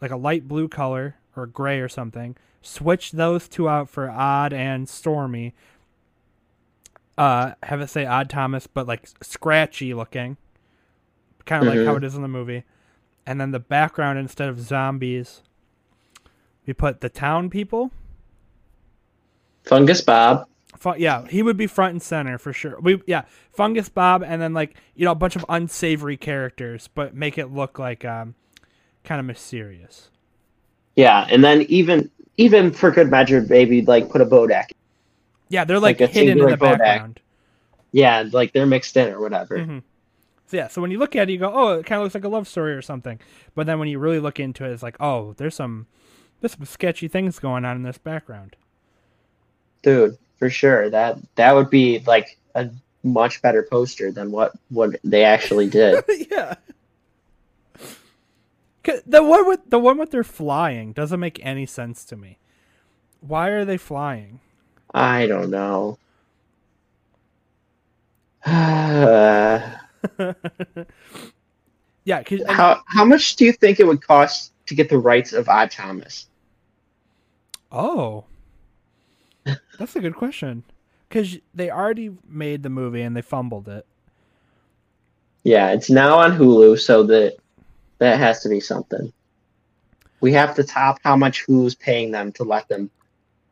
like 0.00 0.10
a 0.12 0.16
light 0.16 0.48
blue 0.48 0.68
color 0.68 1.16
or 1.36 1.46
gray 1.46 1.80
or 1.80 1.88
something. 1.88 2.36
Switch 2.62 3.12
those 3.12 3.48
two 3.48 3.68
out 3.68 3.90
for 3.90 4.08
odd 4.08 4.52
and 4.52 4.88
stormy. 4.88 5.54
Uh, 7.18 7.52
have 7.64 7.80
it 7.80 7.88
say 7.88 8.06
odd 8.06 8.30
Thomas, 8.30 8.66
but 8.68 8.86
like 8.86 9.08
scratchy 9.20 9.92
looking, 9.92 10.36
kind 11.44 11.66
of 11.66 11.74
like 11.74 11.84
how 11.84 11.96
it 11.96 12.04
is 12.04 12.14
in 12.14 12.22
the 12.22 12.28
movie. 12.28 12.64
And 13.26 13.40
then 13.40 13.50
the 13.50 13.58
background 13.58 14.18
instead 14.18 14.48
of 14.48 14.60
zombies, 14.60 15.42
We 16.66 16.72
put 16.72 17.00
the 17.00 17.08
town 17.08 17.50
people. 17.50 17.90
Fungus 19.64 20.00
Bob. 20.00 20.46
Yeah, 20.96 21.26
he 21.28 21.42
would 21.42 21.56
be 21.56 21.66
front 21.66 21.92
and 21.92 22.02
center 22.02 22.38
for 22.38 22.52
sure. 22.52 22.78
We 22.80 23.02
yeah, 23.06 23.22
Fungus 23.52 23.88
Bob, 23.88 24.22
and 24.22 24.40
then 24.40 24.54
like 24.54 24.76
you 24.94 25.04
know 25.04 25.12
a 25.12 25.16
bunch 25.16 25.36
of 25.36 25.44
unsavory 25.48 26.16
characters, 26.16 26.88
but 26.94 27.14
make 27.14 27.38
it 27.38 27.46
look 27.52 27.78
like 27.78 28.04
um, 28.04 28.34
kind 29.04 29.18
of 29.20 29.26
mysterious. 29.26 30.10
Yeah, 30.96 31.26
and 31.30 31.42
then 31.44 31.62
even 31.62 32.10
even 32.36 32.70
for 32.72 32.90
good 32.90 33.10
measure, 33.10 33.44
maybe 33.48 33.82
like 33.82 34.08
put 34.10 34.20
a 34.20 34.26
Bodak. 34.26 34.70
Yeah, 35.48 35.64
they're 35.64 35.80
like, 35.80 36.00
Like 36.00 36.10
hidden 36.10 36.38
in 36.38 36.44
the 36.46 36.56
Bodak. 36.56 36.78
background. 36.78 37.20
Yeah, 37.92 38.24
like 38.32 38.52
they're 38.52 38.66
mixed 38.66 38.96
in 38.96 39.12
or 39.12 39.20
whatever. 39.20 39.58
Mhm. 39.58 39.82
So 40.46 40.56
yeah, 40.56 40.68
so 40.68 40.80
when 40.80 40.90
you 40.90 40.98
look 40.98 41.16
at 41.16 41.28
it, 41.28 41.32
you 41.32 41.38
go, 41.38 41.52
"Oh, 41.52 41.78
it 41.78 41.86
kind 41.86 41.98
of 42.00 42.04
looks 42.04 42.14
like 42.14 42.24
a 42.24 42.28
love 42.28 42.46
story 42.48 42.72
or 42.72 42.82
something." 42.82 43.18
But 43.54 43.66
then 43.66 43.78
when 43.78 43.88
you 43.88 43.98
really 43.98 44.18
look 44.20 44.38
into 44.40 44.64
it, 44.64 44.72
it's 44.72 44.82
like, 44.82 44.96
"Oh, 45.00 45.34
there's 45.36 45.54
some, 45.54 45.86
there's 46.40 46.52
some 46.56 46.64
sketchy 46.64 47.06
things 47.08 47.38
going 47.38 47.64
on 47.64 47.76
in 47.76 47.82
this 47.82 47.98
background." 47.98 48.56
Dude, 49.82 50.16
for 50.38 50.50
sure. 50.50 50.88
That 50.90 51.18
that 51.36 51.52
would 51.54 51.70
be 51.70 52.00
like 52.06 52.38
a 52.54 52.70
much 53.02 53.40
better 53.42 53.62
poster 53.70 54.10
than 54.10 54.30
what 54.30 54.52
what 54.70 54.96
they 55.04 55.24
actually 55.24 55.68
did. 55.68 56.04
yeah. 56.30 56.54
The 59.06 59.22
one 59.22 59.46
with 59.46 59.60
the 59.68 59.78
one 59.78 59.98
with 59.98 60.10
their 60.12 60.24
flying 60.24 60.92
doesn't 60.92 61.20
make 61.20 61.44
any 61.44 61.66
sense 61.66 62.04
to 62.06 62.16
me. 62.16 62.38
Why 63.20 63.48
are 63.48 63.64
they 63.66 63.76
flying? 63.76 64.40
I 64.94 65.26
don't 65.26 65.50
know. 65.50 65.98
how 68.40 69.74
yeah, 72.04 72.22
'cause- 72.22 72.40
and- 72.40 72.50
how 72.86 73.04
much 73.04 73.36
do 73.36 73.44
you 73.44 73.52
think 73.52 73.78
it 73.80 73.86
would 73.86 74.00
cost 74.00 74.52
to 74.66 74.74
get 74.74 74.88
the 74.88 74.96
rights 74.98 75.32
of 75.34 75.48
Odd 75.48 75.70
Thomas? 75.70 76.26
oh, 77.70 78.24
that's 79.78 79.96
a 79.96 80.00
good 80.00 80.14
question. 80.16 80.64
Because 81.08 81.38
they 81.54 81.70
already 81.70 82.10
made 82.28 82.62
the 82.62 82.68
movie 82.68 83.00
and 83.02 83.16
they 83.16 83.22
fumbled 83.22 83.66
it. 83.68 83.86
Yeah, 85.44 85.72
it's 85.72 85.88
now 85.88 86.18
on 86.18 86.32
Hulu, 86.36 86.78
so 86.78 87.02
that 87.04 87.36
that 87.98 88.18
has 88.18 88.42
to 88.42 88.48
be 88.48 88.60
something. 88.60 89.12
We 90.20 90.32
have 90.32 90.54
to 90.56 90.64
top 90.64 90.98
how 91.02 91.16
much 91.16 91.46
Hulu's 91.46 91.74
paying 91.74 92.10
them 92.10 92.32
to 92.32 92.44
let 92.44 92.68
them 92.68 92.90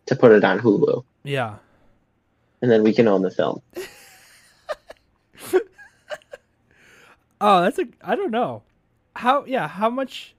to 0.07 0.17
put 0.17 0.33
it 0.33 0.45
on 0.45 0.59
Hulu, 0.59 1.05
Yeah. 1.25 1.57
and 2.61 2.71
then 2.71 2.83
we 2.83 2.93
can 2.93 3.09
own 3.09 3.23
the 3.23 3.31
film. 3.31 3.63
Oh, 7.41 7.61
that's 7.63 7.79
a. 7.79 7.87
I 8.03 8.17
don't 8.17 8.31
know. 8.31 8.63
How? 9.17 9.45
Yeah. 9.45 9.69
How 9.69 9.91
much? 9.91 10.35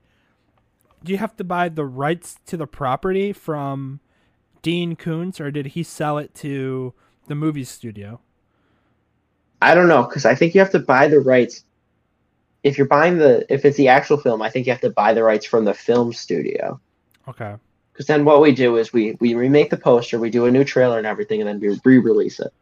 Do 1.03 1.11
you 1.11 1.19
have 1.19 1.35
to 1.37 1.43
buy 1.43 1.69
the 1.69 1.85
rights 1.85 2.37
to 2.47 2.57
the 2.57 2.65
property 2.65 3.31
from 3.33 3.99
Dean 4.61 4.95
Koontz, 4.95 5.39
or 5.39 5.51
did 5.51 5.67
he 5.67 5.83
sell 5.83 6.17
it 6.17 6.33
to 6.35 6.93
the 7.27 7.35
movie 7.35 7.63
studio? 7.63 8.19
I 9.61 9.73
don't 9.73 9.87
know 9.87 10.03
because 10.03 10.25
I 10.25 10.35
think 10.35 10.53
you 10.53 10.59
have 10.61 10.71
to 10.71 10.79
buy 10.79 11.07
the 11.07 11.19
rights. 11.19 11.63
If 12.63 12.77
you're 12.77 12.87
buying 12.87 13.17
the, 13.17 13.51
if 13.53 13.65
it's 13.65 13.77
the 13.77 13.87
actual 13.87 14.17
film, 14.17 14.41
I 14.41 14.49
think 14.49 14.65
you 14.67 14.71
have 14.71 14.81
to 14.81 14.89
buy 14.89 15.13
the 15.13 15.23
rights 15.23 15.45
from 15.45 15.65
the 15.65 15.73
film 15.73 16.13
studio. 16.13 16.79
Okay. 17.27 17.55
Because 17.91 18.05
then 18.07 18.25
what 18.25 18.41
we 18.41 18.51
do 18.51 18.77
is 18.77 18.93
we 18.93 19.17
we 19.19 19.33
remake 19.33 19.71
the 19.71 19.77
poster, 19.77 20.19
we 20.19 20.29
do 20.29 20.45
a 20.45 20.51
new 20.51 20.63
trailer 20.63 20.97
and 20.99 21.07
everything, 21.07 21.41
and 21.41 21.47
then 21.49 21.59
we 21.59 21.79
re-release 21.83 22.39
it. 22.39 22.53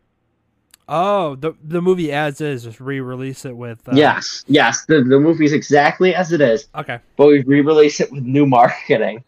Oh, 0.88 1.36
the 1.36 1.54
the 1.64 1.82
movie 1.82 2.14
as 2.14 2.40
is, 2.40 2.64
just 2.64 2.80
re-release 2.80 3.44
it 3.44 3.58
with. 3.58 3.86
Uh, 3.88 3.94
yes, 3.96 4.46
yes, 4.48 4.86
the 4.86 5.04
the 5.04 5.20
movie's 5.20 5.52
exactly 5.52 6.16
as 6.16 6.32
it 6.32 6.40
is, 6.40 6.68
Okay. 6.76 7.00
but 7.18 7.28
we 7.28 7.42
re-release 7.42 8.00
it 8.00 8.12
with 8.12 8.24
new 8.24 8.46
marketing. 8.46 9.24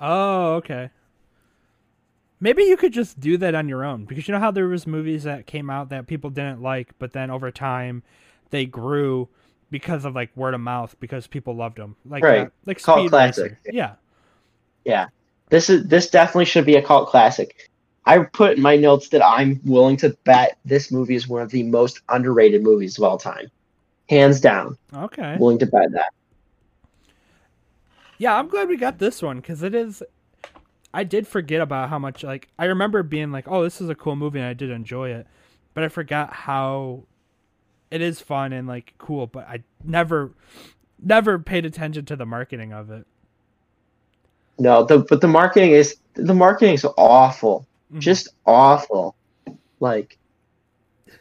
Oh, 0.00 0.54
okay. 0.54 0.90
Maybe 2.44 2.64
you 2.64 2.76
could 2.76 2.92
just 2.92 3.18
do 3.18 3.38
that 3.38 3.54
on 3.54 3.70
your 3.70 3.86
own 3.86 4.04
because 4.04 4.28
you 4.28 4.32
know 4.32 4.38
how 4.38 4.50
there 4.50 4.66
was 4.68 4.86
movies 4.86 5.22
that 5.22 5.46
came 5.46 5.70
out 5.70 5.88
that 5.88 6.06
people 6.06 6.28
didn't 6.28 6.60
like, 6.60 6.90
but 6.98 7.14
then 7.14 7.30
over 7.30 7.50
time 7.50 8.02
they 8.50 8.66
grew 8.66 9.30
because 9.70 10.04
of 10.04 10.14
like 10.14 10.30
word 10.36 10.52
of 10.52 10.60
mouth 10.60 10.94
because 11.00 11.26
people 11.26 11.56
loved 11.56 11.78
them. 11.78 11.96
Like 12.04 12.22
Right. 12.22 12.46
uh, 12.48 12.50
like 12.66 12.82
Cult 12.82 12.98
Speed 12.98 13.08
classic. 13.08 13.56
Racer. 13.64 13.96
Yeah. 14.84 15.06
This 15.48 15.70
is 15.70 15.86
this 15.86 16.10
definitely 16.10 16.44
should 16.44 16.66
be 16.66 16.76
a 16.76 16.82
cult 16.82 17.08
classic. 17.08 17.70
I 18.04 18.18
put 18.18 18.58
in 18.58 18.62
my 18.62 18.76
notes 18.76 19.08
that 19.08 19.24
I'm 19.24 19.58
willing 19.64 19.96
to 19.98 20.10
bet 20.24 20.58
this 20.66 20.92
movie 20.92 21.14
is 21.14 21.26
one 21.26 21.40
of 21.40 21.50
the 21.50 21.62
most 21.62 22.02
underrated 22.10 22.62
movies 22.62 22.98
of 22.98 23.04
all 23.04 23.16
time, 23.16 23.50
hands 24.10 24.38
down. 24.38 24.76
Okay. 24.92 25.38
Willing 25.38 25.60
to 25.60 25.66
bet 25.66 25.92
that. 25.92 26.12
Yeah, 28.18 28.36
I'm 28.36 28.48
glad 28.48 28.68
we 28.68 28.76
got 28.76 28.98
this 28.98 29.22
one 29.22 29.38
because 29.38 29.62
it 29.62 29.74
is. 29.74 30.02
I 30.94 31.02
did 31.02 31.26
forget 31.26 31.60
about 31.60 31.88
how 31.90 31.98
much 31.98 32.22
like 32.22 32.48
I 32.58 32.66
remember 32.66 33.02
being 33.02 33.32
like, 33.32 33.48
"Oh, 33.48 33.64
this 33.64 33.80
is 33.80 33.88
a 33.88 33.94
cool 33.96 34.14
movie," 34.14 34.38
and 34.38 34.46
I 34.48 34.54
did 34.54 34.70
enjoy 34.70 35.10
it, 35.10 35.26
but 35.74 35.82
I 35.82 35.88
forgot 35.88 36.32
how 36.32 37.02
it 37.90 38.00
is 38.00 38.20
fun 38.20 38.52
and 38.52 38.68
like 38.68 38.94
cool. 38.96 39.26
But 39.26 39.48
I 39.48 39.64
never, 39.82 40.30
never 41.02 41.38
paid 41.38 41.66
attention 41.66 42.04
to 42.06 42.16
the 42.16 42.24
marketing 42.24 42.72
of 42.72 42.90
it. 42.92 43.06
No, 44.58 44.84
the 44.84 45.00
but 45.00 45.20
the 45.20 45.26
marketing 45.26 45.72
is 45.72 45.96
the 46.14 46.32
marketing 46.32 46.74
is 46.74 46.86
awful, 46.96 47.66
Mhm. 47.92 47.98
just 47.98 48.28
awful. 48.46 49.16
Like, 49.80 50.16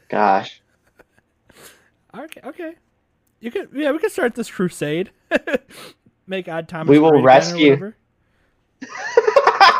gosh, 0.07 0.61
Okay, 2.15 2.41
okay. 2.45 2.75
You 3.39 3.49
could 3.49 3.69
yeah, 3.73 3.91
we 3.91 3.97
could 3.97 4.11
start 4.11 4.35
this 4.35 4.51
crusade. 4.51 5.09
Make 6.27 6.47
Odd 6.47 6.69
Thomas. 6.69 6.91
We 6.91 6.99
will 6.99 7.09
great 7.09 7.21
again 7.21 7.25
or 7.25 7.25
rescue-. 7.25 7.93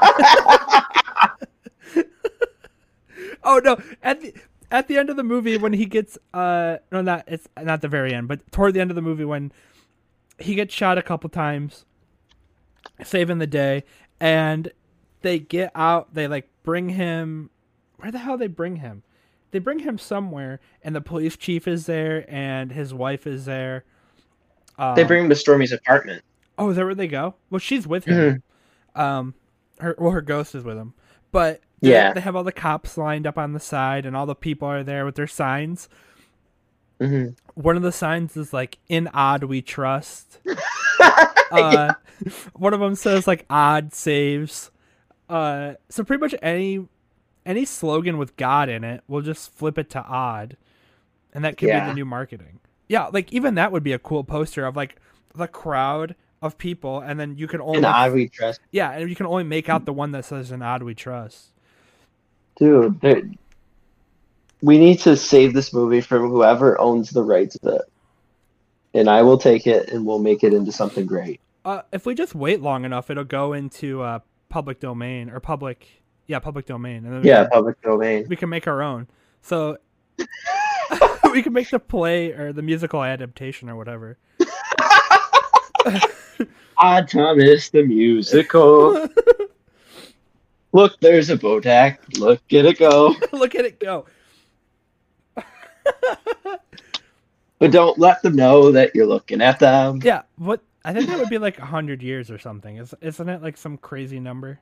Oh 3.44 3.60
no! 3.64 3.78
At 4.02 4.22
the 4.22 4.34
at 4.72 4.88
the 4.88 4.98
end 4.98 5.10
of 5.10 5.18
the 5.18 5.24
movie, 5.24 5.58
when 5.58 5.74
he 5.74 5.86
gets 5.86 6.18
uh 6.34 6.78
no 6.92 7.02
not 7.02 7.26
it's 7.28 7.48
not 7.62 7.82
the 7.82 7.88
very 7.88 8.14
end, 8.14 8.28
but 8.28 8.52
toward 8.52 8.74
the 8.74 8.80
end 8.80 8.90
of 8.92 8.96
the 8.96 9.02
movie 9.02 9.26
when 9.26 9.52
he 10.40 10.56
gets 10.56 10.74
shot 10.74 10.98
a 10.98 11.02
couple 11.02 11.30
times, 11.30 11.86
saving 13.04 13.40
the 13.40 13.48
day, 13.48 13.84
and 14.20 14.72
they 15.22 15.40
get 15.40 15.72
out, 15.76 16.14
they 16.14 16.28
like 16.28 16.48
bring 16.64 16.90
him. 16.90 17.50
Where 17.98 18.12
the 18.12 18.20
hell 18.20 18.38
they 18.38 18.48
bring 18.48 18.78
him? 18.78 19.04
They 19.52 19.60
bring 19.60 19.80
him 19.80 19.98
somewhere, 19.98 20.60
and 20.82 20.96
the 20.96 21.02
police 21.02 21.38
chief 21.38 21.68
is 21.68 21.86
there, 21.86 22.26
and 22.28 22.72
his 22.72 22.94
wife 22.94 23.28
is 23.28 23.46
there. 23.46 23.84
Um, 24.78 24.96
they 24.96 25.04
bring 25.04 25.24
him 25.26 25.30
to 25.30 25.36
Stormy's 25.36 25.72
apartment. 25.72 26.24
Oh, 26.58 26.70
is 26.70 26.78
that 26.78 26.86
where 26.86 26.96
they 26.96 27.08
go? 27.08 27.36
Well, 27.50 27.60
she's 27.60 27.86
with 27.86 28.06
him. 28.06 28.44
Um, 28.96 29.36
her 29.80 29.96
well, 29.98 30.12
her 30.12 30.22
ghost 30.22 30.56
is 30.56 30.64
with 30.64 30.78
him. 30.78 30.94
But 31.32 31.62
Yeah. 31.82 32.14
they 32.14 32.22
have 32.22 32.36
all 32.36 32.44
the 32.44 32.52
cops 32.52 32.98
lined 32.98 33.26
up 33.28 33.38
on 33.38 33.54
the 33.54 33.60
side, 33.60 34.06
and 34.06 34.16
all 34.16 34.26
the 34.26 34.36
people 34.36 34.68
are 34.68 34.84
there 34.84 35.06
with 35.06 35.16
their 35.16 35.28
signs. 35.28 35.90
hmm 37.02 37.30
One 37.56 37.76
of 37.76 37.84
the 37.84 37.92
signs 37.92 38.38
is 38.38 38.54
like 38.54 38.78
"In 38.88 39.10
Odd 39.14 39.44
We 39.46 39.62
Trust." 39.62 40.40
uh, 41.52 41.94
one 42.54 42.74
of 42.74 42.80
them 42.80 42.96
says 42.96 43.28
like 43.28 43.46
"Odd 43.50 43.94
saves." 43.94 44.72
Uh, 45.30 45.74
so 45.90 46.04
pretty 46.04 46.22
much 46.22 46.36
any 46.42 46.88
any 47.46 47.66
slogan 47.66 48.18
with 48.18 48.36
God 48.38 48.70
in 48.70 48.84
it, 48.84 49.04
we'll 49.08 49.22
just 49.22 49.52
flip 49.54 49.78
it 49.78 49.90
to 49.92 50.02
odd, 50.04 50.56
and 51.34 51.44
that 51.44 51.58
could 51.58 51.68
be 51.68 51.74
the 51.88 51.94
new 51.94 52.06
marketing. 52.06 52.60
Yeah, 52.88 53.08
like 53.08 53.34
even 53.34 53.56
that 53.56 53.72
would 53.72 53.84
be 53.84 53.94
a 53.94 54.00
cool 54.00 54.24
poster 54.24 54.66
of 54.66 54.76
like 54.76 54.98
the 55.36 55.48
crowd 55.48 56.16
of 56.44 56.58
people, 56.58 57.00
and 57.00 57.20
then 57.20 57.36
you 57.38 57.48
can 57.48 57.62
only 57.62 57.78
And 57.78 57.86
odd 57.86 58.14
we 58.14 58.28
trust, 58.30 58.60
yeah, 58.72 58.92
and 58.92 59.10
you 59.10 59.16
can 59.16 59.26
only 59.26 59.44
make 59.46 59.70
out 59.70 59.86
the 59.86 59.94
one 59.94 60.12
that 60.12 60.26
says 60.26 60.52
an 60.52 60.62
Odd 60.62 60.84
We 60.84 60.94
Trust." 60.94 61.48
dude. 62.58 63.38
We 64.62 64.78
need 64.78 65.00
to 65.00 65.18
save 65.18 65.54
this 65.54 65.74
movie 65.74 66.00
from 66.02 66.30
whoever 66.30 66.80
owns 66.80 67.10
the 67.10 67.24
rights 67.24 67.56
of 67.62 67.74
it, 67.74 67.82
and 68.94 69.10
I 69.10 69.22
will 69.24 69.38
take 69.38 69.66
it 69.68 69.90
and 69.90 70.06
we'll 70.06 70.20
make 70.20 70.44
it 70.44 70.54
into 70.54 70.72
something 70.72 71.06
great. 71.06 71.40
Uh, 71.66 71.82
if 71.92 72.06
we 72.06 72.14
just 72.14 72.36
wait 72.36 72.62
long 72.62 72.86
enough, 72.86 73.10
it'll 73.10 73.24
go 73.24 73.54
into 73.54 74.02
uh, 74.02 74.20
public 74.50 74.80
domain 74.80 75.30
or 75.30 75.40
public, 75.40 75.88
yeah, 76.28 76.40
public 76.40 76.66
domain, 76.66 77.06
and 77.06 77.14
then 77.14 77.24
Yeah, 77.24 77.44
can- 77.44 77.50
public 77.52 77.82
domain. 77.82 78.26
we 78.30 78.36
can 78.36 78.50
make 78.50 78.68
our 78.68 78.82
own. 78.82 79.08
So 79.42 79.78
we 81.32 81.42
can 81.42 81.52
make 81.54 81.70
the 81.70 81.80
play 81.80 82.32
or 82.32 82.54
the 82.54 82.62
musical 82.62 83.04
adaptation 83.04 83.70
or 83.70 83.76
whatever. 83.76 84.18
Odd 86.78 87.08
Thomas 87.08 87.70
the 87.70 87.84
musical. 87.84 89.08
Look, 90.72 91.00
there's 91.02 91.30
a 91.30 91.38
Bodak. 91.38 92.18
Look 92.18 92.42
at 92.52 92.66
it 92.66 92.80
go. 92.80 93.16
Look 93.32 93.56
at 93.56 93.66
it 93.66 93.80
go. 93.80 94.06
But 97.60 97.72
don't 97.72 97.98
let 97.98 98.22
them 98.24 98.36
know 98.36 98.72
that 98.72 98.94
you're 98.94 99.06
looking 99.06 99.42
at 99.42 99.60
them. 99.60 100.02
Yeah, 100.04 100.24
what 100.38 100.62
I 100.84 100.92
think 100.92 101.08
that 101.08 101.18
would 101.20 101.30
be 101.30 101.38
like 101.38 101.60
a 101.60 101.66
hundred 101.66 102.02
years 102.04 102.30
or 102.30 102.38
something. 102.38 102.78
Is 102.78 102.94
isn't 103.00 103.30
it 103.30 103.42
like 103.42 103.56
some 103.56 103.78
crazy 103.78 104.20
number? 104.20 104.60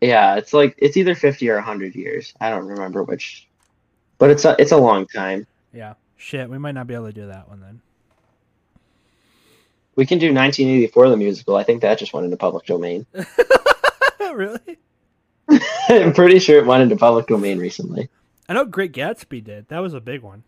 Yeah, 0.00 0.36
it's 0.36 0.54
like 0.54 0.74
it's 0.78 0.96
either 0.96 1.14
fifty 1.14 1.48
or 1.50 1.60
hundred 1.60 1.94
years. 1.94 2.32
I 2.40 2.48
don't 2.48 2.66
remember 2.66 3.02
which, 3.02 3.48
but 4.18 4.30
it's 4.30 4.44
a 4.44 4.56
it's 4.58 4.72
a 4.72 4.78
long 4.78 5.06
time. 5.06 5.46
Yeah. 5.74 5.94
Shit, 6.16 6.48
we 6.48 6.58
might 6.58 6.72
not 6.72 6.86
be 6.86 6.94
able 6.94 7.06
to 7.06 7.12
do 7.12 7.26
that 7.26 7.48
one 7.48 7.60
then. 7.60 7.80
We 9.96 10.04
can 10.04 10.18
do 10.18 10.26
1984 10.26 11.08
the 11.08 11.16
musical. 11.16 11.56
I 11.56 11.64
think 11.64 11.80
that 11.82 11.98
just 11.98 12.12
went 12.12 12.26
into 12.26 12.36
public 12.36 12.66
domain. 12.66 13.06
really? 14.20 14.78
I'm 15.88 16.12
pretty 16.12 16.38
sure 16.38 16.58
it 16.58 16.66
went 16.66 16.82
into 16.82 16.96
public 16.96 17.26
domain 17.26 17.58
recently. 17.58 18.08
I 18.48 18.52
know 18.52 18.64
Great 18.66 18.92
Gatsby 18.92 19.42
did. 19.42 19.68
That 19.68 19.78
was 19.80 19.94
a 19.94 20.00
big 20.00 20.20
one. 20.20 20.44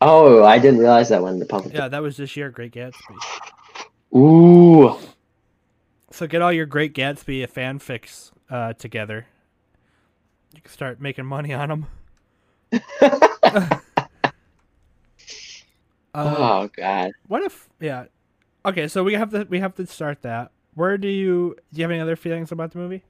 Oh, 0.00 0.42
I 0.44 0.58
didn't 0.58 0.80
realize 0.80 1.10
that 1.10 1.22
went 1.22 1.34
into 1.34 1.46
public. 1.46 1.74
Yeah, 1.74 1.88
that 1.88 2.02
was 2.02 2.16
this 2.16 2.36
year. 2.36 2.50
Great 2.50 2.72
Gatsby. 2.72 3.16
Ooh. 4.16 4.96
So 6.10 6.26
get 6.26 6.42
all 6.42 6.52
your 6.52 6.66
Great 6.66 6.94
Gatsby 6.94 7.46
fanfics 7.50 8.30
uh, 8.50 8.72
together. 8.72 9.26
You 10.54 10.62
can 10.62 10.70
start 10.70 11.00
making 11.00 11.26
money 11.26 11.52
on 11.52 11.68
them. 11.68 11.86
Uh, 16.14 16.36
oh 16.38 16.70
God. 16.76 17.10
What 17.26 17.42
if? 17.42 17.68
Yeah. 17.80 18.04
Okay, 18.66 18.88
so 18.88 19.04
we 19.04 19.14
have 19.14 19.30
to 19.30 19.46
we 19.48 19.60
have 19.60 19.74
to 19.76 19.86
start 19.86 20.22
that. 20.22 20.50
Where 20.74 20.98
do 20.98 21.08
you 21.08 21.56
do 21.72 21.80
you 21.80 21.84
have 21.84 21.90
any 21.90 22.00
other 22.00 22.16
feelings 22.16 22.50
about 22.52 22.72
the 22.72 22.78
movie? 22.78 23.02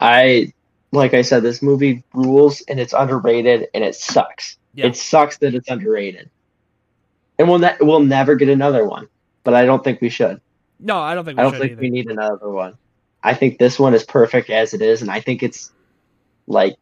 I 0.00 0.52
like 0.92 1.14
I 1.14 1.22
said, 1.22 1.42
this 1.42 1.62
movie 1.62 2.04
rules 2.14 2.62
and 2.62 2.80
it's 2.80 2.92
underrated 2.92 3.68
and 3.74 3.84
it 3.84 3.94
sucks. 3.94 4.56
Yeah. 4.74 4.86
It 4.86 4.96
sucks 4.96 5.38
that 5.38 5.54
it's 5.54 5.68
underrated. 5.68 6.30
And 7.38 7.48
we'll 7.48 7.58
ne- 7.58 7.76
we'll 7.80 8.00
never 8.00 8.34
get 8.34 8.48
another 8.48 8.86
one. 8.86 9.08
But 9.44 9.54
I 9.54 9.64
don't 9.64 9.84
think 9.84 10.00
we 10.00 10.08
should. 10.08 10.40
No, 10.80 10.98
I 10.98 11.14
don't 11.14 11.24
think 11.24 11.38
we 11.38 11.40
I 11.40 11.50
don't 11.50 11.58
think 11.58 11.72
either. 11.72 11.80
we 11.80 11.90
need 11.90 12.10
another 12.10 12.48
one. 12.48 12.76
I 13.22 13.34
think 13.34 13.58
this 13.58 13.78
one 13.78 13.94
is 13.94 14.04
perfect 14.04 14.50
as 14.50 14.74
it 14.74 14.82
is, 14.82 15.02
and 15.02 15.10
I 15.10 15.20
think 15.20 15.42
it's 15.42 15.72
like 16.46 16.76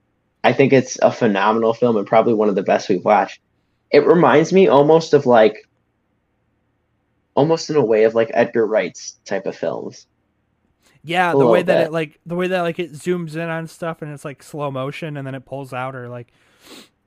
I 0.45 0.53
think 0.53 0.73
it's 0.73 0.99
a 1.03 1.11
phenomenal 1.11 1.75
film 1.75 1.97
and 1.97 2.07
probably 2.07 2.35
one 2.35 2.49
of 2.49 2.55
the 2.55 2.63
best 2.63 2.89
we've 2.89 3.05
watched. 3.05 3.41
It 3.91 4.07
reminds 4.07 4.53
me 4.53 4.69
almost 4.69 5.15
of 5.15 5.27
like 5.27 5.64
almost 7.35 7.71
in 7.71 7.77
a 7.77 7.85
way 7.85 8.05
of 8.05 8.15
like 8.15 8.31
Edgar 8.35 8.67
Wright's 8.67 9.19
type 9.25 9.47
of 9.47 9.57
films. 9.57 10.07
Yeah, 11.03 11.33
the 11.33 11.47
way 11.47 11.63
that 11.63 11.67
bit. 11.79 11.87
it 11.89 11.93
like 11.93 12.19
the 12.25 12.35
way 12.35 12.49
that 12.49 12.63
like 12.63 12.79
it 12.79 12.93
zooms 12.93 13.35
in 13.35 13.49
on 13.49 13.67
stuff 13.67 14.01
and 14.01 14.13
it's 14.13 14.25
like 14.25 14.43
slow 14.43 14.71
motion 14.71 15.17
and 15.17 15.27
then 15.27 15.35
it 15.35 15.45
pulls 15.45 15.73
out 15.73 15.95
or 15.95 16.09
like 16.09 16.33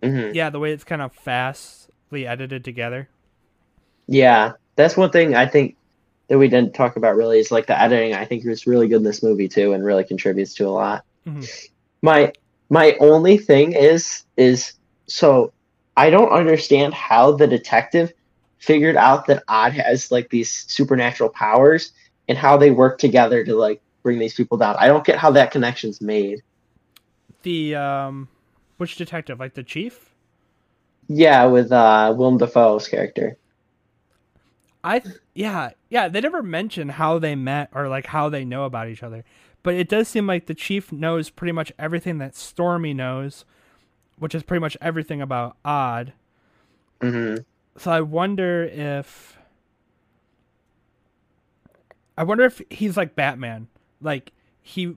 hmm 0.04 0.32
yeah, 0.34 0.50
the 0.50 0.60
way 0.60 0.72
it's 0.72 0.84
kind 0.84 1.02
of 1.02 1.14
fastly 1.14 2.28
edited 2.28 2.64
together. 2.64 3.10
Yeah, 4.08 4.54
that's 4.76 4.96
one 4.96 5.10
thing 5.10 5.36
I 5.36 5.48
think 5.48 5.76
that 6.28 6.38
we 6.38 6.48
didn't 6.48 6.74
talk 6.76 6.96
about 6.96 7.16
really 7.16 7.40
is 7.40 7.52
like 7.52 7.68
the 7.68 7.80
editing. 7.80 8.14
I 8.14 8.26
think 8.26 8.44
was 8.46 8.68
really 8.68 8.88
good 8.88 8.98
in 8.98 9.04
this 9.04 9.24
movie 9.24 9.48
too, 9.48 9.74
and 9.74 9.84
really 9.84 10.04
contributes 10.04 10.54
to 10.56 10.68
a 10.68 10.70
lot. 10.70 11.04
Mhm. 11.26 11.70
My 12.02 12.34
my 12.70 12.96
only 13.00 13.38
thing 13.38 13.74
is 13.74 14.24
is 14.38 14.74
so 15.08 15.54
I 15.96 16.10
don't 16.10 16.30
understand 16.32 16.94
how 16.94 17.32
the 17.32 17.48
detective 17.48 18.14
figured 18.60 18.96
out 18.98 19.28
that 19.28 19.44
Odd 19.48 19.74
has 19.74 20.12
like 20.12 20.30
these 20.30 20.66
supernatural 20.68 21.30
powers 21.30 21.92
and 22.28 22.38
how 22.38 22.58
they 22.58 22.72
work 22.72 23.00
together 23.00 23.44
to 23.46 23.56
like 23.56 23.82
bring 24.04 24.20
these 24.20 24.34
people 24.34 24.58
down. 24.58 24.76
I 24.80 24.88
don't 24.88 25.06
get 25.06 25.18
how 25.20 25.32
that 25.32 25.52
connection's 25.52 26.02
made. 26.02 26.42
The 27.42 27.76
um 27.76 28.30
which 28.78 28.96
detective? 28.96 29.40
Like 29.40 29.56
the 29.56 29.64
chief? 29.64 30.14
Yeah, 31.10 31.46
with 31.48 31.72
uh 31.74 32.14
Willem 32.18 32.38
Dafoe's 32.38 32.88
character. 32.88 33.38
I 34.84 35.02
yeah, 35.34 35.72
yeah, 35.90 36.08
they 36.08 36.22
never 36.22 36.42
mention 36.44 36.90
how 36.90 37.20
they 37.20 37.36
met 37.36 37.70
or 37.74 37.88
like 37.90 38.08
how 38.08 38.30
they 38.30 38.46
know 38.46 38.66
about 38.66 38.88
each 38.88 39.04
other. 39.04 39.24
But 39.64 39.76
it 39.76 39.90
does 39.90 40.08
seem 40.08 40.28
like 40.28 40.46
the 40.46 40.54
chief 40.54 40.92
knows 40.92 41.30
pretty 41.30 41.52
much 41.52 41.74
everything 41.78 42.20
that 42.20 42.36
Stormy 42.36 42.94
knows, 42.94 43.44
which 44.18 44.36
is 44.36 44.44
pretty 44.44 44.62
much 44.62 44.78
everything 44.82 45.22
about 45.22 45.58
Odd. 45.66 46.14
hmm 47.02 47.44
So 47.78 47.92
I 47.92 48.02
wonder 48.02 48.64
if 48.64 49.38
I 52.18 52.24
wonder 52.24 52.44
if 52.44 52.62
he's 52.70 52.98
like 52.98 53.16
Batman. 53.16 53.68
Like 54.02 54.34
he 54.62 54.96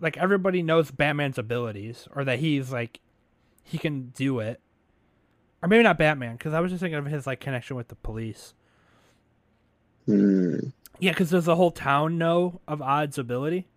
like 0.00 0.16
everybody 0.16 0.62
knows 0.62 0.90
Batman's 0.90 1.38
abilities 1.38 2.08
or 2.14 2.24
that 2.24 2.40
he's 2.40 2.72
like 2.72 3.00
he 3.62 3.78
can 3.78 4.08
do 4.16 4.40
it. 4.40 4.60
Or 5.62 5.68
maybe 5.68 5.84
not 5.84 5.98
Batman 5.98 6.38
cuz 6.38 6.52
I 6.52 6.60
was 6.60 6.72
just 6.72 6.80
thinking 6.80 6.98
of 6.98 7.06
his 7.06 7.26
like 7.26 7.40
connection 7.40 7.76
with 7.76 7.88
the 7.88 7.94
police. 7.96 8.54
Hmm. 10.06 10.58
Yeah, 10.98 11.12
cuz 11.12 11.30
does 11.30 11.44
the 11.44 11.56
whole 11.56 11.70
town 11.70 12.18
know 12.18 12.60
of 12.66 12.82
Odd's 12.82 13.18
ability? 13.18 13.68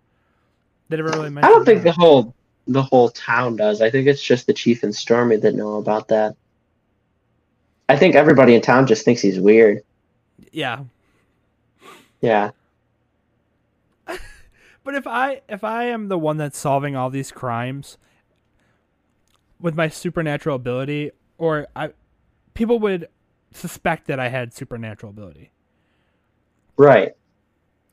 They 0.90 0.98
never 0.98 1.10
really 1.10 1.38
I 1.38 1.48
don't 1.48 1.64
think 1.64 1.84
the 1.84 1.92
whole 1.92 2.34
the 2.68 2.82
whole 2.82 3.10
town 3.10 3.56
does. 3.56 3.82
I 3.82 3.92
think 3.92 4.08
it's 4.08 4.22
just 4.22 4.48
the 4.48 4.54
chief 4.54 4.82
and 4.82 4.96
Stormy 4.96 5.38
that 5.38 5.54
know 5.54 5.76
about 5.76 6.08
that. 6.08 6.36
I 7.92 7.98
think 7.98 8.16
everybody 8.16 8.56
in 8.56 8.62
town 8.62 8.88
just 8.88 9.04
thinks 9.04 9.22
he's 9.22 9.38
weird. 9.38 9.84
Yeah. 10.54 10.86
Yeah. 12.22 12.52
But 14.84 14.96
if 14.96 15.06
I 15.06 15.42
if 15.48 15.64
I 15.64 15.84
am 15.84 16.08
the 16.08 16.18
one 16.18 16.38
that's 16.38 16.58
solving 16.58 16.96
all 16.96 17.12
these 17.12 17.32
crimes 17.32 18.00
with 19.60 19.76
my 19.76 19.90
supernatural 19.90 20.56
ability, 20.56 21.12
or 21.38 21.68
I, 21.76 21.90
people 22.56 22.80
would 22.80 23.08
suspect 23.54 24.08
that 24.08 24.20
I 24.20 24.30
had 24.30 24.54
supernatural 24.56 25.12
ability. 25.12 25.52
Right. 26.78 27.14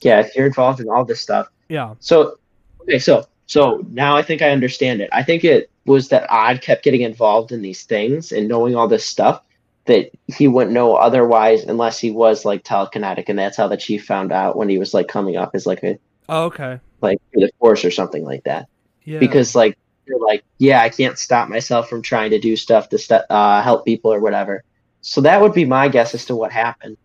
Yeah, 0.01 0.21
if 0.21 0.35
you're 0.35 0.47
involved 0.47 0.81
in 0.81 0.89
all 0.89 1.05
this 1.05 1.21
stuff. 1.21 1.49
Yeah, 1.69 1.95
So 1.99 2.39
okay, 2.83 2.99
so 2.99 3.27
so 3.47 3.85
now 3.91 4.17
I 4.17 4.23
think 4.23 4.41
I 4.41 4.51
understand 4.51 5.03
it. 5.03 5.11
I 5.13 5.23
think 5.25 5.45
it 5.45 5.71
was 5.85 6.09
that 6.09 6.31
Odd 6.31 6.63
kept 6.63 6.85
getting 6.85 7.03
involved 7.03 7.53
in 7.53 7.61
these 7.61 7.83
things 7.83 8.33
and 8.33 8.49
knowing 8.49 8.77
all 8.77 8.89
this 8.89 9.05
stuff 9.05 9.43
that 9.89 10.11
he 10.27 10.47
wouldn't 10.47 10.73
know 10.73 10.95
otherwise 10.95 11.65
unless 11.65 11.99
he 11.99 12.11
was 12.11 12.45
like 12.45 12.63
telekinetic, 12.63 13.25
and 13.29 13.39
that's 13.39 13.57
how 13.57 13.67
the 13.67 13.77
chief 13.77 14.07
found 14.07 14.31
out 14.31 14.57
when 14.57 14.69
he 14.69 14.79
was 14.79 14.95
like 14.95 15.09
coming 15.09 15.37
up 15.37 15.51
as 15.55 15.67
like 15.67 15.83
a 15.83 15.99
oh, 16.29 16.45
okay, 16.45 16.79
like 17.01 17.19
the 17.33 17.51
force 17.59 17.85
or 17.85 17.91
something 17.91 18.25
like 18.25 18.45
that. 18.45 18.69
yeah, 19.05 19.19
because 19.19 19.55
like 19.55 19.77
you're 20.07 20.25
like 20.25 20.43
yeah 20.57 20.81
i 20.81 20.89
can't 20.89 21.19
stop 21.19 21.51
myself 21.51 21.87
from 21.87 22.01
trying 22.01 22.31
to 22.31 22.39
do 22.39 22.57
stuff 22.57 22.89
to 22.89 22.97
st- 22.97 23.31
uh, 23.31 23.61
help 23.63 23.85
people 23.85 24.13
or 24.13 24.21
whatever. 24.21 24.63
So 25.01 25.21
that 25.23 25.41
would 25.41 25.53
be 25.53 25.65
my 25.65 25.89
guess 25.89 26.15
as 26.15 26.25
to 26.27 26.37
what 26.37 26.53
happened 26.53 26.97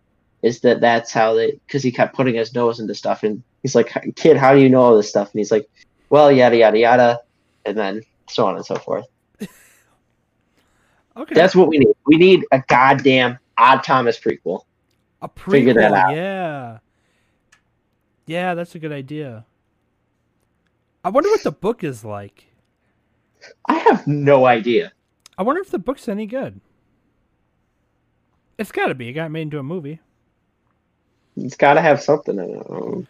is 0.42 0.60
that 0.60 0.80
that's 0.80 1.10
how 1.10 1.34
they 1.34 1.52
because 1.66 1.82
he 1.82 1.90
kept 1.90 2.14
putting 2.14 2.34
his 2.34 2.54
nose 2.54 2.80
into 2.80 2.94
stuff 2.94 3.22
and 3.22 3.42
he's 3.62 3.74
like 3.74 3.92
kid 4.14 4.36
how 4.36 4.54
do 4.54 4.60
you 4.60 4.68
know 4.68 4.82
all 4.82 4.96
this 4.96 5.08
stuff? 5.08 5.32
And 5.32 5.38
he's 5.38 5.50
like 5.50 5.68
well 6.10 6.30
yada 6.30 6.56
yada 6.56 6.78
yada 6.78 7.20
and 7.64 7.76
then 7.76 8.02
so 8.28 8.46
on 8.46 8.56
and 8.56 8.64
so 8.64 8.76
forth 8.76 9.06
okay, 11.16 11.34
that's 11.34 11.54
what 11.54 11.68
we 11.68 11.78
need 11.78 11.88
we 12.06 12.16
need 12.16 12.44
a 12.52 12.62
goddamn 12.68 13.38
odd 13.58 13.82
thomas 13.82 14.18
prequel 14.18 14.64
a 15.22 15.28
prequel. 15.28 15.50
figure 15.52 15.74
that 15.74 15.92
out. 15.92 16.14
Yeah, 16.14 16.78
yeah, 18.26 18.54
that's 18.54 18.74
a 18.74 18.78
good 18.78 18.92
idea. 18.92 19.44
I 21.02 21.08
wonder 21.10 21.28
what 21.30 21.42
the 21.42 21.52
book 21.52 21.84
is 21.84 22.04
like. 22.04 22.46
i 23.66 23.74
have 23.74 24.06
no 24.06 24.46
idea 24.46 24.92
I 25.36 25.42
wonder 25.42 25.60
if 25.60 25.70
the 25.70 25.78
book's 25.78 26.08
any 26.08 26.26
good. 26.26 26.60
It's 28.56 28.70
got 28.70 28.86
to 28.86 28.94
be. 28.94 29.08
It 29.08 29.14
got 29.14 29.30
made 29.32 29.42
into 29.42 29.58
a 29.58 29.64
movie. 29.64 29.98
it's 31.36 31.56
got 31.56 31.74
to 31.74 31.80
have 31.80 32.00
something 32.00 32.38
in 32.38 32.50
it 32.50 32.66
Um, 32.70 33.06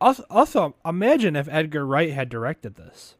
Also, 0.00 0.24
also, 0.30 0.76
imagine 0.84 1.34
if 1.34 1.48
Edgar 1.48 1.84
Wright 1.84 2.12
had 2.12 2.28
directed 2.28 2.76
this. 2.76 3.16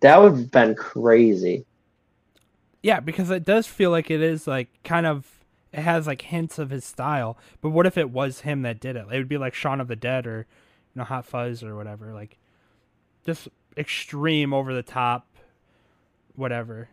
that 0.00 0.20
would 0.20 0.32
have 0.32 0.50
been 0.50 0.74
crazy 0.74 1.64
Yeah, 2.84 3.00
because 3.00 3.30
it 3.30 3.46
does 3.46 3.66
feel 3.66 3.90
like 3.90 4.10
it 4.10 4.20
is 4.20 4.46
like 4.46 4.68
kind 4.84 5.06
of 5.06 5.42
it 5.72 5.80
has 5.80 6.06
like 6.06 6.20
hints 6.20 6.58
of 6.58 6.68
his 6.68 6.84
style. 6.84 7.38
But 7.62 7.70
what 7.70 7.86
if 7.86 7.96
it 7.96 8.10
was 8.10 8.40
him 8.40 8.60
that 8.60 8.78
did 8.78 8.94
it? 8.94 9.06
It 9.10 9.16
would 9.16 9.26
be 9.26 9.38
like 9.38 9.54
Shaun 9.54 9.80
of 9.80 9.88
the 9.88 9.96
Dead 9.96 10.26
or 10.26 10.46
you 10.94 10.98
know 10.98 11.04
Hot 11.04 11.24
Fuzz 11.24 11.64
or 11.64 11.76
whatever. 11.76 12.12
Like 12.12 12.36
just 13.24 13.48
extreme 13.74 14.52
over 14.52 14.74
the 14.74 14.82
top 14.82 15.26
whatever. 16.36 16.90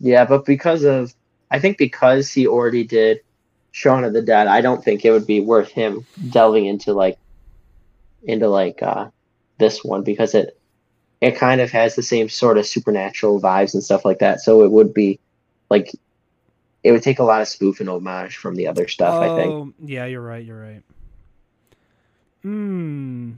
Yeah, 0.00 0.24
but 0.24 0.44
because 0.44 0.82
of 0.82 1.14
I 1.48 1.60
think 1.60 1.78
because 1.78 2.32
he 2.32 2.48
already 2.48 2.82
did 2.82 3.20
Shaun 3.70 4.02
of 4.02 4.14
the 4.14 4.22
Dead, 4.22 4.48
I 4.48 4.62
don't 4.62 4.82
think 4.82 5.04
it 5.04 5.12
would 5.12 5.28
be 5.28 5.40
worth 5.40 5.68
him 5.70 6.04
delving 6.30 6.66
into 6.66 6.92
like 6.92 7.18
into 8.24 8.48
like 8.48 8.82
uh 8.82 9.10
this 9.58 9.84
one 9.84 10.02
because 10.02 10.34
it 10.34 10.59
it 11.20 11.36
kind 11.36 11.60
of 11.60 11.70
has 11.70 11.94
the 11.96 12.02
same 12.02 12.28
sort 12.28 12.58
of 12.58 12.66
supernatural 12.66 13.40
vibes 13.40 13.74
and 13.74 13.84
stuff 13.84 14.04
like 14.04 14.18
that. 14.20 14.40
So 14.40 14.62
it 14.64 14.70
would 14.70 14.94
be 14.94 15.18
like 15.68 15.92
it 16.82 16.92
would 16.92 17.02
take 17.02 17.18
a 17.18 17.24
lot 17.24 17.42
of 17.42 17.48
spoof 17.48 17.80
and 17.80 17.88
homage 17.90 18.36
from 18.36 18.54
the 18.54 18.66
other 18.66 18.88
stuff, 18.88 19.14
I 19.14 19.28
think. 19.36 19.52
Oh, 19.52 19.72
yeah, 19.84 20.06
you're 20.06 20.22
right, 20.22 20.44
you're 20.44 20.60
right. 20.60 20.82
Hmm. 22.42 23.32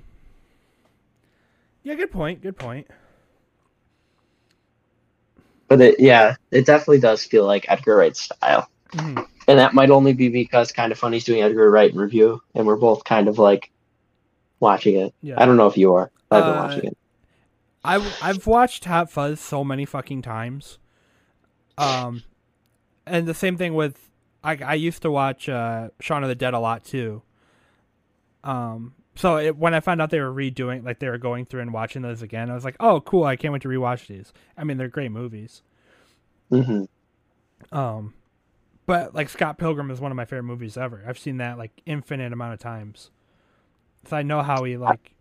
Yeah, 1.83 1.95
good 1.95 2.12
point. 2.12 2.41
Good 2.41 2.57
point. 2.57 2.87
But 5.66 5.80
it 5.80 5.99
yeah, 6.01 6.37
it 6.51 6.66
definitely 6.66 7.01
does 7.01 7.24
feel 7.24 7.45
like 7.47 7.66
Edgar 7.68 7.97
Wright's 7.97 8.20
style. 8.20 8.68
Mhm. 8.93 9.26
And 9.49 9.59
that 9.59 9.74
might 9.74 9.91
only 9.91 10.12
be 10.12 10.28
because 10.28 10.70
kind 10.70 10.93
of 10.93 10.99
funny's 10.99 11.24
doing 11.24 11.43
Edgar 11.43 11.68
Wright 11.70 11.91
in 11.91 11.99
review 11.99 12.41
and 12.55 12.64
we're 12.66 12.76
both 12.76 13.03
kind 13.03 13.26
of 13.26 13.39
like 13.39 13.70
watching 14.61 15.01
it. 15.01 15.14
Yeah. 15.22 15.35
I 15.43 15.47
don't 15.47 15.57
know 15.57 15.66
if 15.66 15.76
you 15.76 15.95
are. 15.95 16.12
I've 16.30 16.45
been 16.45 16.55
Uh, 16.55 16.62
watching 16.62 16.85
it. 16.85 16.97
I 17.85 18.14
I've 18.20 18.47
watched 18.47 18.85
Hot 18.85 19.11
Fuzz 19.11 19.41
so 19.41 19.64
many 19.64 19.85
fucking 19.85 20.22
times. 20.22 20.78
Um, 21.78 22.22
and 23.07 23.26
the 23.26 23.35
same 23.35 23.57
thing 23.57 23.74
with 23.74 24.11
I 24.45 24.57
I 24.57 24.74
used 24.74 25.03
to 25.03 25.11
watch 25.11 25.49
uh 25.49 25.91
Shaun 26.01 26.22
of 26.22 26.28
the 26.28 26.35
Dead 26.35 26.55
a 26.55 26.59
lot 26.61 26.85
too. 26.85 27.22
Um 28.45 28.95
so 29.14 29.37
it, 29.37 29.57
when 29.57 29.74
I 29.74 29.80
found 29.80 30.01
out 30.01 30.11
they 30.11 30.20
were 30.20 30.33
redoing 30.33 30.85
like 30.85 30.99
they 30.99 31.09
were 31.09 31.18
going 31.18 31.45
through 31.45 31.61
and 31.61 31.72
watching 31.72 32.03
those 32.03 32.22
again, 32.22 32.51
I 32.51 32.55
was 32.55 32.64
like, 32.64 32.76
"Oh, 32.80 33.01
cool. 33.03 33.24
I 33.24 33.37
can't 33.37 33.53
wait 33.53 33.62
to 33.62 33.68
rewatch 33.68 34.07
these." 34.07 34.33
I 34.57 34.64
mean, 34.64 34.78
they're 34.78 34.89
great 34.89 35.12
movies. 35.12 35.62
hmm 36.51 36.85
Um 37.70 38.14
but 38.87 39.14
like 39.14 39.28
Scott 39.28 39.59
Pilgrim 39.59 39.91
is 39.91 40.01
one 40.01 40.12
of 40.12 40.16
my 40.16 40.24
favorite 40.24 40.45
movies 40.45 40.76
ever. 40.76 41.05
I've 41.07 41.18
seen 41.18 41.39
that 41.39 41.59
like 41.59 41.83
infinite 41.87 42.33
amount 42.33 42.55
of 42.55 42.61
times. 42.61 43.11
So 44.07 44.16
I 44.16 44.22
know 44.22 44.43
how 44.43 44.64
he 44.64 44.76
like 44.76 45.14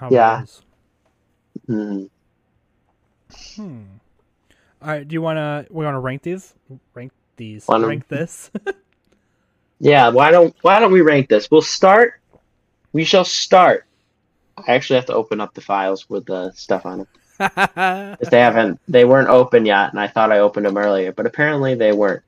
how 0.00 0.08
Yeah. 0.10 0.38
he 0.38 0.44
is. 0.44 0.62
hmm 1.66 2.04
Hmm. 3.56 3.82
All 4.82 4.88
right, 4.88 5.06
do 5.06 5.12
you 5.12 5.22
want 5.22 5.36
to 5.36 5.66
we 5.72 5.84
want 5.84 5.94
to 5.94 5.98
rank 6.00 6.22
these? 6.22 6.54
Rank 6.94 7.12
these. 7.36 7.68
Wanna- 7.68 7.86
rank 7.86 8.08
this. 8.08 8.50
Yeah, 9.82 10.10
why 10.10 10.30
don't 10.30 10.54
why 10.60 10.78
don't 10.78 10.92
we 10.92 11.00
rank 11.00 11.30
this? 11.30 11.50
We'll 11.50 11.62
start. 11.62 12.20
We 12.92 13.02
shall 13.02 13.24
start. 13.24 13.86
I 14.58 14.72
actually 14.74 14.96
have 14.96 15.06
to 15.06 15.14
open 15.14 15.40
up 15.40 15.54
the 15.54 15.62
files 15.62 16.06
with 16.10 16.26
the 16.26 16.50
stuff 16.52 16.84
on 16.84 16.98
them. 16.98 17.08
'Cause 18.18 18.28
they 18.28 18.40
haven't 18.40 18.78
they 18.88 19.06
weren't 19.06 19.30
open 19.30 19.64
yet, 19.64 19.88
and 19.90 19.98
I 19.98 20.06
thought 20.06 20.32
I 20.32 20.40
opened 20.40 20.66
them 20.66 20.76
earlier, 20.76 21.12
but 21.12 21.24
apparently 21.24 21.74
they 21.76 21.92
weren't. 21.92 22.22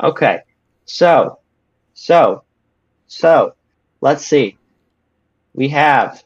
Okay, 0.00 0.42
so, 0.84 1.40
so, 1.94 2.44
so, 3.08 3.54
let's 4.00 4.24
see. 4.24 4.56
We 5.54 5.70
have 5.70 6.22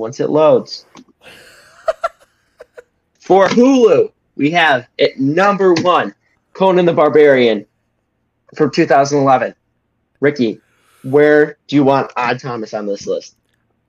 once 0.00 0.18
it 0.20 0.30
loads 0.30 0.86
for 3.20 3.46
Hulu. 3.48 4.10
We 4.36 4.50
have 4.50 4.88
at 4.98 5.18
number 5.18 5.74
one 5.74 6.14
Conan 6.54 6.86
the 6.86 6.92
Barbarian 6.92 7.66
from 8.56 8.70
2011. 8.70 9.54
Ricky, 10.20 10.60
where 11.04 11.58
do 11.66 11.76
you 11.76 11.84
want 11.84 12.12
Odd 12.16 12.40
Thomas 12.40 12.74
on 12.74 12.86
this 12.86 13.06
list? 13.06 13.36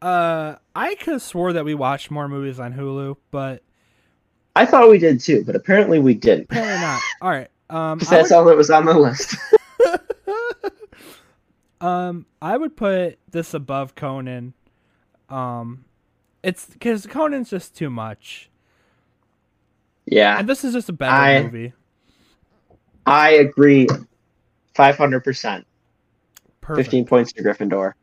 uh 0.02 0.56
I 0.76 0.96
could 0.96 1.14
have 1.14 1.22
swore 1.22 1.54
that 1.54 1.64
we 1.66 1.74
watched 1.76 2.10
more 2.12 2.28
movies 2.28 2.60
on 2.60 2.74
Hulu, 2.74 3.18
but 3.30 3.62
I 4.56 4.66
thought 4.66 4.90
we 4.90 4.98
did 4.98 5.20
too, 5.20 5.44
but 5.46 5.56
apparently 5.56 6.00
we 6.00 6.14
didn't. 6.14 6.46
apparently 6.46 6.80
not. 6.80 7.02
All 7.22 7.30
right. 7.30 7.50
Um 7.70 8.00
that's 8.00 8.30
would, 8.30 8.36
all 8.36 8.46
that 8.46 8.58
was 8.58 8.70
on 8.70 8.86
the 8.86 8.94
list. 8.94 9.36
um 11.82 12.26
I 12.42 12.58
would 12.58 12.76
put 12.76 13.20
this 13.30 13.54
above 13.54 13.96
Conan. 13.96 14.54
Um 15.30 15.86
it's 16.44 16.68
cuz 16.80 17.06
Conan's 17.08 17.50
just 17.50 17.76
too 17.76 17.90
much. 17.90 18.50
Yeah, 20.06 20.40
And 20.40 20.50
this 20.50 20.64
is 20.64 20.74
just 20.74 20.90
a 20.90 20.94
better 20.94 21.14
I- 21.14 21.44
movie. 21.44 21.74
I 23.06 23.32
agree. 23.32 23.88
Five 24.76 24.98
hundred 24.98 25.24
percent. 25.24 25.66
Fifteen 26.76 27.06
points 27.06 27.34
to 27.34 27.44
Gryffindor. 27.44 27.94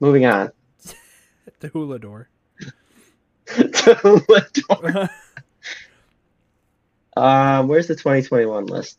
Moving 0.00 0.24
on. 0.26 0.50
The 1.60 1.68
Hula 1.68 1.98
door. 1.98 2.28
to 3.46 5.10
uh, 7.16 7.62
where's 7.64 7.86
the 7.88 7.94
2021 7.94 8.66
list? 8.66 8.98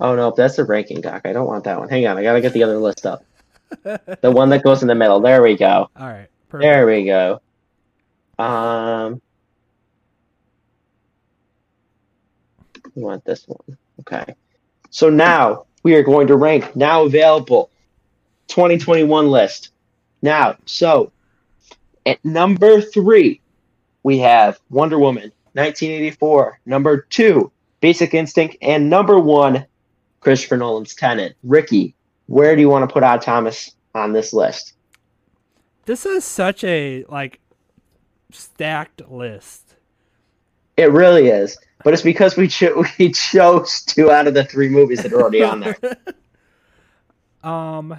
Oh 0.00 0.14
no, 0.14 0.32
that's 0.36 0.56
the 0.56 0.64
ranking 0.64 1.00
doc. 1.00 1.22
I 1.24 1.32
don't 1.32 1.46
want 1.46 1.64
that 1.64 1.78
one. 1.78 1.88
Hang 1.88 2.06
on, 2.06 2.16
I 2.18 2.22
gotta 2.22 2.40
get 2.40 2.52
the 2.52 2.62
other 2.62 2.78
list 2.78 3.04
up. 3.06 3.24
The 3.82 4.30
one 4.30 4.50
that 4.50 4.62
goes 4.62 4.82
in 4.82 4.88
the 4.88 4.94
middle. 4.94 5.20
There 5.20 5.42
we 5.42 5.56
go. 5.56 5.88
All 5.96 6.06
right. 6.08 6.28
Perfect. 6.48 6.62
There 6.62 6.86
we 6.86 7.04
go. 7.04 7.40
Um, 8.38 9.20
we 12.94 13.02
want 13.02 13.24
this 13.24 13.46
one. 13.46 13.76
Okay. 14.00 14.34
So 14.90 15.10
now 15.10 15.66
we 15.82 15.94
are 15.94 16.02
going 16.02 16.28
to 16.28 16.36
rank 16.36 16.74
now 16.74 17.04
available 17.04 17.70
2021 18.48 19.28
list. 19.28 19.70
Now, 20.22 20.56
so 20.64 21.12
at 22.06 22.24
number 22.24 22.80
three, 22.80 23.40
we 24.02 24.18
have 24.18 24.58
Wonder 24.70 24.98
Woman 24.98 25.32
1984. 25.52 26.60
Number 26.64 27.02
two, 27.10 27.52
Basic 27.80 28.14
Instinct. 28.14 28.56
And 28.62 28.88
number 28.88 29.18
one, 29.18 29.66
Christopher 30.20 30.56
Nolan's 30.56 30.94
Tenet. 30.94 31.36
Ricky, 31.42 31.94
where 32.26 32.56
do 32.56 32.62
you 32.62 32.68
want 32.68 32.88
to 32.88 32.92
put 32.92 33.02
Odd 33.02 33.22
Thomas 33.22 33.72
on 33.94 34.12
this 34.12 34.32
list? 34.32 34.74
This 35.88 36.04
is 36.04 36.22
such 36.22 36.64
a 36.64 37.06
like 37.08 37.40
stacked 38.30 39.10
list. 39.10 39.76
It 40.76 40.92
really 40.92 41.28
is. 41.28 41.56
But 41.82 41.94
it's 41.94 42.02
because 42.02 42.36
we 42.36 42.46
cho- 42.46 42.84
we 42.98 43.10
chose 43.10 43.80
two 43.84 44.10
out 44.10 44.26
of 44.26 44.34
the 44.34 44.44
three 44.44 44.68
movies 44.68 45.02
that 45.02 45.14
are 45.14 45.22
already 45.22 45.42
on 45.42 45.60
there. 45.60 45.78
um 47.42 47.98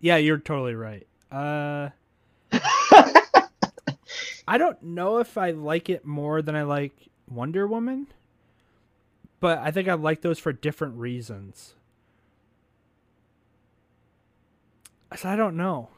yeah, 0.00 0.16
you're 0.16 0.38
totally 0.38 0.74
right. 0.74 1.06
Uh 1.30 1.90
I 4.48 4.56
don't 4.56 4.82
know 4.82 5.18
if 5.18 5.36
I 5.36 5.50
like 5.50 5.90
it 5.90 6.06
more 6.06 6.40
than 6.40 6.56
I 6.56 6.62
like 6.62 7.10
Wonder 7.28 7.66
Woman, 7.66 8.06
but 9.38 9.58
I 9.58 9.70
think 9.70 9.86
I 9.86 9.92
like 9.92 10.22
those 10.22 10.38
for 10.38 10.54
different 10.54 10.96
reasons. 10.96 11.74
So 15.14 15.28
I 15.28 15.36
don't 15.36 15.58
know. 15.58 15.90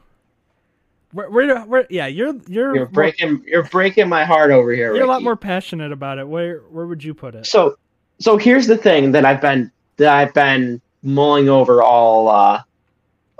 Where, 1.13 1.29
where, 1.29 1.61
where 1.65 1.87
yeah, 1.89 2.07
you're 2.07 2.35
you're 2.47 2.75
You're 2.75 2.75
more- 2.75 2.85
breaking 2.87 3.43
you're 3.47 3.63
breaking 3.63 4.07
my 4.09 4.23
heart 4.25 4.51
over 4.51 4.71
here. 4.71 4.95
you're 4.95 5.03
a 5.03 5.07
lot 5.07 5.23
more 5.23 5.35
passionate 5.35 5.91
about 5.91 6.19
it. 6.19 6.27
Where 6.27 6.59
where 6.69 6.85
would 6.87 7.03
you 7.03 7.13
put 7.13 7.35
it? 7.35 7.45
So 7.45 7.77
so 8.19 8.37
here's 8.37 8.67
the 8.67 8.77
thing 8.77 9.11
that 9.13 9.25
I've 9.25 9.41
been 9.41 9.71
that 9.97 10.13
I've 10.13 10.33
been 10.33 10.81
mulling 11.03 11.49
over 11.49 11.81
all 11.83 12.27
uh 12.29 12.63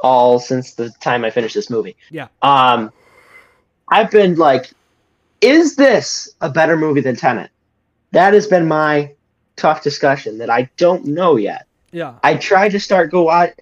all 0.03 0.39
since 0.39 0.73
the 0.73 0.89
time 0.99 1.23
I 1.23 1.29
finished 1.29 1.55
this 1.55 1.69
movie. 1.69 1.95
Yeah. 2.09 2.27
Um 2.41 2.91
I've 3.89 4.11
been 4.11 4.35
like 4.35 4.71
is 5.41 5.75
this 5.75 6.29
a 6.41 6.49
better 6.49 6.77
movie 6.77 7.01
than 7.01 7.15
Tenet? 7.15 7.49
That 8.11 8.33
has 8.33 8.47
been 8.47 8.67
my 8.67 9.13
tough 9.55 9.81
discussion 9.83 10.37
that 10.39 10.49
I 10.49 10.69
don't 10.77 11.05
know 11.05 11.35
yet. 11.37 11.65
Yeah. 11.91 12.15
I 12.23 12.35
tried 12.35 12.69
to 12.69 12.79
start 12.79 13.11
go 13.11 13.23
watch, 13.23 13.53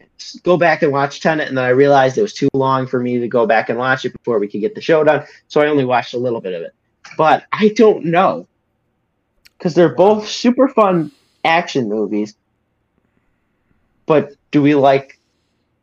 go 0.43 0.57
back 0.57 0.83
and 0.83 0.91
watch 0.91 1.19
Tenet, 1.19 1.47
and 1.47 1.57
then 1.57 1.65
I 1.65 1.69
realized 1.69 2.17
it 2.17 2.21
was 2.21 2.33
too 2.33 2.49
long 2.53 2.87
for 2.87 2.99
me 2.99 3.19
to 3.19 3.27
go 3.27 3.45
back 3.45 3.69
and 3.69 3.77
watch 3.77 4.05
it 4.05 4.13
before 4.13 4.39
we 4.39 4.47
could 4.47 4.61
get 4.61 4.75
the 4.75 4.81
show 4.81 5.03
done. 5.03 5.25
So 5.47 5.61
I 5.61 5.67
only 5.67 5.85
watched 5.85 6.13
a 6.13 6.19
little 6.19 6.41
bit 6.41 6.53
of 6.53 6.61
it. 6.61 6.73
But 7.17 7.45
I 7.51 7.69
don't 7.69 8.05
know 8.05 8.47
because 9.57 9.73
they're 9.73 9.95
both 9.95 10.27
super 10.27 10.67
fun 10.69 11.11
action 11.43 11.89
movies. 11.89 12.35
But 14.05 14.33
do 14.51 14.61
we 14.61 14.73
like 14.73 15.19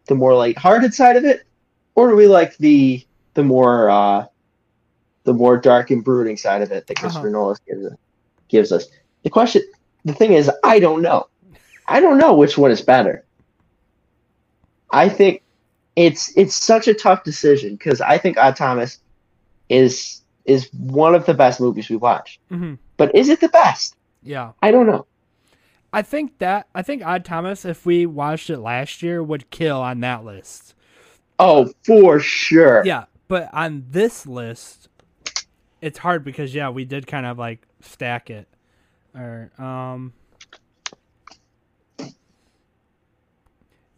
the 0.07 0.15
more 0.15 0.35
lighthearted 0.35 0.95
side 0.95 1.17
of 1.17 1.25
it, 1.25 1.47
or 1.95 2.11
do 2.11 2.17
we 2.17 2.27
like 2.27 2.57
the 2.57 3.05
the 3.35 3.45
more 3.45 3.91
uh, 3.91 4.27
the 5.25 5.35
more 5.35 5.57
dark 5.57 5.91
and 5.91 6.03
brooding 6.03 6.37
side 6.37 6.63
of 6.63 6.73
it 6.73 6.87
that 6.87 6.97
Christopher 6.97 7.31
Nolan 7.31 7.57
gives, 7.67 7.87
gives 8.49 8.73
us? 8.73 8.87
The 9.23 9.31
question, 9.31 9.63
the 10.05 10.13
thing 10.13 10.33
is, 10.33 10.51
I 10.65 10.79
don't 10.79 11.03
know. 11.03 11.29
I 11.89 12.01
don't 12.01 12.19
know 12.19 12.35
which 12.35 12.59
one 12.59 12.71
is 12.71 12.83
better. 12.83 13.25
I 14.91 15.09
think 15.09 15.43
it's 15.95 16.37
it's 16.37 16.55
such 16.55 16.89
a 16.89 16.95
tough 16.95 17.25
decision 17.25 17.77
because 17.77 18.01
I 18.01 18.19
think 18.19 18.37
Odd 18.39 18.57
Thomas 18.57 18.99
is 19.69 20.23
is 20.45 20.69
one 20.73 21.15
of 21.15 21.27
the 21.27 21.35
best 21.35 21.61
movies 21.61 21.89
we 21.89 21.97
watch. 21.97 22.39
hmm 22.49 22.75
But 22.97 23.15
is 23.15 23.29
it 23.29 23.41
the 23.41 23.49
best? 23.49 23.97
Yeah. 24.23 24.53
I 24.63 24.71
don't 24.71 24.87
know. 24.87 25.07
I 25.93 26.03
think 26.03 26.39
that 26.39 26.69
I 26.75 26.83
think 26.83 27.05
Odd 27.05 27.25
Thomas, 27.25 27.65
if 27.65 27.87
we 27.87 28.07
watched 28.07 28.51
it 28.51 28.59
last 28.59 29.03
year, 29.03 29.23
would 29.23 29.51
kill 29.51 29.81
on 29.81 30.01
that 30.01 30.25
list. 30.25 30.75
Oh, 31.39 31.73
for 31.85 32.19
sure. 32.21 32.83
Yeah, 32.85 33.05
but 33.29 33.49
on 33.53 33.87
this 33.91 34.27
list, 34.27 34.89
it's 35.81 35.99
hard 35.99 36.25
because 36.25 36.55
yeah, 36.55 36.69
we 36.71 36.85
did 36.85 37.07
kind 37.07 37.27
of 37.27 37.39
like 37.39 37.67
stack 37.81 38.31
it. 38.31 38.49
Or 39.15 39.51
um, 39.59 40.13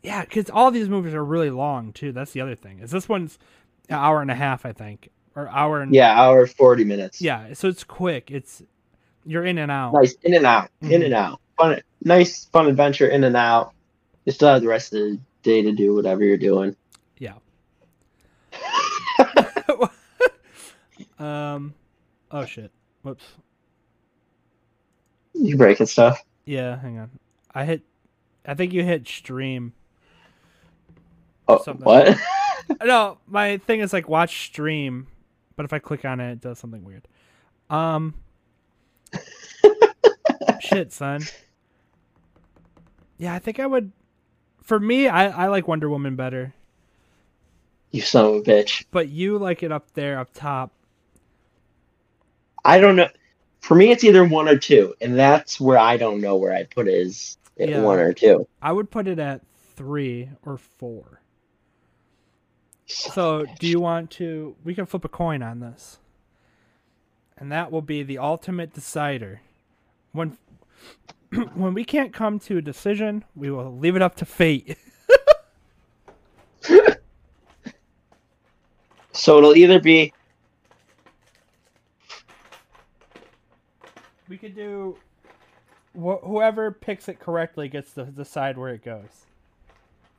yeah, 0.08 0.22
because 0.24 0.48
all 0.50 0.70
these 0.70 0.88
movies 0.88 1.12
are 1.14 1.24
really 1.24 1.50
long 1.50 1.92
too. 1.92 2.12
That's 2.12 2.32
the 2.32 2.40
other 2.40 2.54
thing. 2.54 2.80
Is 2.80 2.90
this 2.90 3.08
one's 3.08 3.38
an 3.88 3.96
hour 3.96 4.20
and 4.22 4.30
a 4.30 4.34
half, 4.34 4.64
I 4.66 4.72
think, 4.72 5.10
or 5.36 5.48
hour 5.48 5.80
and 5.82 5.94
Yeah, 5.94 6.18
hour 6.18 6.46
forty 6.46 6.82
minutes. 6.84 7.20
yeah. 7.20 7.52
So 7.52 7.68
it's 7.68 7.84
quick. 7.84 8.30
It's 8.30 8.62
you're 9.24 9.44
in 9.44 9.58
and 9.58 9.70
out. 9.70 9.92
Nice. 9.92 10.14
In 10.22 10.32
and 10.34 10.46
out. 10.46 10.70
In 10.80 10.88
Mhm. 11.02 11.04
and 11.06 11.14
out. 11.14 11.40
Fun 11.58 11.80
nice 12.02 12.46
fun 12.46 12.66
adventure 12.68 13.06
in 13.08 13.22
and 13.24 13.36
out. 13.36 13.72
You 14.24 14.32
still 14.32 14.48
have 14.48 14.62
the 14.62 14.68
rest 14.68 14.92
of 14.94 15.00
the 15.00 15.18
day 15.42 15.60
to 15.62 15.72
do 15.72 15.94
whatever 15.94 16.24
you're 16.24 16.36
doing. 16.38 16.74
Yeah. 17.18 17.34
um. 21.18 21.74
Oh 22.30 22.44
shit. 22.46 22.70
Whoops. 23.02 23.24
You 25.34 25.56
breaking 25.56 25.86
stuff. 25.86 26.22
Yeah. 26.46 26.78
Hang 26.80 26.98
on. 26.98 27.10
I 27.54 27.64
hit. 27.64 27.82
I 28.46 28.54
think 28.54 28.72
you 28.72 28.82
hit 28.84 29.06
stream. 29.06 29.72
Oh 31.48 31.62
Something. 31.62 31.84
what? 31.84 32.16
No, 32.84 33.16
my 33.26 33.56
thing 33.56 33.80
is 33.80 33.94
like 33.94 34.10
watch 34.10 34.44
stream, 34.48 35.06
but 35.56 35.64
if 35.64 35.72
I 35.72 35.78
click 35.78 36.04
on 36.04 36.20
it, 36.20 36.32
it 36.32 36.40
does 36.42 36.58
something 36.58 36.84
weird. 36.84 37.08
Um. 37.70 38.12
Shit, 40.60 40.92
son. 40.92 41.22
Yeah, 43.16 43.34
I 43.34 43.38
think 43.38 43.58
I 43.58 43.66
would. 43.66 43.90
For 44.62 44.78
me, 44.78 45.08
I, 45.08 45.44
I 45.44 45.46
like 45.46 45.66
Wonder 45.66 45.88
Woman 45.88 46.14
better, 46.14 46.52
You 47.90 48.02
son 48.02 48.26
of 48.26 48.34
a 48.34 48.42
bitch. 48.42 48.84
but 48.90 49.08
you 49.08 49.38
like 49.38 49.62
it 49.62 49.72
up 49.72 49.90
there, 49.94 50.18
up 50.18 50.28
top. 50.34 50.70
I 52.66 52.78
don't 52.80 52.96
know. 52.96 53.08
For 53.60 53.74
me, 53.74 53.90
it's 53.90 54.04
either 54.04 54.24
one 54.26 54.46
or 54.46 54.58
two, 54.58 54.94
and 55.00 55.18
that's 55.18 55.58
where 55.58 55.78
I 55.78 55.96
don't 55.96 56.20
know 56.20 56.36
where 56.36 56.52
I 56.52 56.64
put 56.64 56.86
it 56.86 56.92
is 56.94 57.38
at 57.58 57.70
Yeah. 57.70 57.80
one 57.80 57.98
or 57.98 58.12
two. 58.12 58.46
I 58.60 58.72
would 58.72 58.90
put 58.90 59.08
it 59.08 59.18
at 59.18 59.40
three 59.74 60.28
or 60.44 60.58
four. 60.58 61.17
So, 62.88 63.44
do 63.58 63.68
you 63.68 63.80
want 63.80 64.10
to? 64.12 64.56
We 64.64 64.74
can 64.74 64.86
flip 64.86 65.04
a 65.04 65.08
coin 65.08 65.42
on 65.42 65.60
this, 65.60 65.98
and 67.36 67.52
that 67.52 67.70
will 67.70 67.82
be 67.82 68.02
the 68.02 68.18
ultimate 68.18 68.72
decider. 68.72 69.42
When 70.12 70.38
when 71.54 71.74
we 71.74 71.84
can't 71.84 72.12
come 72.12 72.38
to 72.40 72.58
a 72.58 72.62
decision, 72.62 73.24
we 73.36 73.50
will 73.50 73.76
leave 73.76 73.94
it 73.94 74.02
up 74.02 74.16
to 74.16 74.24
fate. 74.24 74.76
So 79.18 79.36
it'll 79.38 79.56
either 79.56 79.80
be 79.80 80.12
We 84.28 84.36
could 84.36 84.54
do. 84.54 84.96
Wh- 85.94 86.22
whoever 86.22 86.70
picks 86.70 87.08
it 87.08 87.18
correctly 87.18 87.68
gets 87.68 87.94
to 87.94 88.04
decide 88.04 88.56
where 88.56 88.68
it 88.68 88.84
goes. 88.84 89.26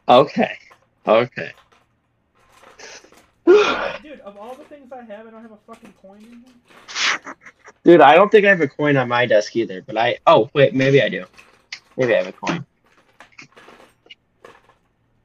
okay, 0.09 0.57
okay. 1.07 1.51
Dude, 4.03 4.19
of 4.21 4.37
all 4.37 4.55
the 4.55 4.63
things 4.65 4.91
I 4.91 5.01
have, 5.03 5.27
I 5.27 5.31
don't 5.31 5.41
have 5.41 5.51
a 5.51 5.57
fucking 5.67 5.93
coin 6.01 6.17
in 6.17 6.43
here. 6.45 7.35
Dude, 7.83 8.01
I 8.01 8.15
don't 8.15 8.29
think 8.31 8.45
I 8.45 8.49
have 8.49 8.61
a 8.61 8.67
coin 8.67 8.97
on 8.97 9.07
my 9.07 9.25
desk 9.25 9.55
either, 9.55 9.81
but 9.81 9.97
I. 9.97 10.17
Oh, 10.27 10.49
wait, 10.53 10.73
maybe 10.73 11.01
I 11.01 11.09
do. 11.09 11.25
Maybe 11.97 12.13
I 12.13 12.17
have 12.17 12.27
a 12.27 12.31
coin. 12.31 12.65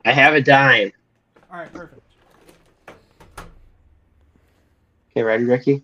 I 0.05 0.13
have 0.13 0.35
a 0.35 0.41
dime. 0.41 0.93
All 1.53 1.59
right, 1.59 1.73
perfect. 1.73 2.01
Okay, 5.11 5.23
ready, 5.23 5.45
Ricky? 5.45 5.83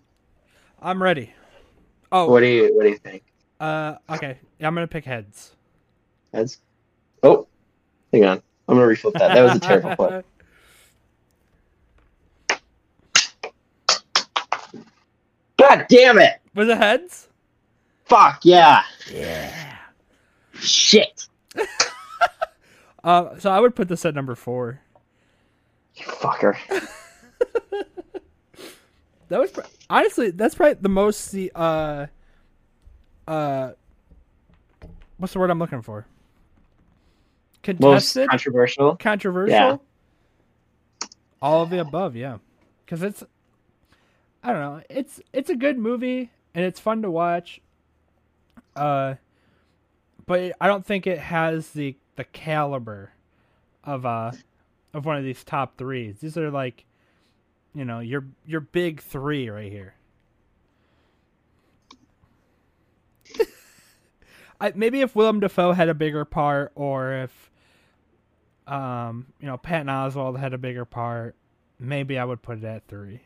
I'm 0.83 1.03
ready. 1.03 1.33
Oh, 2.13 2.29
What 2.29 2.41
do 2.41 2.47
you 2.47 2.75
What 2.75 2.83
do 2.85 2.89
you 2.91 2.97
think? 2.97 3.23
uh, 3.61 3.97
okay. 4.11 4.39
Yeah, 4.59 4.67
I'm 4.67 4.75
gonna 4.75 4.89
pick 4.89 5.05
heads. 5.05 5.55
Heads. 6.35 6.61
Oh, 7.23 7.47
hang 8.13 8.25
on. 8.25 8.43
I'm 8.69 8.77
gonna 8.77 8.87
reflip 8.87 9.13
that. 9.15 9.35
That 9.35 9.43
was 9.43 9.55
a 9.57 9.61
terrible 9.61 9.95
flip. 9.97 10.27
God 15.71 15.87
damn 15.89 16.19
it! 16.19 16.41
Was 16.55 16.69
it 16.69 16.77
heads? 16.79 17.29
Fuck 18.05 18.41
yeah! 18.43 18.83
Yeah. 19.13 19.77
Shit! 20.55 21.29
Uh, 23.03 23.39
so 23.39 23.51
I 23.51 23.59
would 23.59 23.75
put 23.75 23.89
this 23.89 24.05
at 24.05 24.15
number 24.15 24.35
four. 24.35 24.79
You 25.95 26.05
fucker. 26.05 26.55
That 29.31 29.41
was 29.41 29.51
pr- 29.53 29.61
honestly 29.89 30.33
that's 30.33 30.55
probably 30.55 30.75
the 30.75 30.89
most 30.91 31.33
the 31.33 31.51
uh 31.55 32.07
uh 33.27 33.73
what's 35.17 35.33
the 35.33 35.39
word 35.39 35.49
I'm 35.51 35.59
looking 35.59 35.81
for? 35.81 36.05
Most 37.79 38.13
Contested, 38.13 38.29
controversial. 38.29 38.97
controversial. 38.97 39.55
Yeah. 39.55 39.77
All 41.41 41.63
of 41.63 41.71
the 41.71 41.81
above, 41.81 42.17
yeah. 42.17 42.37
Because 42.85 43.03
it's 43.03 43.25
I 44.43 44.53
don't 44.53 44.61
know, 44.61 44.83
it's 44.89 45.21
it's 45.33 45.51
a 45.51 45.57
good 45.57 45.79
movie 45.79 46.31
and 46.55 46.65
it's 46.65 46.81
fun 46.81 47.03
to 47.03 47.11
watch. 47.11 47.61
Uh, 48.75 49.17
but 50.27 50.53
I 50.61 50.67
don't 50.67 50.87
think 50.87 51.07
it 51.07 51.19
has 51.19 51.71
the 51.71 51.97
the 52.17 52.25
caliber 52.25 53.13
of 53.85 54.05
uh 54.07 54.33
of 54.93 55.05
one 55.05 55.17
of 55.17 55.25
these 55.25 55.45
top 55.45 55.77
threes. 55.77 56.17
These 56.21 56.37
are 56.37 56.51
like, 56.51 56.85
you 57.75 57.85
know, 57.85 58.01
your 58.01 58.25
your 58.47 58.61
big 58.61 59.01
three 59.01 59.49
right 59.49 59.71
here. 59.71 59.95
I, 64.61 64.73
maybe 64.75 65.01
if 65.01 65.15
Willem 65.15 65.41
Dafoe 65.41 65.73
had 65.73 65.89
a 65.89 65.95
bigger 65.95 66.25
part, 66.25 66.73
or 66.75 67.13
if, 67.13 67.51
um, 68.67 69.27
you 69.41 69.47
know, 69.47 69.57
Patton 69.57 69.87
Oswalt 69.87 70.39
had 70.39 70.53
a 70.53 70.59
bigger 70.59 70.85
part, 70.85 71.35
maybe 71.79 72.19
I 72.19 72.25
would 72.25 72.43
put 72.43 72.59
it 72.59 72.65
at 72.65 72.87
three. 72.89 73.21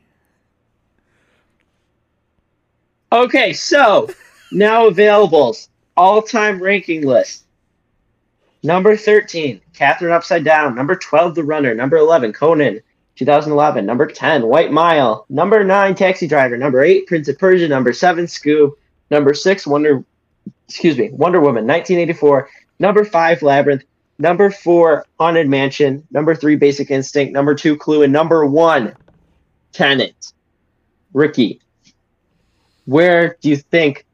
Okay, 3.14 3.52
so 3.52 4.10
now 4.50 4.90
availables 4.90 5.68
all 5.96 6.20
time 6.20 6.60
ranking 6.60 7.06
list. 7.06 7.44
Number 8.64 8.96
13, 8.96 9.60
Catherine 9.72 10.12
Upside 10.12 10.42
Down. 10.42 10.74
Number 10.74 10.96
12, 10.96 11.36
The 11.36 11.44
Runner. 11.44 11.76
Number 11.76 11.96
11, 11.96 12.32
Conan, 12.32 12.80
2011. 13.14 13.86
Number 13.86 14.08
10, 14.08 14.48
White 14.48 14.72
Mile. 14.72 15.26
Number 15.28 15.62
9, 15.62 15.94
Taxi 15.94 16.26
Driver. 16.26 16.58
Number 16.58 16.82
8, 16.82 17.06
Prince 17.06 17.28
of 17.28 17.38
Persia. 17.38 17.68
Number 17.68 17.92
7, 17.92 18.24
Scoob. 18.24 18.72
Number 19.12 19.32
6, 19.32 19.64
Wonder, 19.64 20.04
excuse 20.66 20.98
me, 20.98 21.10
Wonder 21.12 21.38
Woman, 21.38 21.68
1984. 21.68 22.48
Number 22.80 23.04
5, 23.04 23.42
Labyrinth. 23.42 23.84
Number 24.18 24.50
4, 24.50 25.06
Haunted 25.20 25.48
Mansion. 25.48 26.04
Number 26.10 26.34
3, 26.34 26.56
Basic 26.56 26.90
Instinct. 26.90 27.32
Number 27.32 27.54
2, 27.54 27.76
Clue. 27.76 28.02
And 28.02 28.12
number 28.12 28.44
1, 28.44 28.92
Tenet. 29.70 30.32
Ricky, 31.12 31.60
where 32.86 33.36
do 33.40 33.48
you 33.48 33.56
think 33.56 34.06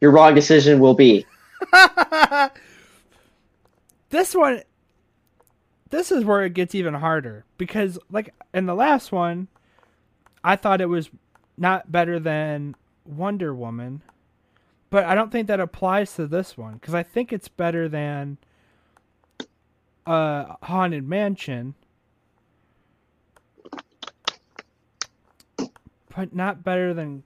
your 0.00 0.10
wrong 0.10 0.34
decision 0.34 0.78
will 0.78 0.94
be? 0.94 1.26
this 4.10 4.34
one 4.34 4.62
this 5.90 6.10
is 6.10 6.24
where 6.24 6.44
it 6.44 6.54
gets 6.54 6.74
even 6.74 6.94
harder 6.94 7.44
because 7.58 7.98
like 8.10 8.34
in 8.52 8.66
the 8.66 8.74
last 8.74 9.12
one 9.12 9.48
i 10.44 10.56
thought 10.56 10.80
it 10.80 10.88
was 10.88 11.10
not 11.56 11.90
better 11.90 12.18
than 12.18 12.74
wonder 13.04 13.54
woman 13.54 14.02
but 14.90 15.04
i 15.04 15.14
don't 15.14 15.32
think 15.32 15.46
that 15.48 15.60
applies 15.60 16.14
to 16.14 16.26
this 16.26 16.56
one 16.56 16.74
because 16.74 16.94
i 16.94 17.02
think 17.02 17.32
it's 17.32 17.48
better 17.48 17.88
than 17.88 18.36
uh 20.06 20.54
haunted 20.62 21.06
mansion 21.06 21.74
but 26.14 26.34
not 26.34 26.62
better 26.64 26.94
than 26.94 27.22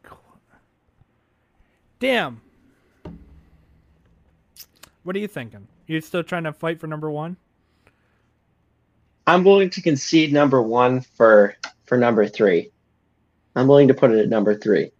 damn 2.01 2.41
what 5.05 5.15
are 5.15 5.21
you 5.21 5.29
thinking 5.29 5.69
you 5.87 6.01
still 6.01 6.25
trying 6.25 6.45
to 6.45 6.53
fight 6.53 6.81
for 6.81 6.89
number 6.89 7.11
one 7.11 7.37
I'm 9.27 9.45
willing 9.45 9.71
to 9.71 9.83
concede 9.83 10.33
number 10.33 10.61
one 10.61 11.03
for 11.03 11.57
for 11.85 11.97
number 11.97 12.27
three. 12.27 12.71
I'm 13.55 13.69
willing 13.69 13.87
to 13.89 13.95
put 13.95 14.11
it 14.11 14.19
at 14.19 14.29
number 14.29 14.57
three. 14.57 14.91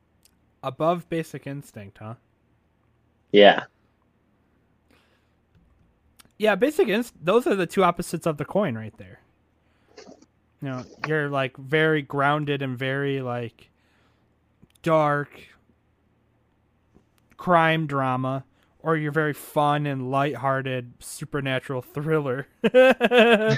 above 0.63 1.09
basic 1.09 1.47
instinct 1.49 1.99
huh 1.99 2.15
Yeah. 3.33 3.65
Yeah, 6.39 6.55
basic 6.55 6.89
inst- 6.89 7.15
those 7.23 7.47
are 7.47 7.55
the 7.55 7.67
two 7.67 7.83
opposites 7.85 8.27
of 8.27 8.37
the 8.39 8.45
coin 8.45 8.75
right 8.75 8.97
there. 8.97 9.21
You 10.63 10.69
know, 10.69 10.85
you're 11.07 11.29
like 11.29 11.57
very 11.57 12.01
grounded 12.03 12.63
and 12.63 12.79
very 12.79 13.21
like 13.21 13.69
dark 14.83 15.31
crime 17.41 17.87
drama 17.87 18.45
or 18.81 18.99
you're 18.99 19.11
very 19.11 19.33
fun 19.33 19.87
and 19.87 20.11
lighthearted 20.11 20.93
supernatural 20.99 21.81
thriller. 21.81 22.47
oh, 22.75 23.57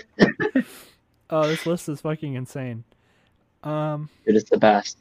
this 1.49 1.66
list 1.66 1.89
is 1.89 2.01
fucking 2.01 2.35
insane. 2.35 2.85
Um 3.64 4.09
It 4.24 4.37
is 4.37 4.45
the 4.45 4.57
best. 4.57 4.99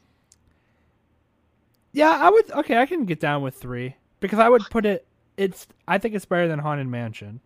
yeah, 1.92 2.10
I 2.10 2.28
would 2.28 2.50
okay, 2.50 2.78
I 2.78 2.86
can 2.86 3.04
get 3.04 3.20
down 3.20 3.40
with 3.42 3.54
3 3.54 3.94
because 4.18 4.40
I 4.40 4.48
would 4.48 4.68
put 4.68 4.84
it 4.84 5.06
it's 5.36 5.68
I 5.86 5.98
think 5.98 6.16
it's 6.16 6.24
better 6.24 6.48
than 6.48 6.58
Haunted 6.58 6.88
Mansion. 6.88 7.40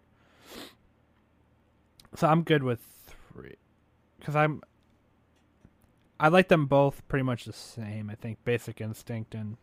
So 2.14 2.28
I'm 2.28 2.44
good 2.44 2.62
with 2.62 2.80
3 3.34 3.56
cuz 4.24 4.34
I'm 4.34 4.62
I 6.18 6.28
like 6.28 6.48
them 6.48 6.64
both 6.64 7.06
pretty 7.08 7.24
much 7.24 7.44
the 7.44 7.52
same. 7.52 8.08
I 8.08 8.14
think 8.14 8.42
Basic 8.42 8.80
Instinct 8.80 9.34
and 9.34 9.58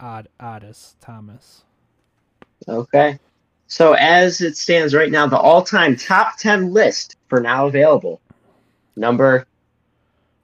Odd 0.00 0.28
Oddus 0.40 0.94
Thomas. 1.00 1.62
Okay. 2.68 3.18
So 3.66 3.92
as 3.94 4.40
it 4.40 4.56
stands 4.56 4.94
right 4.94 5.10
now, 5.10 5.26
the 5.26 5.38
all-time 5.38 5.96
top 5.96 6.38
ten 6.38 6.72
list 6.72 7.16
for 7.28 7.40
now 7.40 7.66
available. 7.66 8.20
Number 8.96 9.46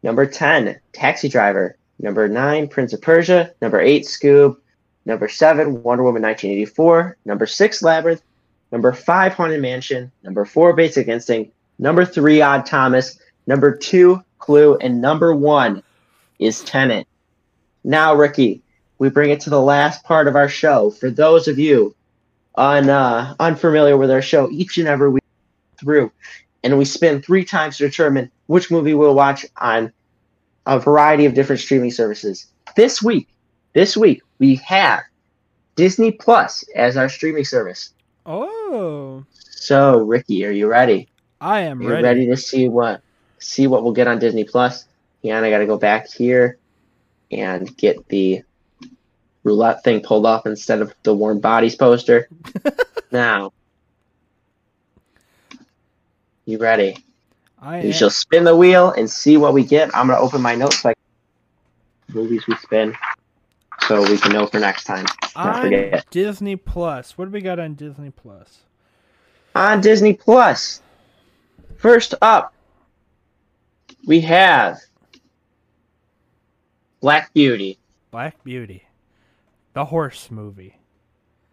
number 0.03 0.27
ten, 0.27 0.79
Taxi 0.93 1.29
Driver. 1.29 1.77
Number 1.99 2.29
nine, 2.29 2.69
Prince 2.69 2.93
of 2.93 3.01
Persia. 3.01 3.53
Number 3.63 3.81
eight, 3.81 4.05
Scoob. 4.05 4.57
Number 5.07 5.29
seven, 5.29 5.83
Wonder 5.83 6.03
Woman 6.03 6.23
1984. 6.23 7.17
Number 7.25 7.47
six, 7.47 7.83
Labyrinth. 7.83 8.23
Number 8.73 8.93
five, 8.93 9.35
Haunted 9.35 9.63
Mansion. 9.63 10.11
Number 10.23 10.45
four, 10.45 10.73
Basic 10.73 11.09
Instinct. 11.09 11.53
Number 11.79 12.05
three, 12.05 12.41
Odd 12.41 12.67
Thomas. 12.67 13.19
Number 13.47 13.77
two, 13.77 14.23
Clue. 14.39 14.77
And 14.79 15.01
number 15.01 15.35
one 15.35 15.83
is 16.39 16.63
Tenet. 16.65 17.07
Now, 17.85 18.15
Ricky, 18.15 18.63
we 18.99 19.09
bring 19.11 19.31
it 19.31 19.41
to 19.41 19.51
the 19.51 19.61
last 19.61 20.05
part 20.05 20.29
of 20.29 20.37
our 20.37 20.49
show. 20.49 20.91
For 20.91 21.11
those 21.11 21.49
of 21.49 21.59
you 21.59 21.95
un, 22.57 22.89
uh, 22.89 23.35
unfamiliar 23.41 23.97
with 23.97 24.11
our 24.11 24.23
show, 24.23 24.49
each 24.51 24.79
and 24.79 24.87
every 24.89 25.11
week 25.11 25.25
through, 25.79 26.11
and 26.63 26.79
we 26.79 26.85
spin 26.85 27.21
three 27.21 27.45
times 27.45 27.77
to 27.79 27.87
determine 27.89 28.31
which 28.47 28.71
movie 28.71 28.95
we'll 28.95 29.15
watch 29.15 29.45
on 29.59 29.93
a 30.67 30.79
variety 30.79 31.27
of 31.27 31.35
different 31.35 31.61
streaming 31.61 31.91
services. 31.91 32.47
This 32.77 33.03
week, 33.03 33.29
this 33.75 33.97
week 33.97 34.23
we 34.39 34.55
have 34.57 35.01
Disney 35.77 36.13
Plus 36.13 36.65
as 36.75 36.97
our 36.97 37.09
streaming 37.09 37.45
service. 37.45 37.91
Oh, 38.27 39.25
So, 39.31 39.99
Ricky, 39.99 40.45
are 40.47 40.51
you 40.51 40.67
ready? 40.69 41.09
I 41.41 41.61
am 41.61 41.81
Are 41.81 41.83
you 41.83 41.91
ready. 41.91 42.03
ready 42.03 42.27
to 42.27 42.37
see 42.37 42.69
what 42.69 43.03
see 43.39 43.67
what 43.67 43.83
we'll 43.85 43.93
get 43.93 44.07
on 44.07 44.19
Disney 44.19 44.45
Plus? 44.45 44.87
Yeah, 45.23 45.37
and 45.37 45.45
I 45.45 45.51
got 45.51 45.59
to 45.59 45.67
go 45.67 45.77
back 45.77 46.09
here 46.09 46.57
and 47.31 47.77
get 47.77 48.09
the 48.09 48.43
roulette 49.45 49.85
thing 49.85 50.01
pulled 50.01 50.27
off 50.27 50.47
instead 50.47 50.81
of 50.81 50.93
the 51.05 51.15
warm 51.15 51.39
bodies 51.39 51.77
poster. 51.77 52.29
now, 53.13 53.53
you 56.47 56.59
ready? 56.59 56.97
I 57.61 57.81
We 57.81 57.87
am, 57.87 57.93
shall 57.93 58.11
spin 58.11 58.45
the 58.45 58.57
wheel 58.57 58.91
and 58.91 59.09
see 59.09 59.37
what 59.37 59.55
we 59.55 59.65
get. 59.65 59.95
I'm 59.97 60.09
gonna 60.09 60.21
open 60.21 60.43
my 60.43 60.55
notes 60.55 60.85
like 60.85 60.97
movies 62.09 62.47
we 62.47 62.57
spin, 62.57 62.95
so 63.87 64.03
we 64.03 64.19
can 64.19 64.33
know 64.33 64.47
for 64.47 64.59
next 64.59 64.85
time. 64.85 65.07
Don't 65.35 65.47
on 65.47 65.63
forget. 65.63 66.07
Disney 66.11 66.57
Plus. 66.57 67.17
What 67.17 67.27
do 67.27 67.31
we 67.31 67.41
got 67.41 67.59
on 67.59 67.75
Disney 67.75 68.11
Plus? 68.11 68.61
On 69.55 69.81
Disney 69.81 70.15
Plus, 70.15 70.83
first 71.79 72.15
up, 72.21 72.53
we 74.07 74.21
have 74.21 74.79
Black 77.01 77.33
Beauty, 77.33 77.79
Black 78.11 78.43
Beauty, 78.45 78.84
the 79.75 79.85
horse 79.85 80.31
movie. 80.31 80.77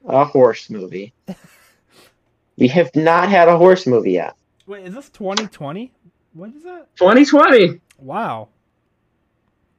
a 0.07 0.23
horse 0.25 0.69
movie. 0.69 1.13
we 2.57 2.67
have 2.69 2.89
not 2.95 3.27
had 3.29 3.47
a 3.49 3.57
horse 3.57 3.85
movie 3.85 4.13
yet. 4.13 4.35
Wait, 4.65 4.85
is 4.85 4.93
this 4.93 5.09
2020? 5.09 5.91
What 6.33 6.51
is 6.55 6.63
that? 6.63 6.87
2020 6.97 7.81
Wow. 7.97 8.47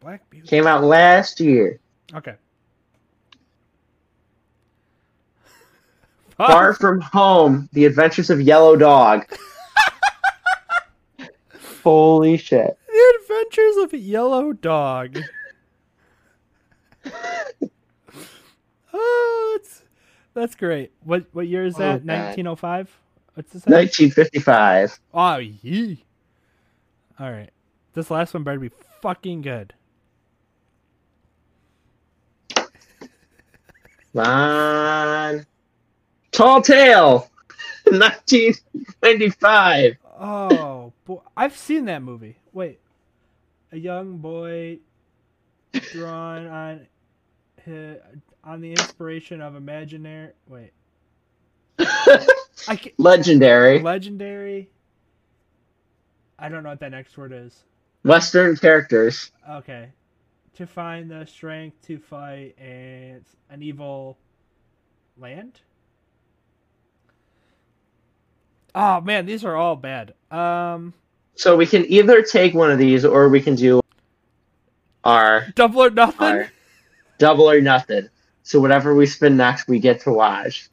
Black 0.01 0.29
Beauty. 0.31 0.47
came 0.49 0.67
out 0.67 0.83
last 0.85 1.41
year. 1.41 1.79
Okay. 2.15 2.35
Far 6.37 6.75
from 6.81 7.01
Home: 7.01 7.69
The 7.73 7.85
Adventures 7.85 8.31
of 8.31 8.41
Yellow 8.41 8.77
Dog. 8.77 9.25
Holy 11.85 12.37
shit! 12.37 12.77
The 12.89 13.19
Adventures 13.23 13.77
of 13.79 13.93
Yellow 13.95 14.53
Dog. 14.53 15.19
Oh, 18.93 19.59
that's 19.59 19.83
that's 20.35 20.55
great. 20.55 20.93
What 21.05 21.27
what 21.33 21.47
year 21.49 21.65
is 21.65 21.75
Oh, 21.77 21.81
that? 21.81 22.05
1905. 22.05 22.99
What's 23.35 23.53
this? 23.53 23.65
1955. 23.67 25.01
Oh, 25.15 25.37
yee. 25.39 26.05
All 27.19 27.31
right. 27.31 27.51
This 27.95 28.11
last 28.11 28.35
one 28.35 28.43
better 28.43 28.59
be 28.59 28.71
fucking 29.01 29.41
good. 29.43 29.73
Come. 34.15 35.47
Tall 36.33 36.61
Tale. 36.63 37.31
1995. 37.85 39.97
Oh, 40.19 40.93
boy. 41.05 41.21
I've 41.37 41.57
seen 41.57 41.85
that 41.87 42.03
movie. 42.03 42.37
Wait. 42.53 42.79
A 43.73 43.77
young 43.79 44.19
boy 44.19 44.79
drawn 45.93 46.47
on 46.47 46.87
hi 47.65 47.97
on 48.45 48.61
the 48.61 48.71
inspiration 48.71 49.41
of 49.41 49.55
imaginary. 49.57 50.33
Wait. 50.49 50.73
I 51.79 52.77
can 52.77 52.93
Legendary. 52.99 53.81
legendary. 53.81 54.69
I 56.39 56.49
don't 56.49 56.63
know 56.63 56.71
what 56.71 56.81
that 56.81 56.91
next 56.91 57.17
word 57.17 57.33
is. 57.33 57.65
Western 58.05 58.57
characters. 58.57 59.31
Okay. 59.49 59.89
To 60.57 60.67
find 60.67 61.11
the 61.11 61.25
strength 61.27 61.81
to 61.87 61.99
fight 61.99 62.55
and 62.59 63.25
an 63.51 63.63
evil 63.63 64.19
land? 65.17 65.61
Oh 68.75 69.01
man, 69.01 69.27
these 69.27 69.45
are 69.45 69.57
all 69.57 69.77
bad. 69.77 70.15
Um 70.31 70.95
So 71.37 71.57
we 71.57 71.67
can 71.67 71.85
either 71.87 72.23
take 72.23 72.55
one 72.55 72.71
of 72.71 72.79
these 72.79 73.05
or 73.05 73.29
we 73.29 73.41
can 73.41 73.55
do 73.55 73.81
our, 75.05 75.47
double 75.57 75.83
or 75.83 75.91
nothing? 75.91 76.47
double 77.19 77.51
or 77.51 77.61
nothing. 77.61 78.09
So 78.43 78.61
whatever 78.61 78.95
we 78.95 79.07
spin 79.07 79.37
next, 79.37 79.69
we 79.69 79.79
get 79.79 80.01
to 80.03 80.13
watch. 80.13 80.69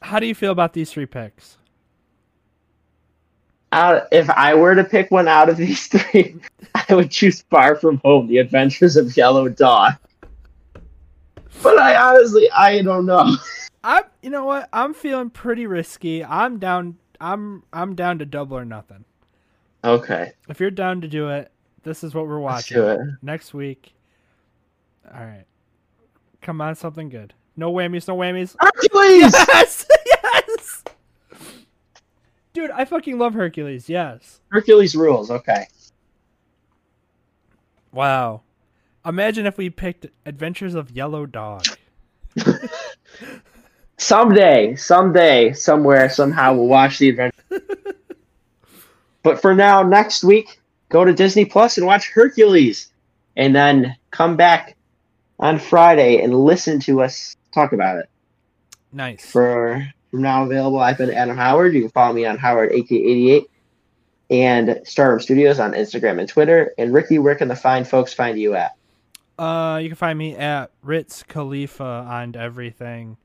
How 0.00 0.18
do 0.18 0.26
you 0.26 0.34
feel 0.34 0.52
about 0.52 0.72
these 0.72 0.90
three 0.92 1.06
picks? 1.06 1.56
Out, 3.72 4.06
if 4.12 4.30
I 4.30 4.54
were 4.54 4.74
to 4.74 4.84
pick 4.84 5.10
one 5.10 5.26
out 5.26 5.48
of 5.48 5.56
these 5.56 5.86
three, 5.88 6.36
I 6.74 6.94
would 6.94 7.10
choose 7.10 7.42
Far 7.50 7.76
From 7.76 7.98
Home: 8.04 8.26
The 8.26 8.38
Adventures 8.38 8.96
of 8.96 9.16
Yellow 9.16 9.48
Dog. 9.48 9.94
But 11.62 11.78
I 11.78 11.96
honestly, 11.96 12.50
I 12.50 12.82
don't 12.82 13.06
know. 13.06 13.36
I'm 13.82 14.04
you 14.22 14.30
know 14.30 14.44
what? 14.44 14.68
I'm 14.72 14.94
feeling 14.94 15.30
pretty 15.30 15.66
risky. 15.66 16.24
I'm 16.24 16.58
down 16.58 16.98
I'm 17.20 17.62
I'm 17.72 17.94
down 17.94 18.18
to 18.18 18.26
double 18.26 18.56
or 18.56 18.64
nothing. 18.64 19.04
Okay, 19.82 20.32
If 20.48 20.60
you're 20.60 20.70
down 20.70 21.02
to 21.02 21.08
do 21.08 21.28
it, 21.28 21.50
this 21.82 22.02
is 22.02 22.14
what 22.14 22.26
we're 22.26 22.38
watching 22.38 22.76
do 22.78 22.88
it. 22.88 23.00
next 23.20 23.52
week. 23.52 23.92
All 25.12 25.20
right. 25.24 25.44
Come 26.44 26.60
on, 26.60 26.74
something 26.74 27.08
good. 27.08 27.32
No 27.56 27.72
whammies, 27.72 28.06
no 28.06 28.16
whammies. 28.16 28.54
Hercules. 28.60 29.32
Yes! 29.32 29.86
yes! 30.06 30.84
Dude, 32.52 32.70
I 32.70 32.84
fucking 32.84 33.18
love 33.18 33.32
Hercules. 33.32 33.88
Yes. 33.88 34.40
Hercules 34.50 34.94
rules. 34.94 35.30
Okay. 35.30 35.66
Wow. 37.92 38.42
Imagine 39.06 39.46
if 39.46 39.56
we 39.56 39.70
picked 39.70 40.06
Adventures 40.26 40.74
of 40.74 40.90
Yellow 40.90 41.24
Dog. 41.24 41.64
Someday, 43.96 44.74
someday, 44.74 45.52
somewhere, 45.52 46.10
somehow, 46.10 46.52
we'll 46.52 46.66
watch 46.66 46.98
the 46.98 47.08
adventure. 47.10 47.64
but 49.22 49.40
for 49.40 49.54
now, 49.54 49.82
next 49.82 50.24
week, 50.24 50.60
go 50.88 51.04
to 51.04 51.14
Disney 51.14 51.44
Plus 51.44 51.78
and 51.78 51.86
watch 51.86 52.10
Hercules, 52.10 52.90
and 53.36 53.54
then 53.54 53.96
come 54.10 54.36
back 54.36 54.73
on 55.38 55.58
Friday 55.58 56.22
and 56.22 56.34
listen 56.34 56.80
to 56.80 57.02
us 57.02 57.36
talk 57.52 57.72
about 57.72 57.98
it. 57.98 58.08
Nice. 58.92 59.24
For 59.24 59.86
from 60.10 60.22
now 60.22 60.44
available, 60.44 60.78
I've 60.78 60.98
been 60.98 61.10
Adam 61.10 61.36
Howard. 61.36 61.74
You 61.74 61.82
can 61.82 61.90
follow 61.90 62.12
me 62.12 62.24
on 62.24 62.38
Howard 62.38 62.70
AK88 62.72 63.44
and 64.30 64.80
Stardom 64.84 65.20
Studios 65.20 65.58
on 65.58 65.72
Instagram 65.72 66.20
and 66.20 66.28
Twitter. 66.28 66.72
And 66.78 66.92
Ricky, 66.92 67.18
where 67.18 67.34
can 67.34 67.48
the 67.48 67.56
fine 67.56 67.84
folks 67.84 68.14
find 68.14 68.38
you 68.38 68.54
at? 68.54 68.76
Uh, 69.38 69.80
you 69.82 69.88
can 69.88 69.96
find 69.96 70.16
me 70.18 70.36
at 70.36 70.70
Ritz 70.82 71.24
Khalifa 71.24 71.82
on 71.82 72.36
everything. 72.36 73.16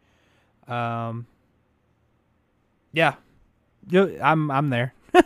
Um, 0.68 1.28
yeah, 2.92 3.16
you, 3.88 4.20
I'm 4.22 4.50
I'm 4.50 4.70
there. 4.70 4.94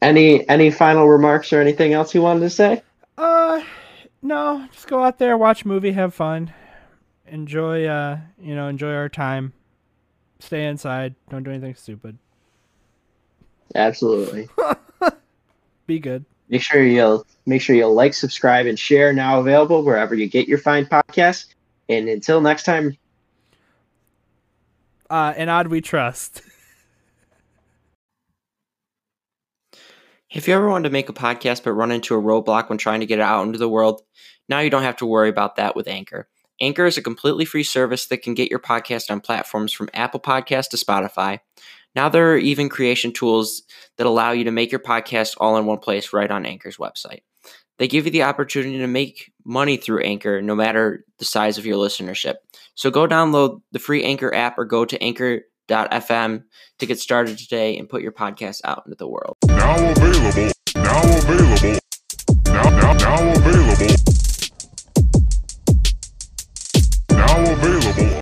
Any 0.00 0.48
any 0.48 0.70
final 0.70 1.08
remarks 1.08 1.52
or 1.52 1.60
anything 1.60 1.92
else 1.92 2.14
you 2.14 2.22
wanted 2.22 2.40
to 2.40 2.50
say? 2.50 2.82
Uh, 3.16 3.60
no, 4.22 4.66
just 4.72 4.86
go 4.88 5.02
out 5.02 5.18
there, 5.18 5.36
watch 5.36 5.64
a 5.64 5.68
movie, 5.68 5.92
have 5.92 6.14
fun, 6.14 6.52
enjoy. 7.26 7.86
Uh, 7.86 8.18
you 8.40 8.54
know, 8.54 8.68
enjoy 8.68 8.92
our 8.94 9.08
time. 9.08 9.52
Stay 10.40 10.66
inside. 10.66 11.14
Don't 11.30 11.42
do 11.42 11.50
anything 11.50 11.74
stupid. 11.74 12.18
Absolutely. 13.74 14.48
Be 15.86 15.98
good. 15.98 16.24
Make 16.48 16.62
sure 16.62 16.82
you'll 16.82 17.26
make 17.46 17.60
sure 17.60 17.76
you'll 17.76 17.94
like, 17.94 18.14
subscribe, 18.14 18.66
and 18.66 18.78
share. 18.78 19.12
Now 19.12 19.40
available 19.40 19.82
wherever 19.82 20.14
you 20.14 20.28
get 20.28 20.48
your 20.48 20.58
fine 20.58 20.86
podcasts. 20.86 21.46
And 21.88 22.08
until 22.08 22.40
next 22.40 22.64
time, 22.64 22.96
Uh, 25.10 25.32
and 25.36 25.48
odd 25.48 25.68
we 25.68 25.80
trust. 25.80 26.42
If 30.30 30.46
you 30.46 30.54
ever 30.54 30.68
wanted 30.68 30.88
to 30.88 30.92
make 30.92 31.08
a 31.08 31.14
podcast 31.14 31.64
but 31.64 31.72
run 31.72 31.90
into 31.90 32.14
a 32.14 32.20
roadblock 32.20 32.68
when 32.68 32.76
trying 32.76 33.00
to 33.00 33.06
get 33.06 33.18
it 33.18 33.22
out 33.22 33.46
into 33.46 33.58
the 33.58 33.68
world, 33.68 34.02
now 34.48 34.60
you 34.60 34.68
don't 34.68 34.82
have 34.82 34.96
to 34.96 35.06
worry 35.06 35.30
about 35.30 35.56
that 35.56 35.74
with 35.74 35.88
Anchor. 35.88 36.28
Anchor 36.60 36.84
is 36.84 36.98
a 36.98 37.02
completely 37.02 37.46
free 37.46 37.62
service 37.62 38.06
that 38.06 38.22
can 38.22 38.34
get 38.34 38.50
your 38.50 38.58
podcast 38.58 39.10
on 39.10 39.20
platforms 39.20 39.72
from 39.72 39.88
Apple 39.94 40.20
Podcast 40.20 40.68
to 40.68 40.76
Spotify. 40.76 41.38
Now 41.94 42.10
there 42.10 42.32
are 42.32 42.36
even 42.36 42.68
creation 42.68 43.10
tools 43.10 43.62
that 43.96 44.06
allow 44.06 44.32
you 44.32 44.44
to 44.44 44.50
make 44.50 44.70
your 44.70 44.80
podcast 44.80 45.34
all 45.38 45.56
in 45.56 45.64
one 45.64 45.78
place 45.78 46.12
right 46.12 46.30
on 46.30 46.44
Anchor's 46.44 46.76
website. 46.76 47.20
They 47.78 47.88
give 47.88 48.04
you 48.04 48.10
the 48.10 48.24
opportunity 48.24 48.78
to 48.78 48.86
make 48.86 49.32
money 49.46 49.78
through 49.78 50.02
Anchor 50.02 50.42
no 50.42 50.54
matter 50.54 51.06
the 51.18 51.24
size 51.24 51.56
of 51.56 51.64
your 51.64 51.76
listenership. 51.76 52.34
So 52.74 52.90
go 52.90 53.06
download 53.06 53.62
the 53.72 53.78
free 53.78 54.04
Anchor 54.04 54.34
app 54.34 54.58
or 54.58 54.66
go 54.66 54.84
to 54.84 55.02
anchor.fm 55.70 56.44
to 56.78 56.86
get 56.86 56.98
started 56.98 57.38
today 57.38 57.76
and 57.78 57.88
put 57.88 58.02
your 58.02 58.12
podcast 58.12 58.60
out 58.64 58.82
into 58.86 58.96
the 58.96 59.08
world. 59.08 59.36
Now 59.46 59.90
available. 59.90 60.52
Now 60.74 61.18
available. 61.18 61.78
Now 62.46 62.70
now 62.70 62.92
now 62.92 64.17